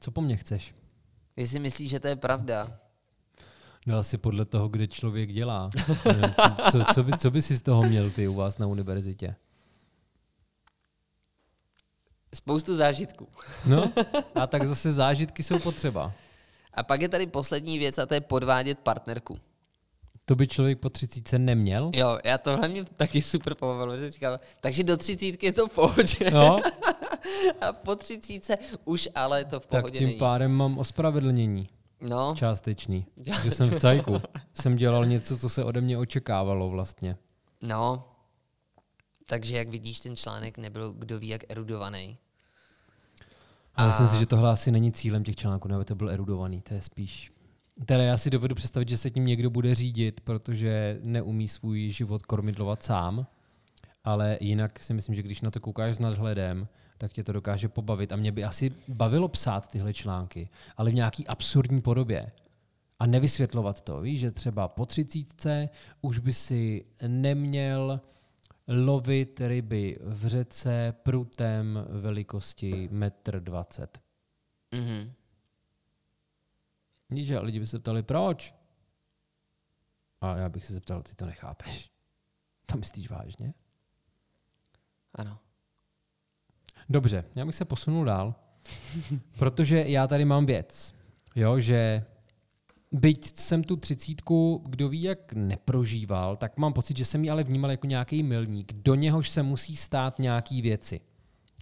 Co 0.00 0.10
po 0.10 0.20
mně 0.20 0.36
chceš? 0.36 0.74
Jestli 1.36 1.58
myslíš, 1.60 1.90
že 1.90 2.00
to 2.00 2.08
je 2.08 2.16
pravda, 2.16 2.80
No 3.88 3.98
asi 3.98 4.18
podle 4.18 4.44
toho, 4.44 4.68
kde 4.68 4.86
člověk 4.86 5.32
dělá. 5.32 5.70
Co, 6.70 6.84
co, 6.94 7.04
by, 7.04 7.18
co 7.18 7.30
by 7.30 7.42
si 7.42 7.56
z 7.56 7.62
toho 7.62 7.82
měl 7.82 8.10
ty 8.10 8.28
u 8.28 8.34
vás 8.34 8.58
na 8.58 8.66
univerzitě? 8.66 9.34
spoustu 12.34 12.76
zážitků. 12.76 13.28
No, 13.66 13.92
a 14.34 14.46
tak 14.46 14.66
zase 14.66 14.92
zážitky 14.92 15.42
jsou 15.42 15.58
potřeba. 15.58 16.12
A 16.74 16.82
pak 16.82 17.00
je 17.00 17.08
tady 17.08 17.26
poslední 17.26 17.78
věc 17.78 17.98
a 17.98 18.06
to 18.06 18.14
je 18.14 18.20
podvádět 18.20 18.78
partnerku. 18.78 19.38
To 20.24 20.34
by 20.36 20.46
člověk 20.48 20.78
po 20.78 20.90
třicítce 20.90 21.38
neměl? 21.38 21.90
Jo, 21.94 22.18
já 22.24 22.38
tohle 22.38 22.68
mě 22.68 22.84
taky 22.84 23.22
super 23.22 23.54
pobavilo, 23.54 23.96
že 23.96 24.10
říkal, 24.10 24.40
takže 24.60 24.84
do 24.84 24.96
třicítky 24.96 25.46
je 25.46 25.52
to 25.52 25.68
v 25.68 25.72
pohodě. 25.74 26.30
No, 26.32 26.60
A 27.60 27.72
po 27.72 27.96
třicítce 27.96 28.58
už 28.84 29.08
ale 29.14 29.44
to 29.44 29.60
v 29.60 29.66
tak 29.66 29.80
pohodě 29.80 29.98
tím 29.98 30.08
není. 30.08 30.18
pádem 30.18 30.52
mám 30.52 30.78
ospravedlnění 30.78 31.68
No, 32.00 32.34
částečný. 32.36 33.06
Že 33.42 33.50
jsem 33.50 33.70
v 33.70 33.80
cajku. 33.80 34.20
Jsem 34.52 34.76
dělal 34.76 35.06
něco, 35.06 35.38
co 35.38 35.48
se 35.48 35.64
ode 35.64 35.80
mě 35.80 35.98
očekávalo 35.98 36.70
vlastně. 36.70 37.16
no. 37.62 38.04
Takže 39.30 39.56
jak 39.56 39.68
vidíš, 39.68 40.00
ten 40.00 40.16
článek 40.16 40.58
nebyl 40.58 40.92
kdo 40.92 41.18
ví 41.18 41.28
jak 41.28 41.42
erudovaný. 41.48 42.18
A 43.74 43.86
myslím 43.86 44.08
si, 44.08 44.18
že 44.18 44.26
tohle 44.26 44.50
asi 44.50 44.72
není 44.72 44.92
cílem 44.92 45.24
těch 45.24 45.36
článků, 45.36 45.74
aby 45.74 45.84
to 45.84 45.94
byl 45.94 46.10
erudovaný. 46.10 46.60
To 46.60 46.74
je 46.74 46.80
spíš... 46.80 47.32
Teda 47.86 48.02
já 48.02 48.16
si 48.16 48.30
dovedu 48.30 48.54
představit, 48.54 48.88
že 48.88 48.98
se 48.98 49.10
tím 49.10 49.26
někdo 49.26 49.50
bude 49.50 49.74
řídit, 49.74 50.20
protože 50.20 50.98
neumí 51.02 51.48
svůj 51.48 51.90
život 51.90 52.26
kormidlovat 52.26 52.82
sám, 52.82 53.26
ale 54.04 54.38
jinak 54.40 54.80
si 54.80 54.94
myslím, 54.94 55.14
že 55.14 55.22
když 55.22 55.40
na 55.40 55.50
to 55.50 55.60
koukáš 55.60 55.94
s 55.94 55.98
nadhledem, 55.98 56.68
tak 56.98 57.12
tě 57.12 57.24
to 57.24 57.32
dokáže 57.32 57.68
pobavit. 57.68 58.12
A 58.12 58.16
mě 58.16 58.32
by 58.32 58.44
asi 58.44 58.74
bavilo 58.88 59.28
psát 59.28 59.68
tyhle 59.68 59.94
články, 59.94 60.48
ale 60.76 60.90
v 60.90 60.94
nějaký 60.94 61.26
absurdní 61.26 61.80
podobě. 61.80 62.32
A 62.98 63.06
nevysvětlovat 63.06 63.82
to. 63.82 64.00
Víš, 64.00 64.20
že 64.20 64.30
třeba 64.30 64.68
po 64.68 64.86
třicítce 64.86 65.68
už 66.00 66.18
by 66.18 66.32
si 66.32 66.86
neměl 67.06 68.00
lovit 68.68 69.40
ryby 69.40 69.98
v 70.02 70.26
řece 70.26 70.94
prutem 71.02 71.86
velikosti 71.88 72.88
1,20 72.88 73.88
m. 74.72 74.80
Mhm. 74.80 75.12
Víš, 77.10 77.26
že 77.26 77.38
lidi 77.38 77.60
by 77.60 77.66
se 77.66 77.78
ptali, 77.78 78.02
proč? 78.02 78.54
A 80.20 80.36
já 80.36 80.48
bych 80.48 80.66
se 80.66 80.72
zeptal, 80.72 81.02
ty 81.02 81.14
to 81.14 81.26
nechápeš. 81.26 81.90
To 82.66 82.78
myslíš 82.78 83.10
vážně? 83.10 83.54
Ano. 85.14 85.38
Dobře, 86.88 87.24
já 87.36 87.46
bych 87.46 87.54
se 87.54 87.64
posunul 87.64 88.04
dál, 88.04 88.34
protože 89.38 89.84
já 89.86 90.06
tady 90.06 90.24
mám 90.24 90.46
věc, 90.46 90.94
jo, 91.36 91.60
že 91.60 92.04
byť 92.92 93.36
jsem 93.36 93.64
tu 93.64 93.76
třicítku, 93.76 94.64
kdo 94.68 94.88
ví, 94.88 95.02
jak 95.02 95.32
neprožíval, 95.32 96.36
tak 96.36 96.56
mám 96.56 96.72
pocit, 96.72 96.96
že 96.96 97.04
jsem 97.04 97.24
ji 97.24 97.30
ale 97.30 97.44
vnímal 97.44 97.70
jako 97.70 97.86
nějaký 97.86 98.22
milník, 98.22 98.72
do 98.72 98.94
něhož 98.94 99.30
se 99.30 99.42
musí 99.42 99.76
stát 99.76 100.18
nějaký 100.18 100.62
věci. 100.62 101.00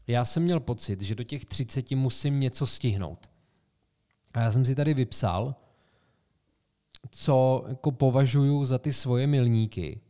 Já 0.07 0.25
jsem 0.25 0.43
měl 0.43 0.61
pocit, 0.61 1.03
že 1.03 1.15
do 1.15 1.25
těch 1.25 1.45
třiceti 1.45 1.95
musím 1.95 2.41
něco 2.41 2.67
stihnout. 2.67 3.31
A 4.35 4.41
já 4.41 4.51
jsem 4.51 4.65
si 4.65 4.75
tady 4.75 4.95
vypsal, 4.95 5.55
co 7.11 7.65
jako 7.69 7.93
považuji 7.93 8.65
za 8.65 8.79
ty 8.79 8.93
svoje 8.93 9.27
milníky. 9.27 10.01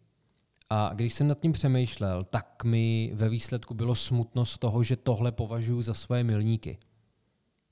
A 0.70 0.90
když 0.94 1.14
jsem 1.14 1.28
nad 1.28 1.40
tím 1.40 1.52
přemýšlel, 1.52 2.24
tak 2.24 2.64
mi 2.64 3.12
ve 3.14 3.28
výsledku 3.28 3.74
bylo 3.74 3.94
smutno 3.94 4.44
z 4.44 4.58
toho, 4.58 4.82
že 4.82 4.96
tohle 4.96 5.32
považuji 5.32 5.82
za 5.82 5.94
svoje 5.94 6.24
milníky. 6.24 6.78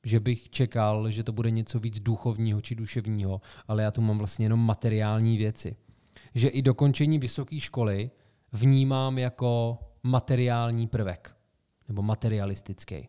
Že 0.05 0.20
bych 0.20 0.51
čekal, 0.51 1.11
že 1.11 1.24
to 1.24 1.32
bude 1.32 1.51
něco 1.51 1.80
víc 1.80 2.01
duchovního 2.01 2.61
či 2.61 2.74
duševního, 2.74 3.40
ale 3.68 3.82
já 3.82 3.90
tu 3.90 4.01
mám 4.01 4.18
vlastně 4.18 4.45
jenom 4.45 4.61
materiální 4.61 5.38
věci. 5.38 5.76
Že 6.34 6.49
i 6.49 6.62
dokončení 6.62 7.18
vysoké 7.18 7.61
školy 7.61 8.11
vnímám 8.53 9.18
jako 9.18 9.78
materiální 10.03 10.86
prvek, 10.86 11.36
nebo 11.88 12.03
materialistický. 12.03 13.09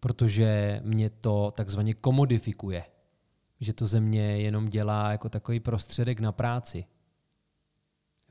Protože 0.00 0.80
mě 0.84 1.10
to 1.10 1.52
takzvaně 1.56 1.94
komodifikuje. 1.94 2.84
Že 3.60 3.72
to 3.72 3.86
ze 3.86 4.00
mě 4.00 4.22
jenom 4.22 4.68
dělá 4.68 5.12
jako 5.12 5.28
takový 5.28 5.60
prostředek 5.60 6.20
na 6.20 6.32
práci. 6.32 6.84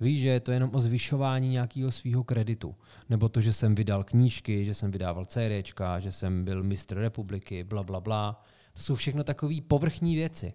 Víš, 0.04 0.22
že 0.22 0.30
je 0.30 0.40
to 0.40 0.52
jenom 0.52 0.70
o 0.74 0.80
zvyšování 0.80 1.50
nějakého 1.50 1.92
svého 1.92 2.24
kreditu. 2.24 2.76
Nebo 3.10 3.30
to, 3.30 3.42
že 3.42 3.54
jsem 3.54 3.76
vydal 3.76 4.04
knížky, 4.04 4.66
že 4.66 4.74
jsem 4.74 4.92
vydával 4.92 5.26
CDčka, 5.26 6.00
že 6.00 6.12
jsem 6.12 6.46
byl 6.46 6.64
mistr 6.64 6.98
republiky, 6.98 7.64
bla, 7.64 7.84
bla, 7.84 8.02
bla. 8.02 8.44
To 8.74 8.82
jsou 8.82 8.96
všechno 8.96 9.24
takové 9.24 9.56
povrchní 9.68 10.16
věci. 10.16 10.54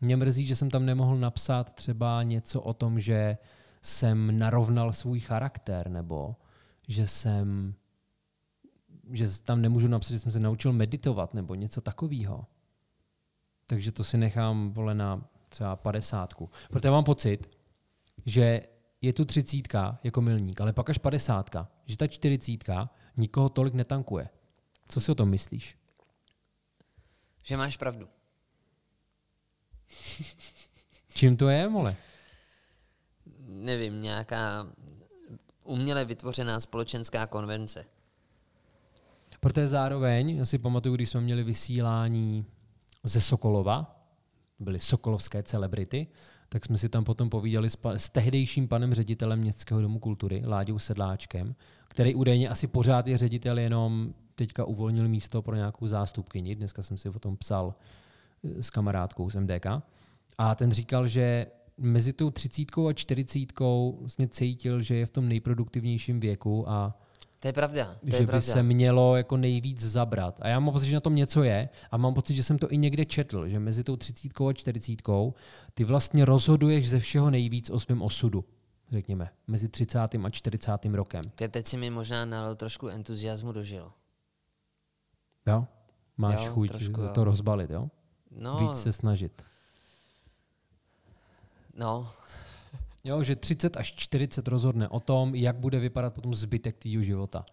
Mě 0.00 0.16
mrzí, 0.16 0.46
že 0.46 0.56
jsem 0.56 0.70
tam 0.70 0.86
nemohl 0.86 1.16
napsat 1.16 1.72
třeba 1.72 2.22
něco 2.22 2.60
o 2.60 2.74
tom, 2.74 3.00
že 3.00 3.38
jsem 3.82 4.38
narovnal 4.38 4.92
svůj 4.92 5.20
charakter, 5.20 5.90
nebo 5.90 6.36
že 6.88 7.06
jsem 7.06 7.74
že 9.12 9.42
tam 9.42 9.62
nemůžu 9.62 9.88
napsat, 9.88 10.14
že 10.14 10.18
jsem 10.18 10.32
se 10.32 10.40
naučil 10.40 10.72
meditovat, 10.72 11.34
nebo 11.34 11.54
něco 11.54 11.80
takového. 11.80 12.46
Takže 13.66 13.92
to 13.92 14.04
si 14.04 14.18
nechám, 14.18 14.70
vole, 14.70 14.94
na 14.94 15.28
třeba 15.48 15.76
padesátku. 15.76 16.50
Protože 16.70 16.90
mám 16.90 17.04
pocit, 17.04 17.48
že 18.26 18.62
je 19.00 19.12
tu 19.12 19.24
třicítka 19.24 19.98
jako 20.04 20.20
milník, 20.20 20.60
ale 20.60 20.72
pak 20.72 20.90
až 20.90 20.98
padesátka, 20.98 21.68
že 21.84 21.96
ta 21.96 22.06
čtyřicítka 22.06 22.90
nikoho 23.16 23.48
tolik 23.48 23.74
netankuje. 23.74 24.28
Co 24.88 25.00
si 25.00 25.12
o 25.12 25.14
tom 25.14 25.28
myslíš? 25.28 25.78
Že 27.42 27.56
máš 27.56 27.76
pravdu. 27.76 28.08
Čím 31.14 31.36
to 31.36 31.48
je, 31.48 31.68
mole? 31.68 31.96
Nevím, 33.46 34.02
nějaká 34.02 34.66
uměle 35.64 36.04
vytvořená 36.04 36.60
společenská 36.60 37.26
konvence. 37.26 37.86
Protože 39.40 39.68
zároveň, 39.68 40.30
já 40.30 40.44
si 40.44 40.58
pamatuju, 40.58 40.94
když 40.94 41.08
jsme 41.08 41.20
měli 41.20 41.44
vysílání 41.44 42.46
ze 43.04 43.20
Sokolova, 43.20 44.06
byly 44.58 44.80
sokolovské 44.80 45.42
celebrity, 45.42 46.06
tak 46.54 46.64
jsme 46.64 46.78
si 46.78 46.88
tam 46.88 47.04
potom 47.04 47.30
povídali 47.30 47.70
s, 47.70 47.76
pa- 47.76 47.98
s 47.98 48.08
tehdejším 48.08 48.68
panem 48.68 48.94
ředitelem 48.94 49.40
Městského 49.40 49.80
domu 49.80 49.98
kultury, 49.98 50.42
Láďou 50.46 50.78
Sedláčkem, 50.78 51.54
který 51.88 52.14
údajně 52.14 52.48
asi 52.48 52.66
pořád 52.66 53.06
je 53.06 53.18
ředitel, 53.18 53.58
jenom 53.58 54.14
teďka 54.34 54.64
uvolnil 54.64 55.08
místo 55.08 55.42
pro 55.42 55.56
nějakou 55.56 55.86
zástupkyni. 55.86 56.54
Dneska 56.54 56.82
jsem 56.82 56.98
si 56.98 57.08
o 57.08 57.18
tom 57.18 57.36
psal 57.36 57.74
eh, 58.44 58.62
s 58.62 58.70
kamarádkou 58.70 59.30
z 59.30 59.34
MDK. 59.34 59.66
A 60.38 60.54
ten 60.54 60.72
říkal, 60.72 61.08
že 61.08 61.46
mezi 61.78 62.12
tou 62.12 62.30
třicítkou 62.30 62.86
a 62.86 62.92
čtyřicítkou 62.92 63.96
vlastně 64.00 64.28
cítil, 64.28 64.82
že 64.82 64.94
je 64.94 65.06
v 65.06 65.10
tom 65.10 65.28
nejproduktivnějším 65.28 66.20
věku 66.20 66.68
a 66.70 67.00
To 67.44 67.48
je 67.48 67.52
pravda. 67.52 67.84
To 67.94 68.10
že 68.10 68.16
je 68.16 68.20
by 68.20 68.26
pravda. 68.26 68.52
se 68.52 68.62
mělo 68.62 69.16
jako 69.16 69.36
nejvíc 69.36 69.80
zabrat. 69.80 70.38
A 70.42 70.48
já 70.48 70.60
mám 70.60 70.72
pocit, 70.72 70.86
že 70.86 70.96
na 70.96 71.00
tom 71.00 71.14
něco 71.14 71.42
je 71.42 71.68
a 71.90 71.96
mám 71.96 72.14
pocit, 72.14 72.34
že 72.34 72.42
jsem 72.42 72.58
to 72.58 72.70
i 72.72 72.78
někde 72.78 73.04
četl, 73.04 73.48
že 73.48 73.58
mezi 73.60 73.84
tou 73.84 73.96
třicítkou 73.96 74.48
a 74.48 74.52
čtyřicítkou 74.52 75.34
ty 75.74 75.84
vlastně 75.84 76.24
rozhoduješ 76.24 76.88
ze 76.88 77.00
všeho 77.00 77.30
nejvíc 77.30 77.70
o 77.70 77.80
svém 77.80 78.02
osudu, 78.02 78.44
řekněme, 78.92 79.30
mezi 79.46 79.68
30. 79.68 79.98
a 80.24 80.30
40. 80.30 80.70
rokem. 80.84 81.22
Te- 81.34 81.48
Teď 81.48 81.66
si 81.66 81.76
mi 81.76 81.90
možná 81.90 82.24
nalil 82.24 82.54
trošku 82.56 82.88
entuziasmu 82.88 83.52
dožil. 83.52 83.92
Jo? 85.46 85.66
Máš 86.16 86.44
Jo, 86.46 86.52
chuť 86.52 86.68
trošku 86.68 87.00
jo. 87.00 87.08
to 87.14 87.24
rozbalit, 87.24 87.70
jo? 87.70 87.88
No, 88.38 88.58
Víc 88.68 88.76
se 88.82 88.92
snažit. 88.92 89.42
no, 91.76 92.10
Jo, 93.04 93.22
že 93.22 93.36
30 93.36 93.76
až 93.76 93.92
40 93.92 94.48
rozhodne 94.48 94.88
o 94.88 95.00
tom, 95.00 95.34
jak 95.34 95.56
bude 95.56 95.78
vypadat 95.78 96.14
potom 96.14 96.34
zbytek 96.34 96.76
tvýho 96.76 97.02
života. 97.02 97.46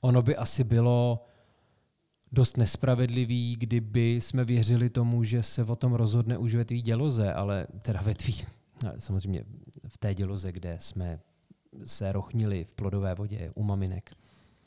Ono 0.00 0.22
by 0.22 0.36
asi 0.36 0.64
bylo 0.64 1.24
dost 2.32 2.56
nespravedlivý, 2.56 3.56
kdyby 3.56 4.14
jsme 4.14 4.44
věřili 4.44 4.90
tomu, 4.90 5.24
že 5.24 5.42
se 5.42 5.64
o 5.64 5.76
tom 5.76 5.92
rozhodne 5.92 6.38
už 6.38 6.54
ve 6.54 6.64
tvý 6.64 6.82
děloze, 6.82 7.32
ale 7.32 7.66
teda 7.82 8.00
ve 8.00 8.14
tvý, 8.14 8.34
samozřejmě 8.98 9.44
v 9.88 9.98
té 9.98 10.14
děloze, 10.14 10.52
kde 10.52 10.76
jsme 10.80 11.20
se 11.84 12.12
rochnili 12.12 12.64
v 12.64 12.72
plodové 12.72 13.14
vodě 13.14 13.50
u 13.54 13.62
maminek. 13.62 14.14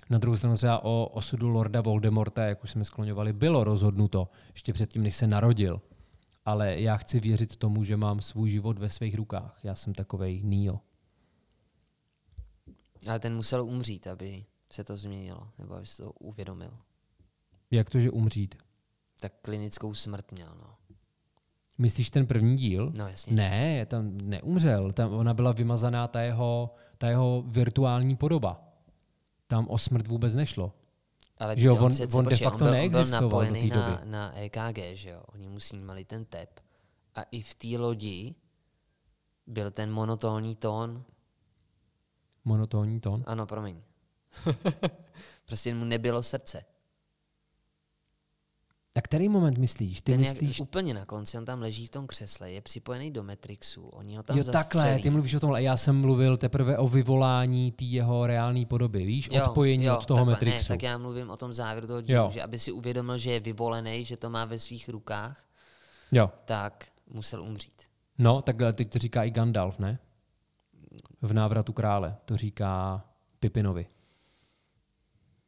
Na 0.09 0.17
druhou 0.17 0.36
stranu 0.36 0.57
třeba 0.57 0.84
o 0.84 1.05
osudu 1.05 1.49
Lorda 1.49 1.82
Voldemorta, 1.82 2.43
jak 2.43 2.63
už 2.63 2.72
jsme 2.72 2.86
skloňovali, 2.86 3.34
bylo 3.34 3.63
rozhodnuto 3.63 4.30
ještě 4.53 4.74
předtím, 4.74 5.03
než 5.03 5.15
se 5.15 5.28
narodil. 5.28 5.82
Ale 6.46 6.82
já 6.82 6.98
chci 6.98 7.20
věřit 7.20 7.56
tomu, 7.58 7.84
že 7.84 7.98
mám 7.98 8.22
svůj 8.22 8.50
život 8.50 8.80
ve 8.80 8.89
svých 8.89 9.16
rukách. 9.16 9.60
Já 9.64 9.76
jsem 9.76 9.94
takovej 9.94 10.44
Neo. 10.44 10.80
ale 13.08 13.20
ten 13.20 13.36
musel 13.36 13.64
umřít, 13.64 14.08
aby 14.08 14.46
se 14.74 14.84
to 14.84 14.98
změnilo, 14.98 15.48
nebo 15.60 15.74
aby 15.76 15.86
se 15.86 16.04
to 16.04 16.12
uvědomil. 16.12 16.78
Jak 17.72 17.89
to, 17.89 18.00
že 18.00 18.12
umřít? 18.12 18.56
Tak 19.20 19.34
klinickou 19.42 19.94
smrt 19.94 20.32
měl, 20.32 20.56
no. 20.62 20.76
Myslíš 21.78 22.10
ten 22.10 22.28
první 22.28 22.58
díl? 22.58 22.92
No 22.98 23.08
jasně. 23.08 23.34
Ne, 23.36 23.86
tam 23.86 24.18
neumřel. 24.18 24.92
Tam 24.92 25.14
ona 25.14 25.34
byla 25.34 25.52
vymazaná 25.52 26.08
ta 26.08 26.22
jeho, 26.22 26.76
ta 26.98 27.10
jeho 27.10 27.44
virtuální 27.48 28.16
podoba. 28.16 28.68
tam 29.48 29.68
o 29.70 29.78
smrt 29.78 30.08
vůbec 30.08 30.36
nešlo. 30.36 30.74
Ale 31.42 31.58
Že 31.58 31.68
jo, 31.68 31.76
on, 31.76 31.84
on- 31.84 31.92
přece, 31.92 32.18
on 32.18 32.26
de 32.26 32.30
počkej, 32.30 32.46
facto 32.48 32.64
byl, 32.64 32.72
neexistoval 32.72 33.20
byl 33.20 33.20
do 33.20 33.26
napojený 33.28 33.70
té 33.70 33.76
na, 33.76 34.02
na 34.06 34.38
EKG, 34.39 34.78
že 34.94 35.10
jo? 35.10 35.24
Oni 35.34 35.48
mu 35.48 35.60
snímali 35.60 36.06
ten 36.06 36.26
tep. 36.26 36.60
A 37.16 37.22
i 37.32 37.42
v 37.42 37.56
té 37.56 37.68
lodi 37.78 38.36
byl 39.48 39.72
ten 39.72 39.92
monotónní 39.92 40.56
tón. 40.56 41.04
Monotónní 42.46 43.00
tón. 43.00 43.24
Ano, 43.28 43.46
promiň. 43.46 43.82
prostě 45.46 45.74
mu 45.74 45.86
nebylo 45.86 46.24
srdce. 46.24 46.66
A 48.96 49.02
který 49.02 49.30
moment 49.30 49.58
myslíš? 49.58 50.02
Ty 50.02 50.12
Ten 50.12 50.22
myslíš... 50.22 50.60
jak, 50.60 50.68
úplně 50.68 50.94
na 50.94 51.06
konci, 51.06 51.38
on 51.38 51.46
tam 51.46 51.62
leží 51.62 51.88
v 51.88 51.89
tom 51.89 52.08
křesle, 52.08 52.52
je 52.52 52.62
připojený 52.62 53.12
do 53.12 53.24
Matrixu, 53.24 53.88
oni 53.88 54.16
ho 54.16 54.24
tam 54.24 54.38
Jo, 54.38 54.44
takhle, 54.44 54.82
zastřelí. 54.82 55.04
ty 55.04 55.10
mluvíš 55.10 55.36
o 55.36 55.39
tomhle. 55.39 55.64
Já 55.64 55.78
jsem 55.78 56.02
mluvil 56.02 56.38
teprve 56.38 56.78
o 56.78 56.88
vyvolání 56.88 57.72
té 57.72 57.86
jeho 57.86 58.28
reálné 58.28 58.66
podoby, 58.66 59.06
víš? 59.06 59.30
Odpojení 59.30 59.89
od 59.89 60.06
toho 60.06 60.18
takhle, 60.20 60.34
Matrixu. 60.34 60.58
Ne, 60.58 60.64
tak 60.78 60.84
já 60.84 60.98
mluvím 60.98 61.30
o 61.30 61.38
tom 61.38 61.54
závěru 61.54 61.88
toho 61.88 62.02
dílu, 62.02 62.18
Jo. 62.24 62.30
že 62.34 62.42
aby 62.44 62.60
si 62.60 62.72
uvědomil, 62.72 63.18
že 63.18 63.32
je 63.32 63.39
vyvolený, 63.39 64.06
že 64.06 64.18
to 64.18 64.30
má 64.30 64.46
ve 64.46 64.60
svých 64.60 64.89
rukách, 64.89 65.46
Jo. 66.12 66.30
tak 66.46 66.88
musel 67.08 67.44
umřít. 67.44 67.82
No, 68.18 68.42
takhle 68.42 68.74
teď 68.74 68.89
to 68.92 69.00
říká 69.00 69.24
i 69.24 69.32
Gandalf, 69.32 69.80
ne? 69.80 70.00
V 71.22 71.34
návratu 71.34 71.74
krále. 71.74 72.18
To 72.26 72.38
říká 72.38 73.04
Pipinovi. 73.39 73.86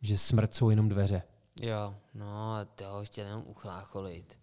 Že 0.01 0.17
smrt 0.17 0.53
jsou 0.53 0.69
jenom 0.69 0.89
dveře. 0.89 1.21
Jo, 1.61 1.95
no, 2.13 2.57
to 2.75 2.85
ho 2.85 3.05
chtěl 3.05 3.25
jenom 3.25 3.43
uchlácholit. 3.47 4.39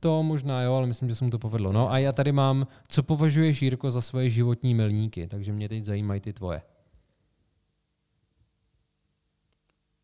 To 0.00 0.22
možná 0.22 0.62
jo, 0.62 0.74
ale 0.74 0.86
myslím, 0.86 1.08
že 1.08 1.14
se 1.14 1.24
mu 1.24 1.30
to 1.30 1.38
povedlo. 1.38 1.72
No 1.72 1.90
a 1.90 1.98
já 1.98 2.12
tady 2.12 2.32
mám, 2.32 2.66
co 2.88 3.02
považuješ, 3.02 3.62
Jirko, 3.62 3.90
za 3.90 4.00
svoje 4.00 4.30
životní 4.30 4.74
milníky, 4.74 5.26
takže 5.26 5.52
mě 5.52 5.68
teď 5.68 5.84
zajímají 5.84 6.20
ty 6.20 6.32
tvoje. 6.32 6.62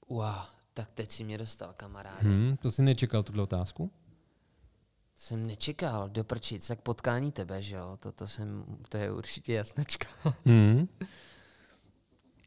Wow, 0.09 0.45
tak 0.75 0.91
teď 0.95 1.11
si 1.11 1.25
mě 1.25 1.39
dostal, 1.39 1.75
kamaráde. 1.77 2.19
Hm, 2.23 2.57
to 2.63 2.71
jsi 2.71 2.83
nečekal, 2.83 3.23
tuhle 3.23 3.43
otázku? 3.43 3.91
To 5.15 5.21
jsem 5.21 5.47
nečekal, 5.47 6.09
doprčit, 6.09 6.69
tak 6.69 6.81
potkání 6.81 7.33
tebe, 7.33 7.63
že 7.63 7.77
jo, 7.77 7.97
to, 8.01 8.13
to, 8.13 8.29
jsem, 8.29 8.65
to 8.89 8.97
je 8.97 9.13
určitě 9.13 9.55
jasnačka. 9.55 10.09
Hm. 10.47 10.89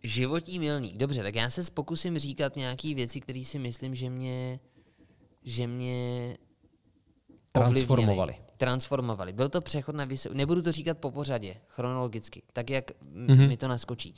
Životní 0.08 0.60
milník. 0.60 0.98
Dobře, 0.98 1.24
tak 1.24 1.36
já 1.36 1.50
se 1.50 1.62
pokusím 1.74 2.20
říkat 2.20 2.56
nějaké 2.56 2.94
věci, 2.94 3.22
které 3.22 3.44
si 3.46 3.60
myslím, 3.60 3.96
že 3.96 4.10
mě, 4.10 4.60
že 5.44 5.68
mě. 5.68 6.38
Transformovali. 7.52 8.36
Transformovali. 8.58 9.34
Byl 9.34 9.50
to 9.50 9.62
přechod 9.62 9.96
na 9.96 10.06
vysokou... 10.06 10.36
Nebudu 10.36 10.62
to 10.62 10.72
říkat 10.72 10.98
po 10.98 11.12
pořadě, 11.12 11.58
chronologicky, 11.68 12.44
tak 12.54 12.70
jak 12.70 12.92
mm-hmm. 12.92 13.36
Mhm. 13.36 13.48
mi 13.48 13.58
to 13.58 13.68
naskočí. 13.68 14.14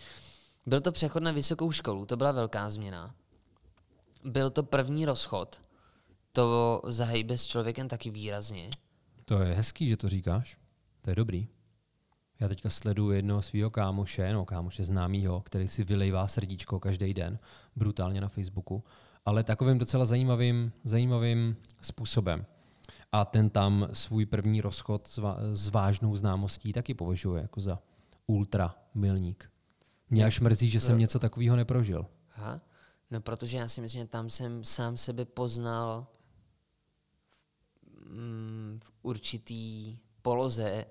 Byl 0.66 0.82
to 0.82 0.92
přechod 0.92 1.24
na 1.24 1.32
vysokou 1.32 1.72
školu, 1.72 2.06
to 2.06 2.18
byla 2.18 2.32
velká 2.32 2.70
změna. 2.70 3.16
Byl 4.24 4.50
to 4.50 4.64
první 4.64 5.06
rozchod, 5.06 5.62
to 6.32 6.82
zahejbe 6.86 7.38
s 7.38 7.48
člověkem 7.48 7.88
taky 7.88 8.10
výrazně. 8.10 8.70
To 9.26 9.42
je 9.42 9.54
hezký, 9.54 9.90
že 9.90 9.98
to 9.98 10.10
říkáš. 10.10 10.58
To 11.02 11.12
je 11.12 11.16
dobrý. 11.16 11.48
Já 12.40 12.48
teďka 12.48 12.70
sleduju 12.70 13.12
jednoho 13.12 13.42
svého 13.42 13.70
kámoše, 13.70 14.34
no 14.34 14.46
kámoše 14.46 14.84
známýho, 14.84 15.42
který 15.42 15.68
si 15.68 15.84
vylejvá 15.84 16.28
srdíčko 16.28 16.80
každý 16.80 17.14
den, 17.14 17.40
brutálně 17.76 18.22
na 18.22 18.28
Facebooku, 18.28 18.84
ale 19.26 19.44
takovým 19.44 19.78
docela 19.78 20.06
zajímavým, 20.06 20.72
zajímavým 20.84 21.56
způsobem. 21.82 22.46
A 23.12 23.26
ten 23.26 23.50
tam 23.50 23.88
svůj 23.94 24.26
první 24.26 24.62
rozchod 24.62 25.08
s, 25.52 25.70
vážnou 25.70 26.16
známostí 26.16 26.74
taky 26.74 26.94
považuje 26.94 27.42
jako 27.42 27.62
za 27.62 27.80
ultra 28.28 28.76
milník. 28.94 29.52
Mě 30.10 30.26
až 30.26 30.40
mrzí, 30.40 30.70
že 30.70 30.80
jsem 30.80 31.00
něco 31.00 31.20
takového 31.20 31.56
neprožil. 31.56 32.06
Aha. 32.36 32.62
No 33.12 33.22
protože 33.22 33.58
já 33.58 33.68
si 33.68 33.82
myslím, 33.82 34.02
že 34.02 34.08
tam 34.08 34.30
jsem 34.30 34.64
sám 34.64 34.98
sebe 34.98 35.26
poznal 35.26 36.08
mm, 38.10 38.80
v 38.84 38.92
určitý 39.02 39.98
poloze, 40.22 40.86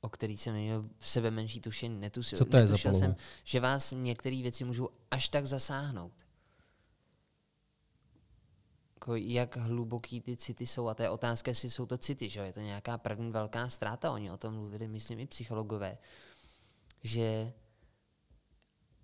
o 0.00 0.08
který 0.08 0.36
jsem 0.36 0.54
neměl 0.54 0.88
v 0.98 1.08
sebe 1.08 1.30
menší 1.30 1.60
tušení. 1.60 2.00
Netušil, 2.00 2.38
Co 2.38 2.44
to 2.44 2.56
je 2.56 2.66
za 2.66 2.72
netušil 2.72 2.90
polohu? 2.90 3.04
jsem, 3.04 3.16
že 3.44 3.60
vás 3.60 3.92
některé 3.96 4.42
věci 4.42 4.64
můžou 4.64 4.88
až 5.10 5.28
tak 5.28 5.46
zasáhnout. 5.46 6.12
Jako 8.94 9.16
jak 9.16 9.56
hluboký 9.56 10.20
ty 10.20 10.36
city 10.36 10.66
jsou. 10.66 10.88
A 10.88 10.94
to 10.94 11.02
je 11.02 11.10
otázka, 11.10 11.50
jestli 11.50 11.70
jsou 11.70 11.86
to 11.86 11.98
city. 11.98 12.28
Že? 12.28 12.40
jo? 12.40 12.46
Je 12.46 12.52
to 12.52 12.60
nějaká 12.60 12.98
první 12.98 13.30
velká 13.30 13.68
ztráta. 13.68 14.12
Oni 14.12 14.30
o 14.30 14.36
tom 14.36 14.54
mluvili, 14.54 14.88
myslím, 14.88 15.18
i 15.18 15.26
psychologové. 15.26 15.98
Že 17.02 17.52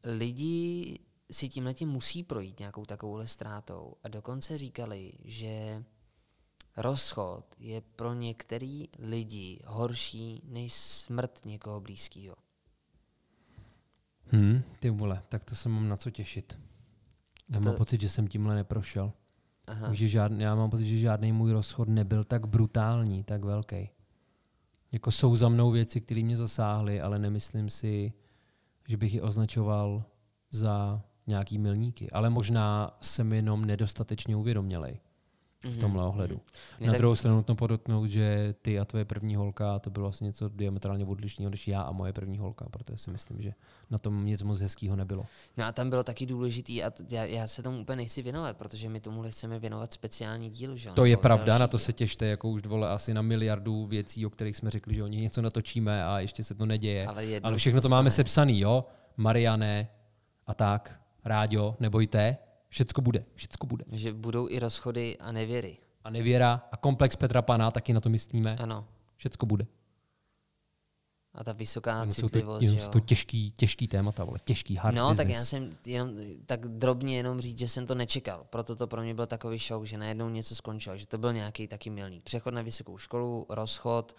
lidi 0.04 0.98
si 1.30 1.48
tímhletím 1.48 1.88
musí 1.88 2.22
projít 2.22 2.58
nějakou 2.58 2.84
takovouhle 2.84 3.26
ztrátou. 3.26 3.94
A 4.02 4.08
dokonce 4.08 4.58
říkali, 4.58 5.12
že 5.24 5.84
rozchod 6.76 7.44
je 7.58 7.80
pro 7.96 8.14
některý 8.14 8.88
lidi 8.98 9.60
horší 9.66 10.42
než 10.44 10.72
smrt 10.72 11.44
někoho 11.44 11.80
blízkého. 11.80 12.36
Hm, 14.32 14.62
ty 14.80 14.90
vole, 14.90 15.22
tak 15.28 15.44
to 15.44 15.54
se 15.54 15.68
mám 15.68 15.88
na 15.88 15.96
co 15.96 16.10
těšit. 16.10 16.58
Já 17.48 17.60
mám 17.60 17.72
To- 17.72 17.78
pocit, 17.78 18.00
že 18.00 18.08
jsem 18.08 18.28
tímhle 18.28 18.54
neprošel. 18.54 19.12
Aha. 19.66 19.86
Takže 19.86 20.08
žádný, 20.08 20.42
já 20.42 20.54
mám 20.54 20.70
pocit, 20.70 20.86
že 20.86 20.98
žádný 20.98 21.32
můj 21.32 21.52
rozchod 21.52 21.88
nebyl 21.88 22.24
tak 22.24 22.46
brutální, 22.46 23.24
tak 23.24 23.44
velký. 23.44 23.90
Jako 24.92 25.10
jsou 25.10 25.36
za 25.36 25.48
mnou 25.48 25.70
věci, 25.70 26.00
které 26.00 26.22
mě 26.22 26.36
zasáhly, 26.36 27.00
ale 27.00 27.18
nemyslím 27.18 27.70
si, 27.70 28.12
že 28.88 28.96
bych 28.96 29.14
je 29.14 29.22
označoval 29.22 30.04
za 30.50 31.02
nějaký 31.26 31.58
milníky. 31.58 32.10
Ale 32.10 32.30
možná 32.30 32.96
jsem 33.00 33.32
jenom 33.32 33.64
nedostatečně 33.64 34.36
uvědomělej 34.36 35.00
v 35.64 35.76
tomhle 35.76 36.04
ohledu. 36.04 36.40
Mě 36.78 36.86
Na 36.86 36.92
tak- 36.92 36.98
druhou 37.00 37.14
stranu 37.14 37.36
nutno 37.36 37.54
podotknout, 37.54 38.06
že 38.10 38.54
ty 38.62 38.78
a 38.78 38.84
tvoje 38.84 39.04
první 39.04 39.36
holka, 39.36 39.78
to 39.78 39.90
bylo 39.90 40.04
vlastně 40.04 40.24
něco 40.24 40.48
diametrálně 40.48 41.04
odlišného 41.04 41.50
než 41.50 41.68
já 41.68 41.82
a 41.82 41.92
moje 41.92 42.12
první 42.12 42.38
holka, 42.38 42.66
protože 42.70 42.98
si 42.98 43.10
myslím, 43.10 43.42
že 43.42 43.52
na 43.90 43.98
tom 43.98 44.24
nic 44.26 44.42
moc 44.42 44.60
hezkého 44.60 44.96
nebylo. 44.96 45.24
No 45.56 45.64
a 45.64 45.72
tam 45.72 45.90
bylo 45.90 46.04
taky 46.04 46.26
důležitý, 46.26 46.82
a 46.82 46.90
t- 46.90 47.04
já, 47.08 47.24
já 47.24 47.46
se 47.48 47.62
tomu 47.62 47.80
úplně 47.80 47.96
nechci 47.96 48.22
věnovat, 48.22 48.56
protože 48.56 48.88
my 48.88 49.00
tomuhle 49.00 49.30
chceme 49.30 49.58
věnovat 49.58 49.92
speciální 49.92 50.50
díl. 50.50 50.76
Že? 50.76 50.90
To 50.90 51.04
je 51.04 51.16
pravda, 51.16 51.58
na 51.58 51.66
to 51.68 51.76
díl. 51.76 51.84
se 51.84 51.92
těšte, 51.92 52.26
jako 52.26 52.48
už 52.48 52.62
vole 52.66 52.88
asi 52.90 53.14
na 53.14 53.22
miliardu 53.22 53.86
věcí, 53.86 54.26
o 54.26 54.30
kterých 54.30 54.56
jsme 54.56 54.70
řekli, 54.70 54.94
že 54.94 55.02
o 55.02 55.06
nich 55.06 55.20
něco 55.22 55.42
natočíme 55.42 56.04
a 56.04 56.18
ještě 56.20 56.44
se 56.44 56.54
to 56.54 56.66
neděje. 56.66 57.06
Ale 57.06 57.24
Ale 57.42 57.56
všechno 57.56 57.80
to 57.80 57.88
to 57.88 57.94
máme 57.94 58.10
sepsaný, 58.10 58.60
jo? 58.60 58.84
Mariane 59.16 59.88
a 60.46 60.54
tak, 60.54 61.00
Ráďo, 61.24 61.76
nebojte, 61.80 62.36
všecko 62.76 63.00
bude, 63.00 63.24
všecko 63.34 63.66
bude. 63.66 63.84
Že 63.92 64.12
budou 64.12 64.48
i 64.48 64.58
rozchody 64.58 65.16
a 65.18 65.32
nevěry. 65.32 65.78
A 66.04 66.10
nevěra 66.10 66.62
a 66.72 66.76
komplex 66.76 67.16
Petra 67.16 67.42
Pana, 67.42 67.70
taky 67.70 67.92
na 67.92 68.00
to 68.00 68.08
myslíme, 68.08 68.56
Ano. 68.60 68.88
všecko 69.16 69.46
bude. 69.46 69.66
A 71.34 71.44
ta 71.44 71.52
vysoká 71.52 71.90
Jenom 71.92 72.10
jsou 72.10 72.20
to, 72.22 72.28
citlivost, 72.28 72.62
jenom 72.62 72.90
to 72.90 73.00
těžký, 73.00 73.52
těžký 73.52 73.88
témata, 73.88 74.24
vole, 74.24 74.38
těžký 74.44 74.76
hard 74.76 74.96
No, 74.96 75.02
business. 75.08 75.16
tak 75.16 75.28
já 75.28 75.44
jsem 75.44 75.76
jenom 75.86 76.10
tak 76.46 76.68
drobně 76.68 77.16
jenom 77.16 77.40
říct, 77.40 77.58
že 77.58 77.68
jsem 77.68 77.86
to 77.86 77.94
nečekal. 77.94 78.46
Proto 78.50 78.76
to 78.76 78.86
pro 78.86 79.02
mě 79.02 79.14
byl 79.14 79.26
takový 79.26 79.58
šok, 79.58 79.84
že 79.84 79.98
najednou 79.98 80.28
něco 80.28 80.54
skončilo, 80.54 80.96
že 80.96 81.06
to 81.06 81.18
byl 81.18 81.32
nějaký 81.32 81.68
taky 81.68 81.90
milný. 81.90 82.20
Přechod 82.20 82.54
na 82.54 82.62
vysokou 82.62 82.98
školu, 82.98 83.46
rozchod, 83.48 84.16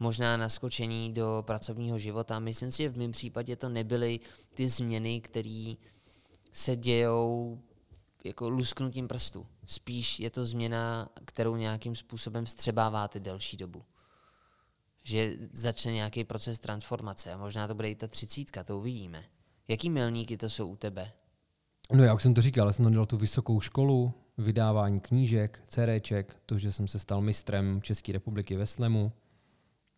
možná 0.00 0.36
naskočení 0.36 1.12
do 1.12 1.42
pracovního 1.46 1.98
života. 1.98 2.38
Myslím 2.38 2.70
si, 2.70 2.82
že 2.82 2.88
v 2.88 2.96
mém 2.98 3.12
případě 3.12 3.56
to 3.56 3.68
nebyly 3.68 4.20
ty 4.54 4.68
změny, 4.68 5.20
které 5.20 5.74
se 6.52 6.76
dějou 6.76 7.58
jako 8.24 8.48
lusknutím 8.48 9.08
prstu. 9.08 9.46
Spíš 9.66 10.20
je 10.20 10.30
to 10.30 10.44
změna, 10.44 11.08
kterou 11.24 11.56
nějakým 11.56 11.96
způsobem 11.96 12.46
střebáváte 12.46 13.20
delší 13.20 13.56
dobu. 13.56 13.84
Že 15.04 15.36
začne 15.52 15.92
nějaký 15.92 16.24
proces 16.24 16.58
transformace 16.58 17.36
možná 17.36 17.68
to 17.68 17.74
bude 17.74 17.90
i 17.90 17.94
ta 17.94 18.06
třicítka, 18.06 18.64
to 18.64 18.78
uvidíme. 18.78 19.24
Jaký 19.68 19.90
milníky 19.90 20.36
to 20.36 20.50
jsou 20.50 20.68
u 20.68 20.76
tebe? 20.76 21.12
No 21.92 22.04
já 22.04 22.14
už 22.14 22.22
jsem 22.22 22.34
to 22.34 22.40
říkal, 22.40 22.66
já 22.66 22.72
jsem 22.72 22.84
tam 22.84 22.92
dělal 22.92 23.06
tu 23.06 23.16
vysokou 23.16 23.60
školu, 23.60 24.12
vydávání 24.38 25.00
knížek, 25.00 25.62
CDček, 25.66 26.36
to, 26.46 26.58
že 26.58 26.72
jsem 26.72 26.88
se 26.88 26.98
stal 26.98 27.20
mistrem 27.20 27.82
České 27.82 28.12
republiky 28.12 28.56
ve 28.56 28.66
slemu. 28.66 29.12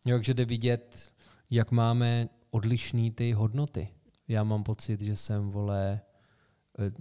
Jo, 0.06 0.16
takže 0.16 0.34
jde 0.34 0.44
vidět, 0.44 1.12
jak 1.50 1.70
máme 1.70 2.28
odlišný 2.50 3.10
ty 3.10 3.32
hodnoty. 3.32 3.88
Já 4.28 4.44
mám 4.44 4.62
pocit, 4.62 5.00
že 5.00 5.16
jsem, 5.16 5.50
vole, 5.50 6.00
eh, 6.78 6.92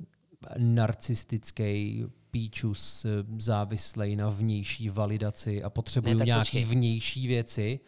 narcistický 0.58 2.04
píčus, 2.32 3.06
závislej 3.38 4.16
na 4.16 4.30
vnější 4.30 4.89
validaci 4.89 5.64
a 5.64 5.70
potřebuju 5.70 6.18
tak 6.18 6.26
nějaký 6.26 6.42
počkej. 6.42 6.66
vnější 6.66 7.28
věci, 7.28 7.80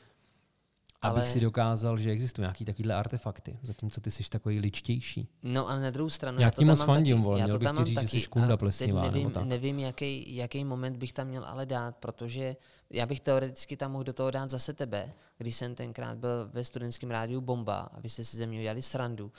abych 1.01 1.23
Ale- 1.23 1.31
si 1.31 1.39
dokázal, 1.39 1.97
že 1.97 2.11
existují 2.11 2.43
nějaký 2.43 2.65
takovýhle 2.65 2.95
artefakty, 2.95 3.57
zatímco 3.63 4.01
ty 4.01 4.11
jsi 4.11 4.23
takový 4.29 4.59
ličtější. 4.59 5.27
No 5.43 5.69
ale 5.69 5.81
na 5.81 5.91
druhou 5.91 6.09
stranu, 6.09 6.39
Já 6.39 6.47
já 6.47 6.51
ti 6.51 6.55
to 6.55 6.61
tam 6.61 6.67
moc 6.67 6.79
mám 6.79 6.87
fandím, 6.87 7.15
taky. 7.15 7.23
vole, 7.23 7.39
já 7.39 7.47
to 7.47 7.59
tam 7.59 7.75
mám 7.75 7.85
říct, 7.85 7.99
že 7.99 8.05
taky. 8.07 8.21
jsi 8.21 8.27
kunda 8.27 8.53
a 8.53 8.57
plesnivá, 8.57 9.01
nevím, 9.01 9.31
tak. 9.31 9.43
nevím 9.43 9.79
jaký, 9.79 10.35
jaký 10.35 10.63
moment 10.63 10.97
bych 10.97 11.13
tam 11.13 11.27
měl 11.27 11.45
ale 11.45 11.65
dát, 11.65 11.97
protože 11.97 12.55
já 12.89 13.05
bych 13.05 13.19
teoreticky 13.19 13.77
tam 13.77 13.91
mohl 13.91 14.03
do 14.03 14.13
toho 14.13 14.31
dát 14.31 14.49
zase 14.49 14.73
tebe, 14.73 15.13
když 15.37 15.55
jsem 15.55 15.75
tenkrát 15.75 16.17
byl 16.17 16.49
ve 16.53 16.63
studentském 16.63 17.11
rádiu 17.11 17.41
Bomba 17.41 17.79
a 17.79 17.99
vy 17.99 18.09
jste 18.09 18.23
si 18.23 18.37
ze 18.37 18.45
mě 18.47 18.59
udělali 18.59 18.81
srandu, 18.81 19.31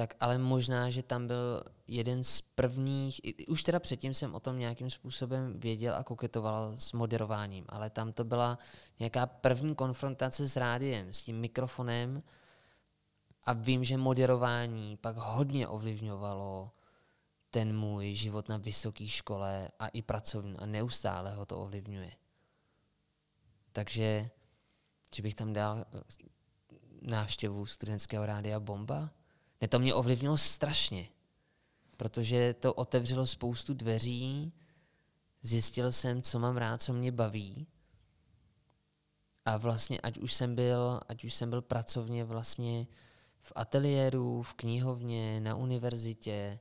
tak 0.00 0.16
ale 0.20 0.38
možná, 0.38 0.90
že 0.90 1.02
tam 1.02 1.26
byl 1.26 1.64
jeden 1.86 2.24
z 2.24 2.40
prvních, 2.40 3.20
už 3.48 3.62
teda 3.62 3.80
předtím 3.80 4.14
jsem 4.14 4.34
o 4.34 4.40
tom 4.40 4.58
nějakým 4.58 4.90
způsobem 4.90 5.60
věděl 5.60 5.94
a 5.94 6.04
koketoval 6.04 6.72
s 6.76 6.92
moderováním, 6.92 7.64
ale 7.68 7.90
tam 7.90 8.12
to 8.12 8.24
byla 8.24 8.58
nějaká 8.98 9.26
první 9.26 9.74
konfrontace 9.74 10.48
s 10.48 10.56
rádiem, 10.56 11.12
s 11.12 11.22
tím 11.22 11.40
mikrofonem 11.40 12.22
a 13.44 13.52
vím, 13.52 13.84
že 13.84 13.96
moderování 13.96 14.96
pak 14.96 15.16
hodně 15.16 15.68
ovlivňovalo 15.68 16.72
ten 17.50 17.76
můj 17.76 18.12
život 18.12 18.48
na 18.48 18.56
vysoké 18.56 19.08
škole 19.08 19.68
a 19.78 19.88
i 19.88 20.02
pracovní 20.02 20.58
a 20.58 20.66
neustále 20.66 21.34
ho 21.34 21.46
to 21.46 21.60
ovlivňuje. 21.60 22.12
Takže, 23.72 24.30
že 25.14 25.22
bych 25.22 25.34
tam 25.34 25.52
dal 25.52 25.84
návštěvu 27.02 27.66
studentského 27.66 28.26
rádia 28.26 28.60
Bomba, 28.60 29.10
ne, 29.60 29.68
to 29.68 29.78
mě 29.78 29.94
ovlivnilo 29.94 30.38
strašně, 30.38 31.08
protože 31.96 32.54
to 32.54 32.74
otevřelo 32.74 33.26
spoustu 33.26 33.74
dveří, 33.74 34.52
zjistil 35.42 35.92
jsem, 35.92 36.22
co 36.22 36.38
mám 36.38 36.56
rád, 36.56 36.82
co 36.82 36.92
mě 36.92 37.12
baví. 37.12 37.66
A 39.44 39.56
vlastně, 39.56 40.00
ať 40.00 40.18
už 40.18 40.32
jsem 40.32 40.54
byl, 40.54 41.00
ať 41.08 41.24
už 41.24 41.34
jsem 41.34 41.50
byl 41.50 41.62
pracovně 41.62 42.24
vlastně 42.24 42.86
v 43.40 43.52
ateliéru, 43.56 44.42
v 44.42 44.54
knihovně, 44.54 45.40
na 45.40 45.54
univerzitě, 45.54 46.60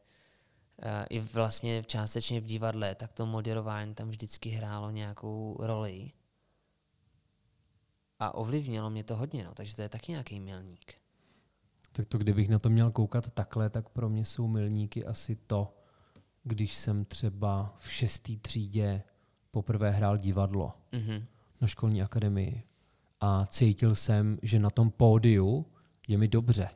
i 1.09 1.19
vlastně 1.19 1.83
částečně 1.83 2.41
v 2.41 2.45
divadle, 2.45 2.95
tak 2.95 3.13
to 3.13 3.25
moderování 3.25 3.95
tam 3.95 4.09
vždycky 4.09 4.49
hrálo 4.49 4.91
nějakou 4.91 5.57
roli. 5.59 6.11
A 8.19 8.35
ovlivnilo 8.35 8.89
mě 8.89 9.03
to 9.03 9.15
hodně, 9.15 9.43
no, 9.43 9.53
takže 9.53 9.75
to 9.75 9.81
je 9.81 9.89
taky 9.89 10.11
nějaký 10.11 10.39
milník. 10.39 10.93
Tak 11.99 12.07
to, 12.07 12.17
kdybych 12.17 12.49
na 12.49 12.59
to 12.59 12.69
měl 12.69 12.91
koukat 12.91 13.31
takhle, 13.31 13.69
tak 13.69 13.89
pro 13.89 14.09
mě 14.09 14.25
jsou 14.25 14.47
milníky 14.47 15.05
asi 15.05 15.35
to, 15.35 15.73
když 16.43 16.75
jsem 16.75 17.05
třeba 17.05 17.75
v 17.77 17.91
šestý 17.91 18.37
třídě 18.37 19.03
poprvé 19.51 19.91
hrál 19.91 20.17
divadlo 20.17 20.73
mm-hmm. 20.91 21.23
na 21.61 21.67
školní 21.67 22.01
akademii 22.01 22.63
a 23.21 23.45
cítil 23.45 23.95
jsem, 23.95 24.39
že 24.41 24.59
na 24.59 24.69
tom 24.69 24.91
pódiu 24.91 25.65
je 26.07 26.17
mi 26.17 26.27
dobře. 26.27 26.69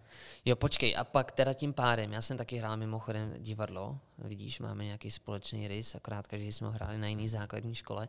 Jo, 0.46 0.56
počkej, 0.56 0.96
a 0.98 1.04
pak 1.04 1.32
teda 1.32 1.54
tím 1.54 1.74
pádem, 1.74 2.14
já 2.14 2.22
jsem 2.22 2.38
taky 2.38 2.58
hrál 2.58 2.78
mimochodem 2.78 3.34
divadlo, 3.38 4.00
vidíš, 4.18 4.60
máme 4.60 4.86
nějaký 4.86 5.12
společný 5.12 5.68
rys, 5.68 5.96
akorát 5.96 6.28
každý 6.28 6.52
jsme 6.52 6.68
ho 6.68 6.74
hráli 6.74 6.98
na 6.98 7.08
jiný 7.08 7.30
základní 7.30 7.76
škole 7.76 8.08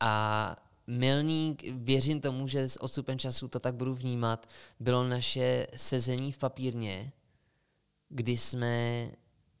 a 0.00 0.56
milník, 0.86 1.62
věřím 1.72 2.20
tomu, 2.20 2.48
že 2.48 2.68
s 2.68 2.82
odstupem 2.82 3.18
času 3.18 3.48
to 3.48 3.60
tak 3.60 3.74
budu 3.74 3.94
vnímat, 3.94 4.48
bylo 4.80 5.04
naše 5.08 5.66
sezení 5.76 6.32
v 6.32 6.38
papírně, 6.38 7.12
kdy 8.08 8.36
jsme 8.36 9.10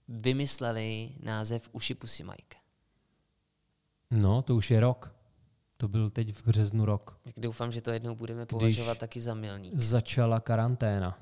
vymysleli 0.08 1.10
název 1.22 1.68
Uši 1.72 1.94
Pusy 1.94 2.24
Mike. 2.24 2.56
No, 4.10 4.42
to 4.42 4.56
už 4.56 4.70
je 4.70 4.80
rok. 4.80 5.14
To 5.76 5.88
byl 5.88 6.10
teď 6.10 6.32
v 6.34 6.46
březnu 6.46 6.84
rok. 6.84 7.18
Tak 7.22 7.34
doufám, 7.38 7.72
že 7.72 7.80
to 7.80 7.90
jednou 7.90 8.14
budeme 8.14 8.46
považovat 8.46 8.92
Když 8.92 8.98
taky 8.98 9.20
za 9.20 9.34
milník. 9.34 9.76
začala 9.76 10.40
karanténa. 10.40 11.18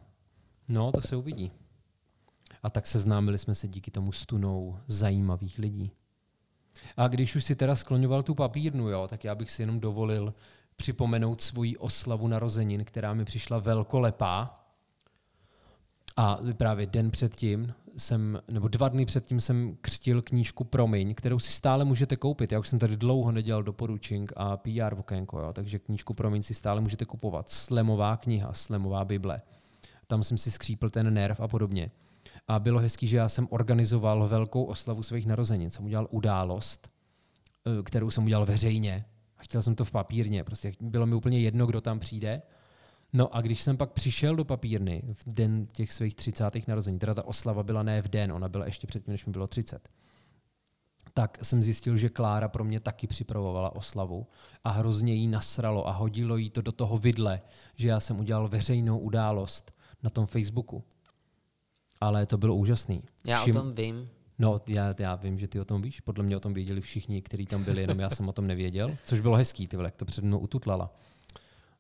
No, 0.69 0.93
to 0.93 1.01
se 1.01 1.17
uvidí. 1.17 1.53
A 2.63 2.71
tak 2.71 2.87
seznámili 2.87 3.39
jsme 3.39 3.55
se 3.55 3.69
díky 3.69 3.91
tomu 3.91 4.13
stunou 4.13 4.79
zajímavých 4.87 5.59
lidí. 5.59 5.93
A 6.97 7.09
když 7.09 7.37
už 7.37 7.45
si 7.45 7.57
teda 7.57 7.75
skloňoval 7.75 8.23
tu 8.23 8.35
papírnu, 8.35 8.89
jo, 8.89 9.09
tak 9.09 9.25
já 9.25 9.35
bych 9.35 9.51
si 9.51 9.63
jenom 9.63 9.81
dovolil 9.81 10.35
připomenout 10.77 11.41
svoji 11.41 11.77
oslavu 11.77 12.29
narozenin, 12.29 12.85
která 12.85 13.15
mi 13.15 13.25
přišla 13.25 13.59
velkolepá. 13.59 14.59
A 16.17 16.39
právě 16.57 16.87
den 16.87 17.11
předtím 17.11 17.75
jsem, 17.97 18.39
nebo 18.49 18.69
dva 18.69 18.89
dny 18.89 19.07
předtím 19.07 19.41
jsem 19.41 19.77
křtil 19.81 20.23
knížku 20.23 20.65
Promiň, 20.65 21.15
kterou 21.15 21.39
si 21.39 21.53
stále 21.53 21.85
můžete 21.85 22.17
koupit. 22.17 22.53
Já 22.53 22.59
už 22.59 22.69
jsem 22.69 22.79
tady 22.79 22.97
dlouho 22.97 23.33
nedělal 23.33 23.63
doporučing 23.63 24.33
a 24.37 24.57
PR 24.57 24.95
okénko, 24.99 25.41
jo, 25.41 25.53
takže 25.53 25.79
knížku 25.79 26.15
Promiň 26.15 26.43
si 26.43 26.55
stále 26.55 26.81
můžete 26.81 27.05
kupovat. 27.05 27.49
Slemová 27.49 28.17
kniha, 28.17 28.53
Slemová 28.53 29.05
Bible. 29.05 29.43
Tam 30.07 30.23
jsem 30.23 30.39
si 30.39 30.51
skřípl 30.51 30.91
ten 30.91 31.15
nerv 31.15 31.41
a 31.41 31.49
podobně. 31.49 31.91
A 32.49 32.59
bylo 32.59 32.81
hezký, 32.81 33.07
že 33.07 33.17
já 33.17 33.29
jsem 33.29 33.49
organizoval 33.51 34.29
velkou 34.29 34.65
oslavu 34.65 35.03
svých 35.03 35.27
narozenin. 35.27 35.71
Jsem 35.71 35.85
udělal 35.85 36.09
událost, 36.11 36.91
eh, 37.67 37.83
kterou 37.83 38.11
jsem 38.11 38.25
udělal 38.25 38.47
veřejně. 38.47 39.05
A 39.39 39.43
chtěl 39.43 39.63
jsem 39.63 39.75
to 39.75 39.85
v 39.85 39.91
papírně. 39.91 40.45
Prostě 40.45 40.73
bylo 40.81 41.07
mi 41.07 41.15
úplně 41.15 41.41
jedno, 41.41 41.67
kdo 41.67 41.81
tam 41.81 41.99
přijde. 41.99 42.43
No 43.13 43.37
a 43.37 43.41
když 43.41 43.63
jsem 43.63 43.77
pak 43.77 43.93
přišel 43.93 44.37
do 44.37 44.45
papírny 44.45 45.03
v 45.27 45.33
den 45.33 45.67
těch 45.67 45.93
svých 45.93 46.15
30. 46.15 46.69
narození, 46.69 46.99
teda 46.99 47.15
ta 47.15 47.25
oslava 47.25 47.63
byla 47.63 47.83
ne 47.83 48.03
v 48.03 48.09
den, 48.09 48.33
ona 48.33 48.49
byla 48.49 48.67
ještě 48.67 48.87
předtím, 48.87 49.13
než 49.13 49.27
mi 49.27 49.33
bylo 49.33 49.47
30, 49.47 49.89
tak 51.15 51.39
jsem 51.43 51.63
zjistil, 51.63 51.97
že 51.97 52.09
Klára 52.09 52.49
pro 52.49 52.65
mě 52.65 52.81
taky 52.81 53.07
připravovala 53.07 53.77
oslavu 53.77 54.27
a 54.65 54.71
hrozně 54.71 55.15
jí 55.15 55.29
nasralo 55.29 55.89
a 55.89 55.93
hodilo 55.93 56.37
jí 56.37 56.51
to 56.51 56.63
do 56.63 56.73
toho 56.73 56.99
vidle, 56.99 57.41
že 57.75 57.89
já 57.89 58.01
jsem 58.01 58.21
udělal 58.21 58.49
veřejnou 58.49 58.99
událost 58.99 59.73
na 60.03 60.11
tom 60.11 60.27
Facebooku 60.27 60.85
ale 62.03 62.27
to 62.27 62.39
bylo 62.39 62.55
úžasný. 62.55 63.03
Já 63.27 63.41
Všim... 63.41 63.57
o 63.57 63.61
tom 63.61 63.75
vím. 63.75 64.09
No, 64.39 64.61
já, 64.69 64.95
já 64.99 65.15
vím, 65.15 65.39
že 65.39 65.49
ty 65.49 65.61
o 65.61 65.65
tom 65.65 65.83
víš. 65.83 66.01
Podle 66.01 66.25
mě 66.25 66.37
o 66.37 66.41
tom 66.41 66.55
věděli 66.55 66.81
všichni, 66.81 67.23
kteří 67.23 67.47
tam 67.47 67.65
byli, 67.65 67.81
jenom 67.81 68.01
já 68.01 68.11
jsem 68.11 68.29
o 68.29 68.33
tom 68.33 68.47
nevěděl. 68.47 68.97
Což 69.05 69.21
bylo 69.21 69.37
hezký, 69.37 69.69
ty 69.69 69.77
vole, 69.77 69.87
jak 69.87 69.97
to 69.97 70.05
před 70.05 70.25
mnou 70.25 70.39
ututlala. 70.39 70.95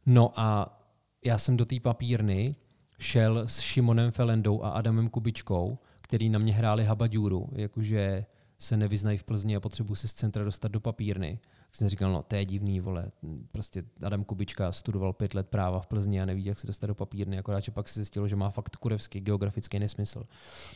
No 0.06 0.32
a 0.36 0.78
já 1.24 1.38
jsem 1.38 1.56
do 1.56 1.64
té 1.64 1.80
papírny 1.80 2.56
šel 2.98 3.38
s 3.38 3.60
Šimonem 3.60 4.10
Felendou 4.10 4.62
a 4.62 4.70
Adamem 4.70 5.08
Kubičkou, 5.08 5.78
který 6.00 6.28
na 6.28 6.38
mě 6.38 6.52
hráli 6.52 6.84
habadjuru, 6.84 7.48
jakože 7.52 8.24
se 8.58 8.76
nevyznají 8.76 9.18
v 9.18 9.24
Plzni 9.24 9.56
a 9.56 9.60
potřebuji 9.60 9.94
se 9.94 10.08
z 10.08 10.12
centra 10.12 10.44
dostat 10.44 10.72
do 10.72 10.80
papírny 10.80 11.38
jsem 11.76 11.88
říkal, 11.88 12.12
no 12.12 12.22
to 12.22 12.36
je 12.36 12.44
divný, 12.44 12.80
vole, 12.80 13.10
prostě 13.52 13.84
Adam 14.02 14.24
Kubička 14.24 14.72
studoval 14.72 15.12
pět 15.12 15.34
let 15.34 15.48
práva 15.48 15.80
v 15.80 15.86
Plzni 15.86 16.20
a 16.20 16.26
neví, 16.26 16.44
jak 16.44 16.58
se 16.58 16.66
dostat 16.66 16.86
do 16.86 16.94
papírny, 16.94 17.38
akorát, 17.38 17.60
že 17.60 17.72
pak 17.72 17.88
se 17.88 18.00
zjistilo, 18.00 18.28
že 18.28 18.36
má 18.36 18.50
fakt 18.50 18.76
kurevský 18.76 19.20
geografický 19.20 19.78
nesmysl. 19.78 20.24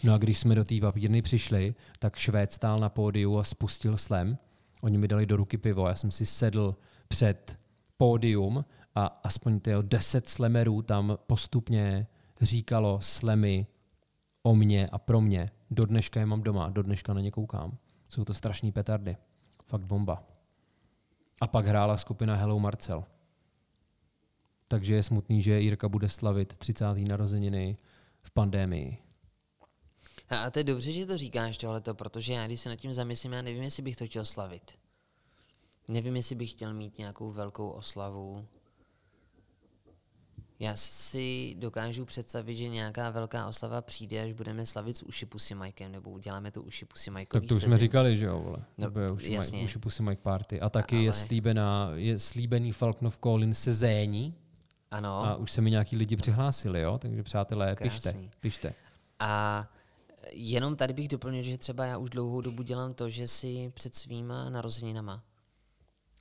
No 0.05 0.15
a 0.15 0.19
když 0.19 0.39
jsme 0.39 0.55
do 0.55 0.65
té 0.65 0.81
papírny 0.81 1.23
přišli, 1.23 1.75
tak 1.99 2.17
Švéd 2.17 2.53
stál 2.53 2.79
na 2.79 2.89
pódiu 2.89 3.39
a 3.39 3.45
spustil 3.45 3.97
slem. 3.97 4.39
Oni 4.81 4.99
mi 4.99 5.09
dali 5.09 5.27
do 5.27 5.37
ruky 5.37 5.59
pivo, 5.59 5.89
já 5.89 5.95
jsem 5.95 6.11
si 6.11 6.27
sedl 6.27 6.77
před 7.09 7.59
pódium 7.97 8.65
a 8.95 9.07
aspoň 9.07 9.61
tyjo, 9.61 9.83
deset 9.83 10.29
slemerů 10.29 10.83
tam 10.83 11.19
postupně 11.27 12.07
říkalo 12.41 13.01
slemy 13.01 13.67
o 14.43 14.55
mě 14.55 14.87
a 14.87 14.99
pro 14.99 15.21
mě. 15.21 15.51
Do 15.71 15.85
dneška 15.85 16.21
je 16.21 16.27
mám 16.27 16.43
doma, 16.43 16.71
do 16.71 16.83
dneška 16.83 17.15
na 17.15 17.21
ně 17.21 17.31
koukám. 17.31 17.79
Jsou 18.09 18.25
to 18.25 18.35
strašní 18.35 18.73
petardy. 18.73 19.17
Fakt 19.67 19.87
bomba. 19.87 20.36
A 21.41 21.47
pak 21.47 21.67
hrála 21.67 21.97
skupina 21.97 22.35
Hello 22.35 22.59
Marcel. 22.59 23.05
Takže 24.69 24.95
je 24.95 25.03
smutný, 25.03 25.43
že 25.43 25.61
Jirka 25.61 25.89
bude 25.89 26.09
slavit 26.09 26.57
30. 26.57 26.85
narozeniny 27.09 27.77
v 28.23 28.31
pandémii. 28.31 28.99
A 30.29 30.51
to 30.51 30.59
je 30.59 30.65
dobře, 30.65 30.93
že 30.93 31.07
to 31.07 31.19
říkáš 31.19 31.59
tohleto, 31.59 31.95
protože 31.95 32.33
já 32.33 32.47
když 32.47 32.61
se 32.61 32.69
nad 32.69 32.77
tím 32.77 32.93
zamyslím, 32.93 33.33
já 33.33 33.43
nevím, 33.43 33.63
jestli 33.63 33.83
bych 33.83 33.97
to 33.97 34.07
chtěl 34.07 34.25
slavit. 34.25 34.73
Nevím, 35.89 36.17
jestli 36.17 36.35
bych 36.35 36.51
chtěl 36.51 36.75
mít 36.75 36.99
nějakou 36.99 37.33
velkou 37.33 37.69
oslavu. 37.69 38.47
Já 40.59 40.77
si 40.77 41.57
dokážu 41.59 42.05
představit, 42.05 42.57
že 42.57 42.69
nějaká 42.69 43.11
velká 43.11 43.49
oslava 43.49 43.83
přijde, 43.83 44.23
až 44.23 44.33
budeme 44.33 44.67
slavit 44.67 44.97
s 44.97 45.03
Uši 45.03 45.27
Pusy 45.27 45.55
Mikem, 45.55 45.93
nebo 45.93 46.11
uděláme 46.11 46.51
to 46.51 46.63
Uši 46.63 46.85
Pusy 46.85 47.11
Mike. 47.11 47.33
Tak 47.33 47.49
to 47.49 47.55
už 47.55 47.63
jsme 47.63 47.79
říkali, 47.79 48.17
že 48.17 48.27
jo, 48.27 48.39
vole. 48.39 48.59
No, 48.79 48.91
to 48.91 49.15
Uši, 49.15 49.33
jasně. 49.33 49.65
Uši 49.65 49.79
Pusy 49.79 50.03
Mike 50.03 50.23
Party. 50.23 50.61
A 50.61 50.69
taky 50.69 50.97
Ale... 50.97 51.05
je, 51.05 51.13
slíbená, 51.13 51.91
je 51.95 52.19
slíbený 52.19 52.73
Falknov 52.73 53.19
Colin 53.23 53.55
sezéní. 53.55 54.35
Ano. 54.91 55.25
A 55.25 55.37
už 55.37 55.53
se 55.53 55.61
mi 55.61 55.71
nějaký 55.71 55.97
lidi 55.97 56.17
přihlásili, 56.17 56.81
jo? 56.81 56.99
Takže 56.99 57.23
přátelé, 57.23 57.75
Krásný. 57.75 58.13
pište, 58.13 58.31
pište. 58.41 58.75
A 59.19 59.67
jenom 60.33 60.77
tady 60.77 60.93
bych 60.93 61.09
doplnil, 61.09 61.43
že 61.43 61.59
třeba 61.59 61.87
já 61.87 61.99
už 61.99 62.11
dlouhou 62.11 62.41
dobu 62.41 62.63
dělám 62.63 62.95
to, 62.95 63.09
že 63.09 63.29
si 63.29 63.73
před 63.75 63.95
svýma 63.95 64.51
narozeninama 64.51 65.23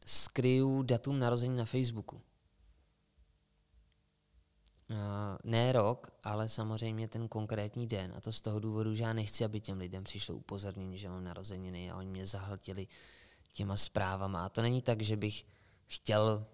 skryju 0.06 0.84
datum 0.84 1.20
narození 1.20 1.58
na 1.58 1.66
Facebooku. 1.66 2.22
Uh, 4.90 4.98
ne 5.44 5.72
rok, 5.72 6.12
ale 6.24 6.50
samozřejmě 6.50 7.08
ten 7.08 7.28
konkrétní 7.28 7.88
den. 7.88 8.14
A 8.18 8.22
to 8.22 8.32
z 8.32 8.42
toho 8.42 8.60
důvodu, 8.60 8.96
že 8.96 9.04
já 9.04 9.14
nechci, 9.14 9.46
aby 9.46 9.60
těm 9.60 9.78
lidem 9.78 10.04
přišlo 10.04 10.36
upozornění, 10.36 10.98
že 10.98 11.10
mám 11.10 11.24
narozeniny 11.24 11.92
a 11.92 11.98
oni 11.98 12.10
mě 12.10 12.28
zahltili 12.28 12.88
těma 13.54 13.78
zprávama. 13.78 14.46
A 14.46 14.50
to 14.50 14.62
není 14.62 14.82
tak, 14.82 15.02
že 15.02 15.18
bych 15.18 15.46
chtěl 15.88 16.46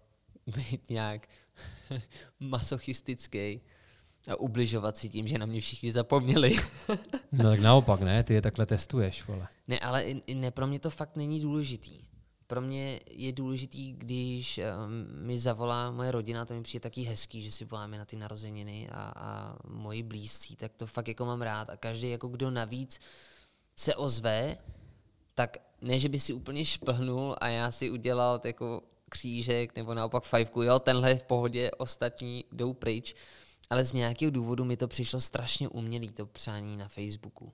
být 0.48 0.90
nějak 0.90 1.28
masochistický 2.40 3.62
a 4.28 4.36
ubližovat 4.36 4.98
si 4.98 5.10
tím, 5.10 5.28
že 5.28 5.38
na 5.38 5.46
mě 5.46 5.62
všichni 5.62 5.92
zapomněli. 5.92 6.56
no 7.32 7.44
tak 7.44 7.60
naopak, 7.60 8.02
ne? 8.02 8.24
Ty 8.24 8.34
je 8.34 8.42
takhle 8.42 8.66
testuješ, 8.66 9.28
vole. 9.28 9.48
Ne, 9.68 9.80
ale 9.80 10.06
ne, 10.34 10.52
pro 10.52 10.68
mě 10.68 10.80
to 10.80 10.90
fakt 10.90 11.16
není 11.16 11.40
důležitý. 11.40 12.11
Pro 12.52 12.62
mě 12.62 13.00
je 13.10 13.32
důležitý, 13.32 13.94
když 13.94 14.60
um, 14.60 15.26
mi 15.26 15.40
zavolá 15.40 15.92
moje 15.92 16.12
rodina, 16.12 16.46
to 16.46 16.54
mi 16.54 16.64
přijde 16.64 16.84
taky 16.84 17.02
hezký, 17.02 17.42
že 17.42 17.52
si 17.52 17.66
voláme 17.66 17.98
na 17.98 18.06
ty 18.06 18.16
narozeniny 18.16 18.90
a, 18.92 19.14
a 19.16 19.56
moji 19.68 20.04
blízcí, 20.04 20.56
tak 20.56 20.74
to 20.74 20.88
fakt 20.88 21.08
jako 21.08 21.26
mám 21.26 21.42
rád. 21.42 21.70
A 21.70 21.78
každý, 21.78 22.10
jako 22.10 22.28
kdo 22.28 22.52
navíc 22.52 23.00
se 23.76 23.96
ozve, 23.96 24.58
tak 25.34 25.58
ne, 25.82 26.00
že 26.00 26.10
by 26.10 26.20
si 26.20 26.34
úplně 26.34 26.66
šplhnul 26.66 27.36
a 27.42 27.48
já 27.48 27.72
si 27.72 27.90
udělal 27.90 28.42
jako 28.44 28.84
křížek 29.10 29.76
nebo 29.76 29.94
naopak 29.94 30.24
fajfku, 30.24 30.62
jo, 30.62 30.80
tenhle 30.80 31.16
v 31.16 31.24
pohodě, 31.24 31.72
ostatní 31.72 32.46
jdou 32.52 32.74
pryč, 32.74 33.16
ale 33.70 33.86
z 33.86 33.94
nějakého 33.94 34.32
důvodu 34.32 34.66
mi 34.66 34.78
to 34.78 34.88
přišlo 34.88 35.22
strašně 35.22 35.70
umělý, 35.70 36.12
to 36.12 36.26
přání 36.26 36.78
na 36.78 36.88
Facebooku 36.88 37.54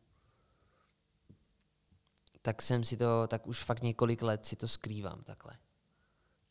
tak 2.48 2.62
jsem 2.62 2.84
si 2.84 2.98
to, 2.98 3.28
tak 3.28 3.48
už 3.48 3.64
fakt 3.64 3.84
několik 3.84 4.22
let 4.22 4.46
si 4.46 4.56
to 4.56 4.68
skrývám 4.68 5.24
takhle. 5.24 5.54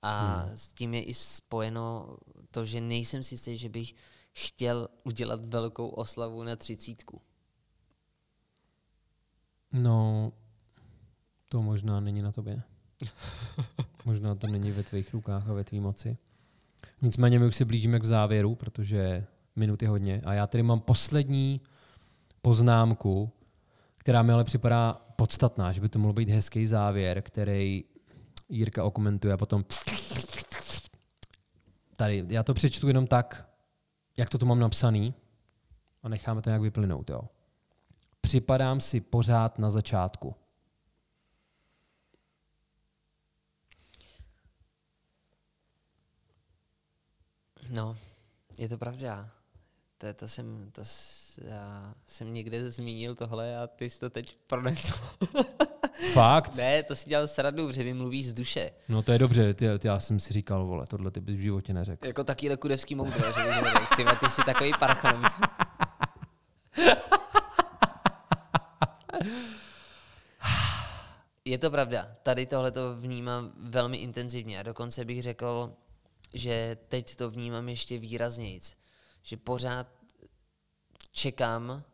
A 0.02 0.40
hmm. 0.40 0.56
s 0.56 0.68
tím 0.68 0.94
je 0.94 1.02
i 1.02 1.14
spojeno 1.14 2.16
to, 2.50 2.64
že 2.64 2.80
nejsem 2.80 3.22
si 3.22 3.34
jistý, 3.34 3.58
že 3.58 3.68
bych 3.68 3.94
chtěl 4.32 4.88
udělat 5.04 5.44
velkou 5.44 5.88
oslavu 5.88 6.42
na 6.42 6.56
třicítku. 6.56 7.20
No, 9.72 10.32
to 11.48 11.62
možná 11.62 12.00
není 12.00 12.22
na 12.22 12.32
tobě. 12.32 12.62
možná 14.04 14.34
to 14.34 14.46
není 14.46 14.70
ve 14.70 14.82
tvých 14.82 15.14
rukách 15.14 15.48
a 15.48 15.52
ve 15.52 15.64
tvý 15.64 15.80
moci. 15.80 16.18
Nicméně 17.02 17.38
my 17.38 17.46
už 17.46 17.56
se 17.56 17.64
blížíme 17.64 18.00
k 18.00 18.04
závěru, 18.04 18.54
protože 18.54 19.26
minuty 19.56 19.86
hodně. 19.86 20.22
A 20.24 20.34
já 20.34 20.46
tady 20.46 20.62
mám 20.62 20.80
poslední 20.80 21.60
poznámku, 22.42 23.32
která 23.96 24.22
mi 24.22 24.32
ale 24.32 24.44
připadá 24.44 25.05
podstatná, 25.16 25.72
že 25.72 25.80
by 25.80 25.88
to 25.88 25.98
mohl 25.98 26.12
být 26.12 26.28
hezký 26.28 26.66
závěr, 26.66 27.22
který 27.22 27.84
Jirka 28.48 28.84
okomentuje 28.84 29.34
a 29.34 29.36
potom 29.36 29.64
tady, 31.96 32.24
já 32.28 32.42
to 32.42 32.54
přečtu 32.54 32.88
jenom 32.88 33.06
tak, 33.06 33.48
jak 34.16 34.30
to 34.30 34.38
tu 34.38 34.46
mám 34.46 34.58
napsaný 34.58 35.14
a 36.02 36.08
necháme 36.08 36.42
to 36.42 36.50
nějak 36.50 36.62
vyplynout. 36.62 37.10
Jo. 37.10 37.22
Připadám 38.20 38.80
si 38.80 39.00
pořád 39.00 39.58
na 39.58 39.70
začátku. 39.70 40.34
No, 47.70 47.96
je 48.58 48.68
to 48.68 48.78
pravda. 48.78 49.35
To, 49.98 50.14
to, 50.14 50.28
jsem, 50.28 50.70
to 50.72 50.82
já 51.44 51.94
jsem 52.06 52.34
někde 52.34 52.70
zmínil 52.70 53.14
tohle 53.14 53.56
a 53.56 53.66
ty 53.66 53.90
jsi 53.90 54.00
to 54.00 54.10
teď 54.10 54.36
pronesl. 54.46 54.94
Fakt? 56.12 56.54
ne, 56.54 56.82
to 56.82 56.96
si 56.96 57.10
dělal 57.10 57.28
sradu, 57.28 57.72
že 57.72 57.94
mluvíš 57.94 58.28
z 58.28 58.34
duše. 58.34 58.70
No 58.88 59.02
to 59.02 59.12
je 59.12 59.18
dobře, 59.18 59.54
ty, 59.54 59.78
ty, 59.78 59.88
já 59.88 60.00
jsem 60.00 60.20
si 60.20 60.32
říkal, 60.32 60.66
vole, 60.66 60.86
tohle 60.86 61.10
ty 61.10 61.20
bys 61.20 61.36
v 61.36 61.40
životě 61.40 61.74
neřekl. 61.74 62.06
Jako 62.06 62.24
taky 62.24 62.56
kudevský 62.56 62.94
moudro, 62.94 63.24
že 63.32 63.42
bys 63.42 63.88
Ty, 63.96 64.04
ty 64.20 64.30
jsi 64.30 64.42
takový 64.44 64.72
parchant. 64.78 65.26
je 71.44 71.58
to 71.58 71.70
pravda, 71.70 72.08
tady 72.22 72.46
tohle 72.46 72.70
to 72.70 72.96
vnímám 72.96 73.52
velmi 73.56 73.96
intenzivně 73.96 74.60
a 74.60 74.62
dokonce 74.62 75.04
bych 75.04 75.22
řekl, 75.22 75.72
že 76.34 76.76
teď 76.88 77.16
to 77.16 77.30
vnímám 77.30 77.68
ještě 77.68 77.98
výraznějíc 77.98 78.76
že 79.26 79.36
pořád 79.36 79.88
čekám 81.12 81.84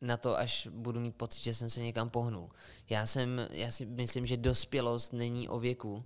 na 0.00 0.16
to, 0.16 0.38
až 0.38 0.68
budu 0.70 1.00
mít 1.00 1.16
pocit, 1.16 1.42
že 1.42 1.54
jsem 1.54 1.70
se 1.70 1.80
někam 1.80 2.10
pohnul. 2.10 2.50
Já, 2.90 3.06
jsem, 3.06 3.40
já 3.50 3.70
si 3.70 3.86
myslím, 3.86 4.26
že 4.26 4.36
dospělost 4.36 5.12
není 5.12 5.48
o 5.48 5.60
věku, 5.60 6.04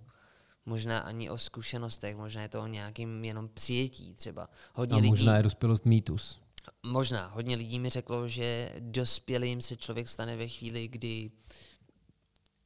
možná 0.66 0.98
ani 0.98 1.30
o 1.30 1.38
zkušenostech, 1.38 2.16
možná 2.16 2.42
je 2.42 2.48
to 2.48 2.62
o 2.62 2.66
nějakým 2.66 3.24
jenom 3.24 3.48
přijetí 3.48 4.14
třeba. 4.14 4.48
Hodně 4.74 4.98
A 4.98 5.02
možná 5.02 5.32
lidí, 5.32 5.38
je 5.38 5.42
dospělost 5.42 5.84
mýtus. 5.84 6.40
Možná. 6.82 7.26
Hodně 7.26 7.56
lidí 7.56 7.78
mi 7.78 7.90
řeklo, 7.90 8.28
že 8.28 8.72
dospělým 8.78 9.62
se 9.62 9.76
člověk 9.76 10.08
stane 10.08 10.36
ve 10.36 10.48
chvíli, 10.48 10.88
kdy 10.88 11.30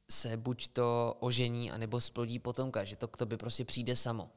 se 0.09 0.37
buď 0.37 0.67
to 0.67 1.17
ožení, 1.19 1.71
anebo 1.71 2.01
splodí 2.01 2.39
potomka, 2.39 2.83
že 2.83 2.95
to 2.95 3.07
k 3.07 3.17
tobě 3.17 3.37
prostě 3.37 3.65
přijde 3.65 3.95
samo. 3.95 4.31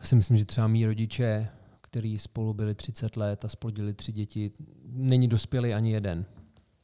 Já 0.00 0.06
si 0.06 0.16
myslím, 0.16 0.36
že 0.36 0.44
třeba 0.44 0.66
mý 0.66 0.86
rodiče 0.86 1.50
který 1.94 2.18
spolu 2.18 2.54
byli 2.54 2.74
30 2.74 3.16
let 3.16 3.44
a 3.44 3.48
splodili 3.48 3.94
tři 3.94 4.12
děti, 4.12 4.50
není 4.84 5.28
dospělý 5.28 5.74
ani 5.74 5.92
jeden. 5.92 6.26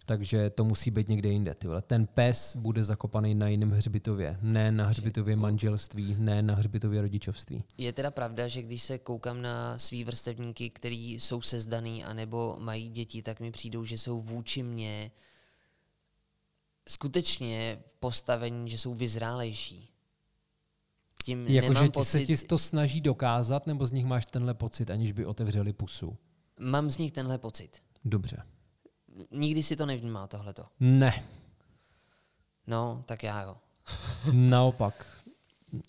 Takže 0.06 0.50
to 0.50 0.64
musí 0.64 0.90
být 0.90 1.08
někde 1.08 1.28
jinde. 1.28 1.54
Ty 1.54 1.66
vole. 1.66 1.82
Ten 1.82 2.06
pes 2.06 2.56
bude 2.56 2.84
zakopaný 2.84 3.34
na 3.34 3.48
jiném 3.48 3.70
hřbitově. 3.70 4.38
Ne 4.42 4.72
na 4.72 4.86
hřbitově 4.86 5.36
manželství, 5.36 6.16
ne 6.18 6.42
na 6.42 6.54
hřbitově 6.54 7.00
rodičovství. 7.00 7.64
Je 7.78 7.92
teda 7.92 8.10
pravda, 8.10 8.48
že 8.48 8.62
když 8.62 8.82
se 8.82 8.98
koukám 8.98 9.42
na 9.42 9.78
svý 9.78 10.04
vrstevníky, 10.04 10.70
kteří 10.70 11.12
jsou 11.18 11.42
sezdaný 11.42 12.04
anebo 12.04 12.56
mají 12.58 12.88
děti, 12.88 13.22
tak 13.22 13.40
mi 13.40 13.50
přijdou, 13.50 13.84
že 13.84 13.98
jsou 13.98 14.20
vůči 14.20 14.62
mně 14.62 15.10
skutečně 16.88 17.78
postavení, 18.00 18.70
že 18.70 18.78
jsou 18.78 18.94
vyzrálejší 18.94 19.89
tím 21.30 21.46
jako, 21.48 21.68
nemám 21.68 21.84
že 21.84 21.90
pocit... 21.90 22.10
se 22.10 22.26
ti 22.26 22.36
to 22.36 22.58
snaží 22.58 23.00
dokázat, 23.00 23.66
nebo 23.66 23.86
z 23.86 23.92
nich 23.92 24.06
máš 24.06 24.26
tenhle 24.26 24.54
pocit, 24.54 24.90
aniž 24.90 25.12
by 25.12 25.26
otevřeli 25.26 25.72
pusu? 25.72 26.16
Mám 26.60 26.90
z 26.90 26.98
nich 26.98 27.12
tenhle 27.12 27.38
pocit. 27.38 27.82
Dobře. 28.04 28.42
Nikdy 29.30 29.62
si 29.62 29.76
to 29.76 29.86
nevnímal, 29.86 30.26
tohleto? 30.26 30.64
Ne. 30.80 31.24
No, 32.66 33.04
tak 33.06 33.22
já 33.22 33.42
jo. 33.42 33.56
Naopak. 34.32 35.06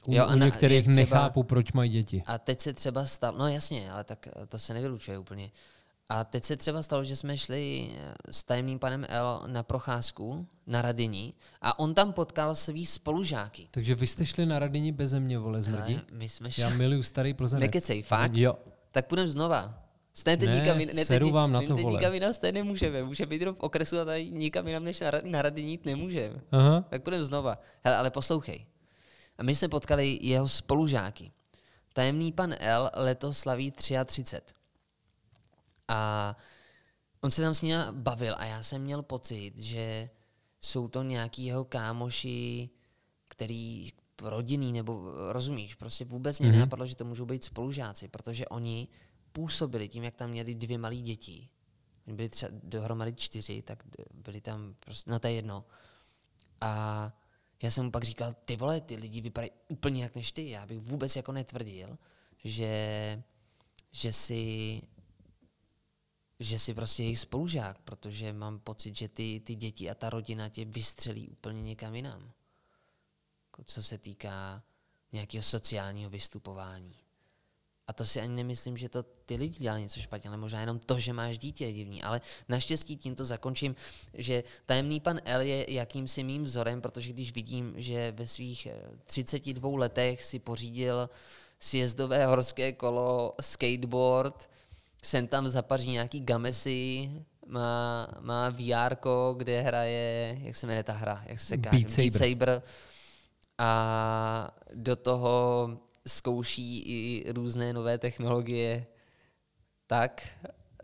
U, 0.08 0.14
jo, 0.16 0.28
u 0.34 0.38
některých 0.38 0.84
třeba, 0.84 0.96
nechápu, 0.96 1.44
proč 1.44 1.72
mají 1.72 1.92
děti. 1.92 2.24
A 2.26 2.38
teď 2.38 2.60
se 2.60 2.74
třeba 2.74 3.06
stalo, 3.06 3.38
no 3.38 3.48
jasně, 3.48 3.92
ale 3.92 4.04
tak 4.04 4.28
to 4.50 4.60
se 4.60 4.74
nevylučuje 4.74 5.18
úplně. 5.18 5.52
A 6.12 6.24
teď 6.24 6.43
se 6.43 6.57
třeba 6.57 6.84
stalo, 6.84 7.03
že 7.03 7.16
jsme 7.16 7.38
šli 7.38 7.89
eh, 7.91 8.14
s 8.32 8.43
tajemným 8.43 8.80
panem 8.80 9.05
L 9.09 9.43
na 9.47 9.64
procházku 9.64 10.47
na 10.68 10.82
Radyni 10.82 11.34
a 11.62 11.80
on 11.80 11.93
tam 11.93 12.14
potkal 12.14 12.55
svý 12.55 12.86
spolužáky. 12.86 13.68
Takže 13.72 13.95
vy 13.95 14.07
jste 14.07 14.26
šli 14.26 14.45
na 14.45 14.59
Radyni 14.59 14.91
bez 14.91 15.14
mě, 15.14 15.39
vole, 15.39 15.62
zmrdí? 15.62 16.01
my 16.12 16.30
jsme 16.30 16.51
šli... 16.51 16.62
Já 16.62 16.70
miluju 16.70 17.03
starý 17.03 17.34
plzenec. 17.34 17.62
Nekecej, 17.62 18.01
fakt? 18.01 18.36
Jo. 18.36 18.57
Tak 18.91 19.07
půjdeme 19.07 19.28
znova. 19.28 19.84
Stejně 20.14 20.45
ne, 20.45 20.55
nikam, 20.55 20.78
ne, 20.78 21.05
seru 21.05 21.30
vám 21.30 21.51
na 21.51 21.62
to, 21.62 21.76
vole. 21.78 21.99
Nikam 21.99 22.14
jinam 22.14 22.34
stejně 22.34 22.59
nemůžeme. 22.59 23.03
Může 23.03 23.26
být 23.26 23.43
v 23.43 23.55
okresu 23.57 23.99
a 23.99 24.05
tady 24.05 24.32
nikam 24.32 24.68
jinam 24.68 24.84
než 24.84 24.99
na, 24.99 25.12
na 25.24 25.51
jít 25.55 25.86
nemůžeme. 25.86 26.41
Aha. 26.51 26.86
Tak 26.89 27.03
půjdeme 27.03 27.24
znova. 27.24 27.57
Hele, 27.84 27.97
ale 27.97 28.12
poslouchej. 28.12 28.66
A 29.38 29.43
my 29.43 29.55
jsme 29.55 29.68
potkali 29.68 30.20
jeho 30.22 30.47
spolužáky. 30.47 31.32
Tajemný 31.93 32.32
pan 32.32 32.55
L 32.59 32.91
letos 32.95 33.38
slaví 33.38 33.72
33. 33.72 34.61
A 35.88 36.36
on 37.21 37.32
se 37.32 37.41
tam 37.41 37.53
s 37.53 37.61
ním 37.61 37.75
bavil 37.91 38.36
a 38.38 38.45
já 38.45 38.63
jsem 38.63 38.82
měl 38.82 39.03
pocit, 39.03 39.57
že 39.57 40.09
jsou 40.61 40.88
to 40.88 41.03
nějaký 41.03 41.45
jeho 41.45 41.65
kámoši, 41.65 42.69
který 43.27 43.89
rodinný, 44.21 44.73
nebo 44.73 45.11
rozumíš, 45.32 45.75
prostě 45.75 46.05
vůbec 46.05 46.39
mě 46.39 46.49
mm-hmm. 46.49 46.51
nenapadlo, 46.51 46.86
že 46.86 46.95
to 46.95 47.05
můžou 47.05 47.25
být 47.25 47.43
spolužáci, 47.43 48.07
protože 48.07 48.47
oni 48.47 48.88
působili 49.32 49.89
tím, 49.89 50.03
jak 50.03 50.15
tam 50.15 50.29
měli 50.29 50.55
dvě 50.55 50.77
malé 50.77 50.95
děti. 50.95 51.49
Byli 52.07 52.29
třeba 52.29 52.51
dohromady 52.63 53.13
čtyři, 53.13 53.61
tak 53.61 53.84
byli 54.13 54.41
tam 54.41 54.75
prostě, 54.79 55.11
no 55.11 55.19
to 55.19 55.27
je 55.27 55.34
jedno. 55.34 55.65
A 56.61 57.13
já 57.63 57.71
jsem 57.71 57.86
mu 57.86 57.91
pak 57.91 58.03
říkal, 58.03 58.36
ty 58.45 58.55
vole, 58.55 58.82
ty 58.82 58.95
lidi 58.95 59.21
vypadají 59.21 59.51
úplně 59.67 60.03
jak 60.03 60.15
než 60.15 60.32
ty. 60.32 60.49
Já 60.49 60.65
bych 60.65 60.79
vůbec 60.79 61.15
jako 61.15 61.32
netvrdil, 61.32 61.97
že, 62.43 63.23
že 63.91 64.13
si 64.13 64.82
že 66.42 66.60
si 66.60 66.74
prostě 66.74 67.04
jejich 67.04 67.20
spolužák, 67.20 67.78
protože 67.80 68.34
mám 68.34 68.60
pocit, 68.60 68.96
že 68.96 69.08
ty, 69.08 69.42
ty 69.46 69.56
děti 69.56 69.89
a 69.89 69.96
ta 69.96 70.10
rodina 70.10 70.50
tě 70.50 70.66
vystřelí 70.66 71.28
úplně 71.30 71.62
někam 71.62 71.96
jinam. 71.96 72.32
Jako 73.48 73.64
co 73.64 73.84
se 73.84 73.98
týká 73.98 74.64
nějakého 75.12 75.44
sociálního 75.44 76.10
vystupování. 76.10 76.96
A 77.88 77.94
to 77.94 78.06
si 78.06 78.22
ani 78.22 78.36
nemyslím, 78.36 78.78
že 78.78 78.89
to 78.89 79.04
ty 79.04 79.36
lidi 79.36 79.60
dělali 79.60 79.82
něco 79.82 80.00
špatně, 80.00 80.30
ale 80.30 80.38
možná 80.38 80.60
jenom 80.60 80.80
to, 80.80 81.00
že 81.00 81.14
máš 81.14 81.38
dítě 81.38 81.66
je 81.66 81.74
divný. 81.74 82.04
Ale 82.04 82.22
naštěstí 82.50 82.98
tímto 82.98 83.26
zakončím, 83.26 83.76
že 84.14 84.44
tajemný 84.66 85.00
pan 85.00 85.20
L 85.26 85.42
je 85.42 85.74
jakýmsi 85.74 86.24
mým 86.24 86.44
vzorem, 86.44 86.82
protože 86.82 87.14
když 87.14 87.34
vidím, 87.34 87.74
že 87.78 88.12
ve 88.12 88.28
svých 88.28 88.68
32 89.06 89.70
eh, 89.70 89.78
letech 89.78 90.24
si 90.24 90.39
pořídil 90.39 91.10
sjezdové 91.60 92.26
horské 92.26 92.74
kolo, 92.74 93.36
skateboard, 93.42 94.50
sem 95.02 95.28
tam 95.28 95.47
zapaří 95.47 95.91
nějaký 95.91 96.20
gamesy, 96.20 97.12
má, 97.47 98.08
má 98.20 98.49
VR, 98.49 98.95
kde 99.38 99.62
hraje, 99.62 100.38
jak 100.41 100.56
se 100.56 100.68
jmenuje 100.68 100.84
ta 100.84 100.93
hra, 100.93 101.24
jak 101.26 101.39
se 101.39 101.58
káže, 101.58 101.78
Beat 101.78 101.91
Saber. 101.91 102.10
Beat 102.10 102.14
Saber. 102.14 102.62
A 103.58 104.58
do 104.74 104.95
toho 104.95 105.70
zkouší 106.08 106.80
i 106.80 107.32
různé 107.32 107.74
nové 107.74 107.97
technologie. 107.97 108.88
Tak 109.88 110.28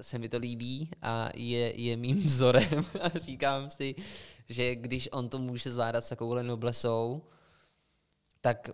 se 0.02 0.20
mi 0.20 0.30
to 0.30 0.38
líbí 0.38 0.90
a 1.02 1.30
je, 1.36 1.82
je 1.82 1.98
mým 1.98 2.18
vzorem. 2.26 2.86
A 3.02 3.20
říkám 3.20 3.70
si, 3.70 3.96
že 4.50 4.76
když 4.76 5.10
on 5.12 5.30
to 5.30 5.40
může 5.40 5.72
zvládat 5.72 6.04
s 6.04 6.10
takovouhle 6.10 6.44
noblesou, 6.44 7.22
tak 8.42 8.70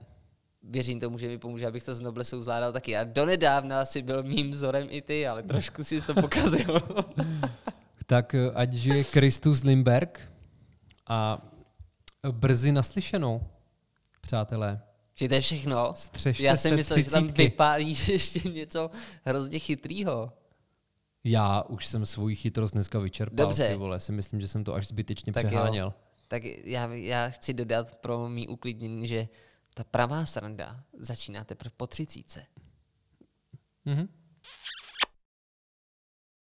věřím 0.63 0.99
tomu, 0.99 1.17
že 1.17 1.27
mi 1.27 1.37
pomůže, 1.37 1.67
abych 1.67 1.83
to 1.83 1.95
z 1.95 2.01
Noblesou 2.01 2.41
zvládal 2.41 2.71
taky. 2.73 2.97
A 2.97 3.03
donedávna 3.03 3.81
asi 3.81 4.01
byl 4.01 4.23
mým 4.23 4.51
vzorem 4.51 4.87
i 4.89 5.01
ty, 5.01 5.27
ale 5.27 5.43
trošku 5.43 5.83
si 5.83 6.01
to 6.01 6.13
pokazil. 6.13 6.79
tak 8.05 8.35
eh, 8.35 8.51
ať 8.55 8.73
žije 8.73 9.03
Kristus 9.03 9.63
Limberg 9.63 10.31
a 11.07 11.41
brzy 12.31 12.71
naslyšenou, 12.71 13.41
přátelé. 14.21 14.81
Že 15.15 15.27
to 15.27 15.35
je 15.35 15.41
všechno? 15.41 15.93
Střežte 15.95 16.43
Já 16.43 16.57
jsem 16.57 16.75
myslel, 16.75 17.01
že 17.01 17.09
tam 17.09 17.23
třicítky. 17.23 17.43
vypálíš 17.43 18.07
ještě 18.17 18.49
něco 18.49 18.89
hrozně 19.25 19.59
chytrýho. 19.59 20.33
Já 21.23 21.61
už 21.61 21.87
jsem 21.87 22.05
svůj 22.05 22.35
chytrost 22.35 22.73
dneska 22.73 22.99
vyčerpal. 22.99 23.45
Dobře. 23.45 23.67
Ty 23.67 23.75
vole, 23.75 23.99
si 23.99 24.11
myslím, 24.11 24.41
že 24.41 24.47
jsem 24.47 24.63
to 24.63 24.73
až 24.73 24.87
zbytečně 24.87 25.33
Tak 25.33 25.43
jo. 25.43 25.49
přeháněl. 25.49 25.93
Tak 26.27 26.43
já, 26.63 26.93
já 26.93 27.29
chci 27.29 27.53
dodat 27.53 27.95
pro 27.95 28.29
mý 28.29 28.47
uklidnění, 28.47 29.07
že 29.07 29.27
ta 29.73 29.83
pravá 29.83 30.25
sranda 30.25 30.83
začíná 30.99 31.43
teprve 31.43 31.71
po 31.77 31.87
třicíce. 31.87 32.45
Mm-hmm. 33.85 34.07